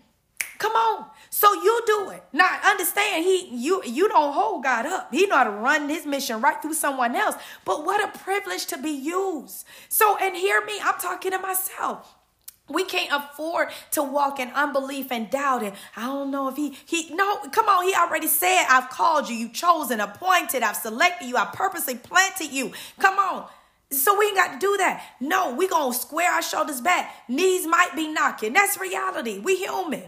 Come 0.58 0.74
on. 0.74 1.08
So 1.32 1.52
you 1.54 1.82
do 1.88 2.10
it. 2.12 2.24
Now 2.34 2.60
understand 2.64 3.26
he 3.26 3.48
you 3.52 3.82
you 3.84 4.08
don't 4.08 4.34
hold 4.34 4.64
God 4.64 4.86
up. 4.86 5.08
He 5.12 5.26
know 5.26 5.38
how 5.38 5.44
to 5.46 5.50
run 5.50 5.89
his 5.89 6.06
mission 6.06 6.39
right 6.39 6.62
through 6.62 6.76
someone 6.76 7.16
else. 7.16 7.36
But 7.66 7.84
what 7.86 8.04
a 8.04 8.18
privilege 8.20 8.68
to 8.68 8.78
be 8.78 8.92
used. 8.92 9.66
So 9.89 10.18
and 10.18 10.36
hear 10.36 10.64
me, 10.64 10.80
I'm 10.84 11.00
talking 11.00 11.32
to 11.32 11.39
myself. 11.39 12.16
We 12.70 12.86
can't 12.86 13.12
afford 13.12 13.70
to 13.91 14.03
walk 14.03 14.39
in 14.39 14.49
unbelief 14.49 15.12
and 15.12 15.30
doubt. 15.30 15.64
And 15.64 15.76
I 15.95 16.05
don't 16.05 16.32
know 16.32 16.47
if 16.47 16.55
he, 16.55 16.78
he, 16.86 17.14
no, 17.14 17.38
come 17.51 17.68
on. 17.68 17.84
He 17.86 17.93
already 17.93 18.28
said, 18.28 18.66
I've 18.70 18.89
called 18.89 19.30
you, 19.30 19.36
you've 19.36 19.53
chosen, 19.53 19.99
appointed, 19.99 20.64
I've 20.64 20.78
selected 20.78 21.28
you, 21.28 21.38
I 21.38 21.45
purposely 21.53 21.95
planted 21.95 22.51
you. 22.51 22.72
Come 22.99 23.18
on. 23.20 23.47
So 23.91 24.18
we 24.18 24.28
ain't 24.28 24.38
got 24.38 24.53
to 24.53 24.59
do 24.59 24.78
that. 24.78 25.03
No, 25.20 25.53
we 25.53 25.68
to 25.68 25.99
square 25.99 26.32
our 26.32 26.41
shoulders 26.41 26.80
back. 26.80 27.14
Knees 27.28 27.68
might 27.68 27.93
be 27.93 28.07
knocking. 28.07 28.53
That's 28.53 28.80
reality. 28.80 29.39
We 29.39 29.57
human. 29.57 30.03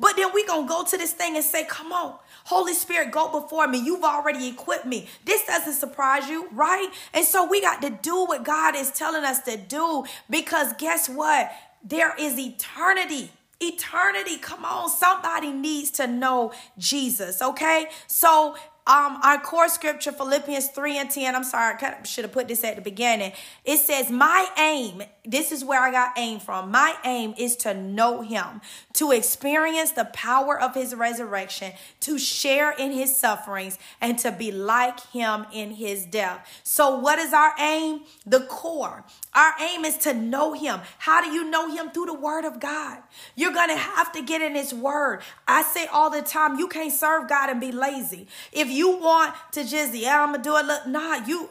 But 0.00 0.16
then 0.16 0.30
we 0.34 0.44
to 0.44 0.66
go 0.66 0.84
to 0.84 0.98
this 0.98 1.12
thing 1.12 1.36
and 1.36 1.44
say, 1.44 1.64
come 1.64 1.92
on. 1.92 2.16
Holy 2.44 2.74
Spirit, 2.74 3.12
go 3.12 3.40
before 3.40 3.68
me. 3.68 3.78
You've 3.78 4.02
already 4.02 4.48
equipped 4.48 4.86
me. 4.86 5.06
This 5.24 5.46
doesn't 5.46 5.74
surprise 5.74 6.28
you, 6.28 6.48
right? 6.50 6.88
And 7.14 7.24
so 7.24 7.46
we 7.46 7.60
got 7.60 7.80
to 7.82 7.90
do 7.90 8.24
what 8.24 8.42
God 8.42 8.74
is 8.74 8.90
telling 8.90 9.22
us 9.22 9.40
to 9.42 9.56
do 9.56 10.04
because 10.28 10.72
guess 10.78 11.08
what? 11.08 11.52
There 11.84 12.14
is 12.18 12.38
eternity. 12.38 13.30
Eternity. 13.60 14.38
Come 14.38 14.64
on. 14.64 14.88
Somebody 14.90 15.52
needs 15.52 15.90
to 15.92 16.06
know 16.06 16.52
Jesus. 16.78 17.42
Okay. 17.42 17.86
So 18.06 18.56
um, 18.84 19.20
our 19.22 19.38
core 19.38 19.68
scripture, 19.68 20.10
Philippians 20.10 20.68
3 20.68 20.98
and 20.98 21.10
10. 21.10 21.36
I'm 21.36 21.44
sorry, 21.44 21.76
I 21.80 22.02
should 22.02 22.24
have 22.24 22.32
put 22.32 22.48
this 22.48 22.64
at 22.64 22.74
the 22.74 22.82
beginning. 22.82 23.32
It 23.64 23.78
says, 23.78 24.10
My 24.10 24.48
aim, 24.58 25.04
this 25.24 25.52
is 25.52 25.64
where 25.64 25.80
I 25.80 25.92
got 25.92 26.18
aim 26.18 26.40
from. 26.40 26.72
My 26.72 26.96
aim 27.04 27.32
is 27.38 27.54
to 27.58 27.74
know 27.74 28.22
him, 28.22 28.60
to 28.94 29.12
experience 29.12 29.92
the 29.92 30.06
power 30.06 30.60
of 30.60 30.74
his 30.74 30.96
resurrection, 30.96 31.72
to 32.00 32.18
share 32.18 32.72
in 32.72 32.90
his 32.90 33.14
sufferings, 33.14 33.78
and 34.00 34.18
to 34.18 34.32
be 34.32 34.50
like 34.50 34.98
him 35.12 35.46
in 35.52 35.70
his 35.70 36.04
death. 36.04 36.60
So, 36.64 36.98
what 36.98 37.20
is 37.20 37.32
our 37.32 37.54
aim? 37.60 38.00
The 38.26 38.40
core. 38.40 39.04
Our 39.32 39.52
aim 39.60 39.84
is 39.84 39.96
to 39.98 40.12
know 40.12 40.54
him. 40.54 40.80
How 40.98 41.22
do 41.22 41.30
you 41.30 41.48
know 41.48 41.70
him? 41.72 41.90
Through 41.90 42.06
the 42.06 42.14
word 42.14 42.44
of 42.44 42.58
God. 42.58 42.98
You're 43.36 43.52
going 43.52 43.70
to 43.70 43.76
have 43.76 44.10
to 44.12 44.22
get 44.22 44.42
in 44.42 44.56
his 44.56 44.74
word. 44.74 45.22
I 45.46 45.62
say 45.62 45.86
all 45.86 46.10
the 46.10 46.20
time, 46.20 46.58
you 46.58 46.66
can't 46.66 46.92
serve 46.92 47.28
God 47.28 47.48
and 47.48 47.60
be 47.60 47.70
lazy. 47.70 48.26
If 48.50 48.71
you 48.72 48.96
want 48.98 49.34
to 49.52 49.64
just, 49.64 49.94
yeah, 49.94 50.22
I'm 50.22 50.32
gonna 50.32 50.42
do 50.42 50.56
it. 50.56 50.66
Look, 50.66 50.86
nah, 50.86 51.24
you 51.26 51.48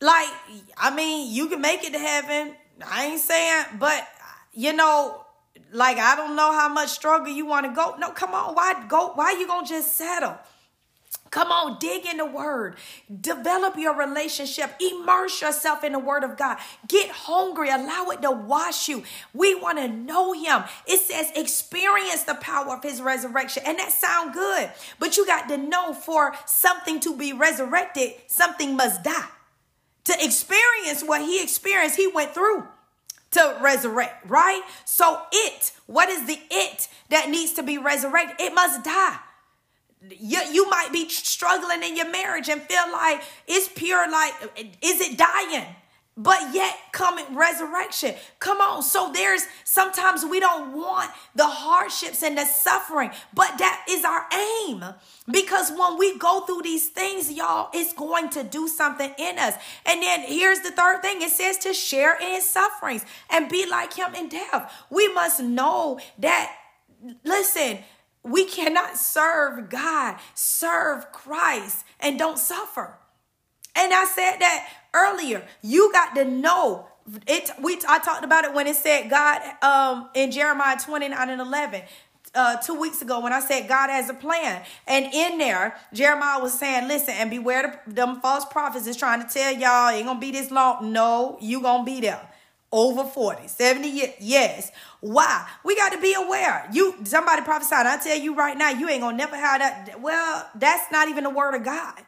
like, 0.00 0.28
I 0.76 0.94
mean, 0.94 1.32
you 1.32 1.48
can 1.48 1.60
make 1.60 1.84
it 1.84 1.92
to 1.92 1.98
heaven. 1.98 2.54
I 2.86 3.06
ain't 3.06 3.20
saying, 3.20 3.64
but 3.78 4.06
you 4.52 4.72
know, 4.72 5.24
like 5.72 5.98
I 5.98 6.16
don't 6.16 6.36
know 6.36 6.52
how 6.52 6.68
much 6.68 6.88
struggle 6.88 7.32
you 7.32 7.46
want 7.46 7.66
to 7.66 7.72
go. 7.72 7.96
No, 7.98 8.10
come 8.10 8.34
on, 8.34 8.54
why 8.54 8.86
go? 8.88 9.12
Why 9.14 9.32
you 9.32 9.46
gonna 9.46 9.66
just 9.66 9.96
settle? 9.96 10.38
Come 11.30 11.52
on, 11.52 11.78
dig 11.78 12.06
in 12.06 12.16
the 12.16 12.26
word. 12.26 12.74
Develop 13.20 13.76
your 13.76 13.96
relationship. 13.96 14.74
Immerse 14.80 15.40
yourself 15.40 15.84
in 15.84 15.92
the 15.92 15.98
word 15.98 16.24
of 16.24 16.36
God. 16.36 16.58
Get 16.88 17.08
hungry. 17.08 17.70
Allow 17.70 18.08
it 18.10 18.20
to 18.22 18.32
wash 18.32 18.88
you. 18.88 19.04
We 19.32 19.54
want 19.54 19.78
to 19.78 19.86
know 19.86 20.32
him. 20.32 20.64
It 20.86 21.00
says 21.00 21.30
experience 21.36 22.24
the 22.24 22.34
power 22.34 22.74
of 22.74 22.82
his 22.82 23.00
resurrection. 23.00 23.62
And 23.64 23.78
that 23.78 23.92
sound 23.92 24.34
good. 24.34 24.70
But 24.98 25.16
you 25.16 25.24
got 25.24 25.48
to 25.48 25.56
know 25.56 25.94
for 25.94 26.34
something 26.46 26.98
to 27.00 27.16
be 27.16 27.32
resurrected, 27.32 28.14
something 28.26 28.76
must 28.76 29.04
die. 29.04 29.28
To 30.04 30.14
experience 30.18 31.04
what 31.04 31.20
he 31.20 31.40
experienced, 31.40 31.96
he 31.96 32.08
went 32.08 32.34
through 32.34 32.66
to 33.32 33.58
resurrect, 33.60 34.28
right? 34.28 34.62
So 34.84 35.22
it, 35.30 35.70
what 35.86 36.08
is 36.08 36.26
the 36.26 36.40
it 36.50 36.88
that 37.10 37.30
needs 37.30 37.52
to 37.52 37.62
be 37.62 37.78
resurrected? 37.78 38.40
It 38.40 38.52
must 38.52 38.82
die 38.82 39.18
you, 40.08 40.40
you 40.50 40.68
might 40.70 40.92
be 40.92 41.08
struggling 41.08 41.82
in 41.82 41.96
your 41.96 42.10
marriage 42.10 42.48
and 42.48 42.62
feel 42.62 42.90
like 42.92 43.22
it's 43.46 43.68
pure 43.68 44.10
like 44.10 44.32
is 44.80 45.00
it 45.00 45.18
dying? 45.18 45.66
But 46.16 46.52
yet 46.52 46.76
coming 46.92 47.34
resurrection. 47.34 48.14
Come 48.40 48.60
on. 48.60 48.82
So 48.82 49.10
there's 49.12 49.42
sometimes 49.64 50.24
we 50.24 50.38
don't 50.38 50.76
want 50.76 51.10
the 51.34 51.46
hardships 51.46 52.22
and 52.22 52.36
the 52.36 52.44
suffering 52.44 53.10
but 53.34 53.58
that 53.58 53.86
is 53.88 54.04
our 54.04 54.26
aim. 54.34 54.84
Because 55.30 55.70
when 55.70 55.98
we 55.98 56.18
go 56.18 56.40
through 56.40 56.62
these 56.62 56.88
things 56.88 57.30
y'all 57.30 57.70
it's 57.72 57.92
going 57.92 58.30
to 58.30 58.42
do 58.42 58.68
something 58.68 59.12
in 59.18 59.38
us. 59.38 59.54
And 59.86 60.02
then 60.02 60.20
here's 60.22 60.60
the 60.60 60.72
third 60.72 61.02
thing. 61.02 61.22
It 61.22 61.30
says 61.30 61.58
to 61.58 61.74
share 61.74 62.16
in 62.16 62.34
his 62.34 62.48
sufferings 62.48 63.04
and 63.28 63.50
be 63.50 63.66
like 63.66 63.94
him 63.94 64.14
in 64.14 64.28
death. 64.28 64.72
We 64.90 65.12
must 65.12 65.40
know 65.40 66.00
that 66.18 66.54
listen 67.24 67.78
we 68.22 68.44
cannot 68.44 68.96
serve 68.96 69.70
God, 69.70 70.16
serve 70.34 71.10
Christ, 71.12 71.84
and 72.00 72.18
don't 72.18 72.38
suffer. 72.38 72.98
And 73.74 73.94
I 73.94 74.04
said 74.04 74.36
that 74.38 74.68
earlier. 74.92 75.46
You 75.62 75.92
got 75.92 76.14
to 76.16 76.24
know 76.24 76.86
it. 77.26 77.50
We 77.62 77.78
I 77.88 77.98
talked 77.98 78.24
about 78.24 78.44
it 78.44 78.52
when 78.54 78.66
it 78.66 78.76
said 78.76 79.08
God 79.08 79.40
um 79.62 80.10
in 80.14 80.30
Jeremiah 80.30 80.76
29 80.78 81.30
and 81.30 81.40
11. 81.40 81.82
Uh, 82.32 82.56
two 82.58 82.78
weeks 82.78 83.02
ago 83.02 83.18
when 83.18 83.32
I 83.32 83.40
said 83.40 83.66
God 83.66 83.90
has 83.90 84.08
a 84.08 84.14
plan. 84.14 84.62
And 84.86 85.06
in 85.12 85.38
there, 85.38 85.76
Jeremiah 85.92 86.40
was 86.40 86.56
saying, 86.56 86.86
listen, 86.86 87.14
and 87.14 87.28
beware 87.28 87.82
the, 87.86 87.92
them 87.92 88.20
false 88.20 88.44
prophets 88.44 88.86
is 88.86 88.96
trying 88.96 89.20
to 89.20 89.28
tell 89.28 89.52
y'all 89.52 89.88
ain't 89.88 90.06
gonna 90.06 90.20
be 90.20 90.30
this 90.30 90.52
long. 90.52 90.92
No, 90.92 91.38
you 91.40 91.60
gonna 91.60 91.82
be 91.82 92.00
there. 92.00 92.29
Over 92.72 93.04
40 93.04 93.48
70 93.48 93.88
years 93.88 94.10
yes 94.20 94.70
why 95.00 95.46
we 95.64 95.74
got 95.76 95.92
to 95.92 96.00
be 96.00 96.14
aware 96.14 96.68
you 96.72 96.94
somebody 97.04 97.42
prophesied 97.42 97.86
i 97.86 97.96
tell 97.96 98.16
you 98.16 98.34
right 98.34 98.56
now 98.56 98.70
you 98.70 98.88
ain't 98.88 99.00
gonna 99.00 99.16
never 99.16 99.36
have 99.36 99.60
that 99.60 100.00
well 100.00 100.48
that's 100.54 100.90
not 100.92 101.08
even 101.08 101.24
the 101.24 101.30
word 101.30 101.54
of 101.54 101.64
god 101.64 102.00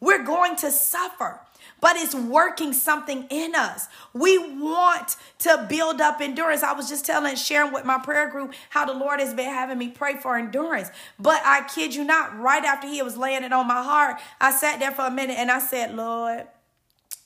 we're 0.00 0.24
going 0.24 0.56
to 0.56 0.70
suffer 0.70 1.40
but 1.80 1.96
it's 1.96 2.14
working 2.14 2.72
something 2.72 3.26
in 3.30 3.54
us. 3.54 3.86
We 4.12 4.38
want 4.38 5.16
to 5.40 5.66
build 5.68 6.00
up 6.00 6.20
endurance. 6.20 6.62
I 6.62 6.72
was 6.72 6.88
just 6.88 7.04
telling, 7.04 7.36
sharing 7.36 7.72
with 7.72 7.84
my 7.84 7.98
prayer 7.98 8.28
group 8.28 8.54
how 8.70 8.84
the 8.84 8.94
Lord 8.94 9.20
has 9.20 9.34
been 9.34 9.46
having 9.52 9.78
me 9.78 9.88
pray 9.88 10.16
for 10.16 10.36
endurance. 10.36 10.88
But 11.18 11.40
I 11.44 11.62
kid 11.62 11.94
you 11.94 12.04
not, 12.04 12.38
right 12.38 12.64
after 12.64 12.88
He 12.88 13.02
was 13.02 13.16
laying 13.16 13.44
it 13.44 13.52
on 13.52 13.66
my 13.68 13.82
heart, 13.82 14.16
I 14.40 14.50
sat 14.50 14.80
there 14.80 14.90
for 14.90 15.06
a 15.06 15.10
minute 15.10 15.38
and 15.38 15.50
I 15.50 15.60
said, 15.60 15.94
Lord, 15.94 16.46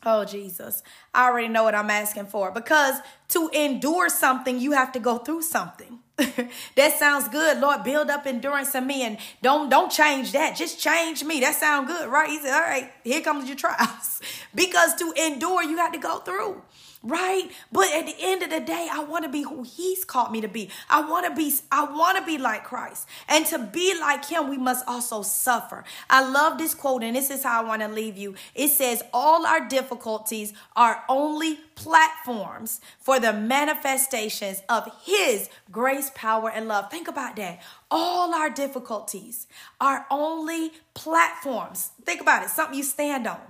Oh, 0.05 0.25
Jesus. 0.25 0.83
I 1.15 1.29
already 1.29 1.49
know 1.49 1.63
what 1.63 1.75
I'm 1.75 1.91
asking 1.91 2.27
for 2.27 2.51
because 2.51 2.97
to 3.29 3.49
endure 3.51 4.09
something, 4.09 4.59
you 4.59 4.73
have 4.73 4.93
to 4.93 5.01
go 5.01 5.19
through 5.19 5.43
something. 5.43 6.01
that 6.77 6.99
sounds 6.99 7.29
good. 7.29 7.59
Lord, 7.59 7.85
build 7.85 8.11
up 8.11 8.27
endurance 8.27 8.75
in 8.75 8.87
me 8.87 9.03
and 9.03 9.19
don't 9.43 9.71
don't 9.71 9.91
change 9.91 10.33
that. 10.33 10.57
Just 10.57 10.81
change 10.81 11.25
me. 11.25 11.41
That 11.41 11.55
sounds 11.55 11.87
good, 11.87 12.09
right? 12.09 12.29
He 12.29 12.39
said, 12.39 12.53
All 12.53 12.61
right, 12.61 12.91
here 13.05 13.23
comes 13.23 13.49
your 13.49 13.57
trials. 13.57 14.21
because 14.55 14.95
to 14.97 15.13
endure, 15.13 15.63
you 15.63 15.77
got 15.77 15.93
to 15.95 15.99
go 15.99 16.19
through 16.19 16.63
right? 17.03 17.51
But 17.71 17.93
at 17.93 18.07
the 18.07 18.15
end 18.21 18.43
of 18.43 18.51
the 18.51 18.61
day, 18.61 18.89
I 18.91 19.05
want 19.05 19.25
to 19.25 19.31
be 19.31 19.43
who 19.43 19.63
he's 19.63 20.05
called 20.05 20.33
me 20.33 20.41
to 20.41 20.49
be. 20.49 20.71
I 20.89 21.09
want 21.09 21.27
to 21.27 21.35
be 21.35 21.53
I 21.71 21.85
want 21.85 22.19
to 22.19 22.25
be 22.25 22.39
like 22.39 22.65
Christ. 22.65 23.09
And 23.29 23.45
to 23.47 23.59
be 23.59 23.99
like 23.99 24.25
him, 24.25 24.49
we 24.49 24.59
must 24.59 24.87
also 24.87 25.23
suffer. 25.23 25.85
I 26.09 26.29
love 26.29 26.59
this 26.59 26.75
quote 26.75 27.03
and 27.03 27.17
this 27.17 27.31
is 27.31 27.43
how 27.43 27.63
I 27.63 27.67
want 27.67 27.83
to 27.83 27.89
leave 27.89 28.17
you. 28.17 28.35
It 28.55 28.69
says 28.69 29.03
all 29.13 29.47
our 29.47 29.67
difficulties 29.67 30.53
are 30.77 31.05
only 31.09 31.59
platforms 31.75 32.81
for 32.99 33.19
the 33.19 33.33
manifestations 33.33 34.63
of 34.69 34.89
his 35.05 35.49
grace, 35.71 36.11
power 36.15 36.51
and 36.51 36.69
love. 36.69 36.91
Think 36.91 37.09
about 37.09 37.37
that. 37.37 37.63
All 37.91 38.35
our 38.35 38.51
difficulties 38.51 39.47
are 39.81 40.07
only 40.11 40.73
platforms. 40.95 41.91
Think 42.05 42.21
about 42.21 42.45
it, 42.45 42.51
something 42.51 42.77
you 42.77 42.85
stand 42.85 43.27
on 43.27 43.41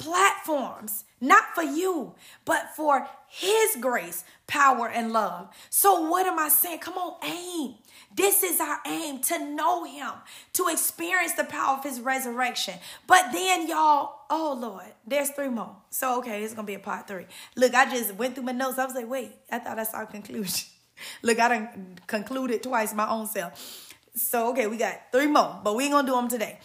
platforms, 0.00 1.04
not 1.20 1.54
for 1.54 1.62
you, 1.62 2.14
but 2.46 2.74
for 2.74 3.06
His 3.28 3.76
grace, 3.80 4.24
power, 4.46 4.88
and 4.88 5.12
love. 5.12 5.50
So, 5.68 6.08
what 6.08 6.26
am 6.26 6.38
I 6.38 6.48
saying? 6.48 6.78
Come 6.78 6.94
on, 6.94 7.16
aim. 7.22 7.74
This 8.12 8.42
is 8.42 8.60
our 8.60 8.78
aim 8.86 9.20
to 9.20 9.38
know 9.44 9.84
Him, 9.84 10.10
to 10.54 10.68
experience 10.68 11.34
the 11.34 11.44
power 11.44 11.76
of 11.76 11.84
His 11.84 12.00
resurrection. 12.00 12.74
But 13.06 13.30
then, 13.32 13.68
y'all, 13.68 14.22
oh 14.30 14.58
Lord, 14.58 14.86
there's 15.06 15.30
three 15.30 15.50
more. 15.50 15.76
So, 15.90 16.18
okay, 16.20 16.42
it's 16.42 16.54
gonna 16.54 16.66
be 16.66 16.74
a 16.74 16.80
part 16.80 17.06
three. 17.06 17.26
Look, 17.54 17.74
I 17.74 17.88
just 17.90 18.14
went 18.14 18.34
through 18.34 18.44
my 18.44 18.52
notes. 18.52 18.78
I 18.78 18.86
was 18.86 18.94
like, 18.94 19.08
wait, 19.08 19.32
I 19.52 19.58
thought 19.58 19.78
I 19.78 19.84
saw 19.84 20.02
a 20.02 20.06
conclusion. 20.06 20.66
Look, 21.22 21.38
I 21.38 21.48
done 21.48 21.98
concluded 22.06 22.62
twice 22.62 22.94
my 22.94 23.08
own 23.08 23.26
self. 23.26 23.92
So, 24.14 24.50
okay, 24.52 24.66
we 24.66 24.78
got 24.78 24.98
three 25.12 25.26
more, 25.26 25.60
but 25.62 25.76
we 25.76 25.84
ain't 25.84 25.92
gonna 25.92 26.08
do 26.08 26.14
them 26.14 26.28
today. 26.28 26.58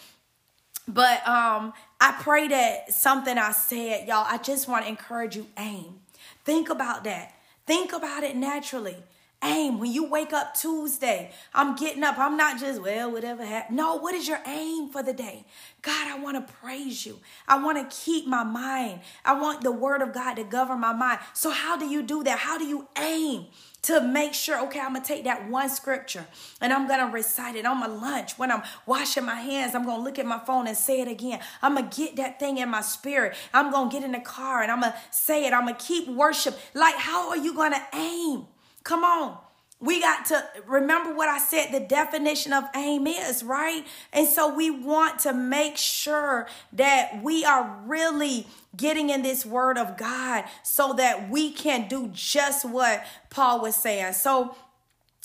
But 0.88 1.26
um, 1.26 1.72
I 2.00 2.12
pray 2.20 2.48
that 2.48 2.92
something 2.92 3.38
I 3.38 3.52
said, 3.52 4.06
y'all, 4.06 4.26
I 4.28 4.38
just 4.38 4.68
want 4.68 4.84
to 4.84 4.88
encourage 4.88 5.36
you 5.36 5.46
aim. 5.58 6.00
Think 6.44 6.68
about 6.68 7.04
that. 7.04 7.34
Think 7.66 7.92
about 7.92 8.22
it 8.22 8.36
naturally. 8.36 8.96
Aim. 9.42 9.78
When 9.78 9.92
you 9.92 10.08
wake 10.08 10.32
up 10.32 10.54
Tuesday, 10.54 11.30
I'm 11.54 11.76
getting 11.76 12.02
up. 12.02 12.18
I'm 12.18 12.36
not 12.36 12.58
just, 12.58 12.80
well, 12.80 13.10
whatever 13.10 13.44
happened. 13.44 13.76
No, 13.76 13.96
what 13.96 14.14
is 14.14 14.26
your 14.26 14.40
aim 14.46 14.88
for 14.88 15.02
the 15.02 15.12
day? 15.12 15.44
God, 15.82 16.08
I 16.08 16.18
want 16.18 16.36
to 16.46 16.52
praise 16.54 17.04
you. 17.04 17.18
I 17.46 17.62
want 17.62 17.78
to 17.78 17.96
keep 17.96 18.26
my 18.26 18.44
mind. 18.44 19.00
I 19.24 19.38
want 19.38 19.62
the 19.62 19.72
word 19.72 20.00
of 20.00 20.14
God 20.14 20.34
to 20.34 20.44
govern 20.44 20.80
my 20.80 20.92
mind. 20.92 21.20
So, 21.34 21.50
how 21.50 21.76
do 21.76 21.86
you 21.86 22.02
do 22.02 22.24
that? 22.24 22.38
How 22.38 22.56
do 22.56 22.64
you 22.64 22.88
aim? 22.98 23.46
To 23.86 24.00
make 24.00 24.34
sure, 24.34 24.60
okay, 24.64 24.80
I'm 24.80 24.94
gonna 24.94 25.04
take 25.04 25.24
that 25.24 25.48
one 25.48 25.68
scripture 25.70 26.26
and 26.60 26.72
I'm 26.72 26.88
gonna 26.88 27.10
recite 27.12 27.54
it 27.54 27.64
on 27.64 27.78
my 27.78 27.86
lunch 27.86 28.36
when 28.36 28.50
I'm 28.50 28.62
washing 28.84 29.24
my 29.24 29.36
hands. 29.36 29.76
I'm 29.76 29.84
gonna 29.84 30.02
look 30.02 30.18
at 30.18 30.26
my 30.26 30.40
phone 30.40 30.66
and 30.66 30.76
say 30.76 31.00
it 31.00 31.08
again. 31.08 31.38
I'm 31.62 31.76
gonna 31.76 31.88
get 31.94 32.16
that 32.16 32.40
thing 32.40 32.58
in 32.58 32.68
my 32.68 32.80
spirit. 32.80 33.36
I'm 33.54 33.70
gonna 33.70 33.88
get 33.88 34.02
in 34.02 34.10
the 34.10 34.20
car 34.20 34.62
and 34.62 34.72
I'm 34.72 34.80
gonna 34.80 34.96
say 35.12 35.46
it. 35.46 35.52
I'm 35.52 35.66
gonna 35.66 35.78
keep 35.78 36.08
worship. 36.08 36.58
Like, 36.74 36.96
how 36.96 37.30
are 37.30 37.36
you 37.36 37.54
gonna 37.54 37.86
aim? 37.94 38.46
Come 38.82 39.04
on. 39.04 39.38
We 39.86 40.00
got 40.00 40.26
to 40.26 40.44
remember 40.66 41.14
what 41.14 41.28
I 41.28 41.38
said 41.38 41.70
the 41.72 41.80
definition 41.80 42.52
of 42.52 42.64
aim 42.74 43.06
is, 43.06 43.42
right? 43.44 43.86
And 44.12 44.28
so 44.28 44.52
we 44.54 44.70
want 44.70 45.20
to 45.20 45.32
make 45.32 45.76
sure 45.76 46.48
that 46.72 47.22
we 47.22 47.44
are 47.44 47.80
really 47.86 48.46
getting 48.76 49.10
in 49.10 49.22
this 49.22 49.46
word 49.46 49.78
of 49.78 49.96
God 49.96 50.44
so 50.62 50.92
that 50.94 51.30
we 51.30 51.52
can 51.52 51.88
do 51.88 52.10
just 52.12 52.68
what 52.68 53.06
Paul 53.30 53.62
was 53.62 53.76
saying. 53.76 54.14
So 54.14 54.56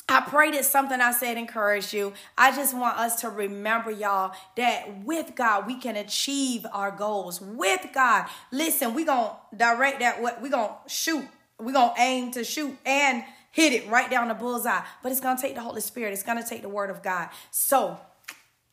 I 0.08 0.22
pray 0.22 0.52
that 0.52 0.66
something 0.66 1.00
I 1.00 1.12
said 1.12 1.38
encouraged 1.38 1.94
you. 1.94 2.14
I 2.38 2.56
just 2.56 2.76
want 2.76 2.98
us 2.98 3.22
to 3.22 3.30
remember, 3.30 3.92
y'all, 3.92 4.36
that 4.58 5.04
with 5.06 5.36
God 5.36 5.66
we 5.66 5.80
can 5.80 5.96
achieve 5.96 6.66
our 6.74 6.92
goals. 6.92 7.40
With 7.42 7.88
God, 7.94 8.28
listen, 8.52 8.94
we 8.94 9.06
gonna 9.06 9.38
direct 9.56 10.02
that. 10.02 10.22
What 10.22 10.42
we 10.42 10.50
gonna 10.50 10.76
shoot? 10.88 11.26
We 11.60 11.72
gonna 11.74 11.94
aim 11.98 12.32
to 12.32 12.44
shoot 12.44 12.78
and 12.86 13.24
hit 13.52 13.74
it 13.74 13.88
right 13.90 14.10
down 14.10 14.28
the 14.28 14.34
bullseye. 14.34 14.82
But 15.04 15.12
it's 15.12 15.22
going 15.22 15.36
to 15.36 15.42
take 15.42 15.56
the 15.56 15.62
Holy 15.62 15.82
Spirit, 15.82 16.14
it's 16.14 16.24
going 16.24 16.42
to 16.42 16.48
take 16.48 16.62
the 16.62 16.70
Word 16.70 16.90
of 16.90 17.04
God. 17.04 17.30
So, 17.52 18.00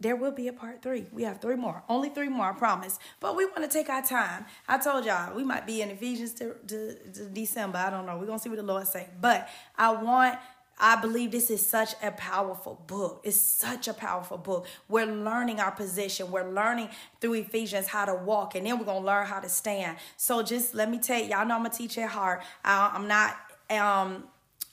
there 0.00 0.14
will 0.14 0.30
be 0.30 0.46
a 0.46 0.52
part 0.52 0.80
three. 0.80 1.06
We 1.12 1.24
have 1.24 1.40
three 1.40 1.56
more, 1.56 1.82
only 1.88 2.08
three 2.08 2.28
more, 2.28 2.46
I 2.46 2.52
promise. 2.52 3.00
But 3.18 3.34
we 3.34 3.46
want 3.46 3.62
to 3.64 3.68
take 3.68 3.88
our 3.88 4.02
time. 4.02 4.46
I 4.68 4.78
told 4.78 5.04
y'all 5.04 5.34
we 5.34 5.42
might 5.42 5.66
be 5.66 5.82
in 5.82 5.90
Ephesians 5.90 6.32
to, 6.34 6.54
to, 6.68 6.94
to 7.14 7.24
December. 7.24 7.78
I 7.78 7.90
don't 7.90 8.06
know. 8.06 8.16
We're 8.16 8.26
gonna 8.26 8.38
see 8.38 8.48
what 8.48 8.58
the 8.58 8.62
Lord 8.62 8.86
say. 8.86 9.08
But 9.20 9.48
I 9.76 9.90
want 9.90 10.38
I 10.80 11.00
believe 11.00 11.32
this 11.32 11.50
is 11.50 11.64
such 11.64 11.94
a 12.02 12.12
powerful 12.12 12.80
book. 12.86 13.22
It's 13.24 13.36
such 13.36 13.88
a 13.88 13.92
powerful 13.92 14.38
book. 14.38 14.66
We're 14.88 15.06
learning 15.06 15.58
our 15.58 15.72
position. 15.72 16.30
We're 16.30 16.48
learning 16.48 16.90
through 17.20 17.34
Ephesians 17.34 17.88
how 17.88 18.04
to 18.04 18.14
walk, 18.14 18.54
and 18.54 18.64
then 18.64 18.78
we're 18.78 18.84
gonna 18.84 19.04
learn 19.04 19.26
how 19.26 19.40
to 19.40 19.48
stand. 19.48 19.98
So 20.16 20.42
just 20.42 20.74
let 20.74 20.88
me 20.88 20.98
tell 20.98 21.20
y'all 21.20 21.44
know 21.44 21.56
I'm 21.56 21.66
a 21.66 21.70
teacher 21.70 22.02
at 22.02 22.10
heart. 22.10 22.42
I, 22.64 22.92
I'm 22.94 23.08
not 23.08 23.36
um 23.70 24.24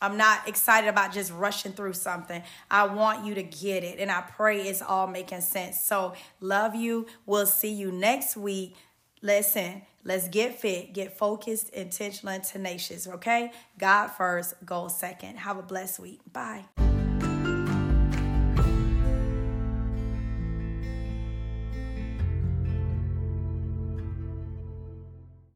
I'm 0.02 0.18
not 0.18 0.48
excited 0.48 0.88
about 0.88 1.14
just 1.14 1.32
rushing 1.32 1.74
through 1.74 1.93
something. 1.93 2.41
I 2.70 2.86
want 2.88 3.26
you 3.26 3.36
to 3.36 3.43
get 3.43 3.84
it. 3.84 4.00
And 4.00 4.12
I 4.12 4.22
pray 4.22 4.62
it's 4.62 4.82
all 4.82 5.08
making 5.08 5.41
sense. 5.41 5.82
So, 5.82 6.14
love 6.39 6.76
you. 6.76 7.08
We'll 7.26 7.46
see 7.46 7.74
you 7.74 7.91
next 7.91 8.38
week. 8.38 8.76
Listen, 9.22 9.82
let's 10.04 10.28
get 10.28 10.60
fit, 10.60 10.93
get 10.93 11.18
focused, 11.18 11.70
intentional, 11.70 12.36
and 12.36 12.43
tenacious, 12.43 13.08
okay? 13.08 13.52
God 13.78 14.08
first, 14.10 14.54
goal 14.66 14.89
second. 14.89 15.38
Have 15.38 15.58
a 15.58 15.64
blessed 15.64 16.00
week. 16.00 16.20
Bye. 16.32 16.66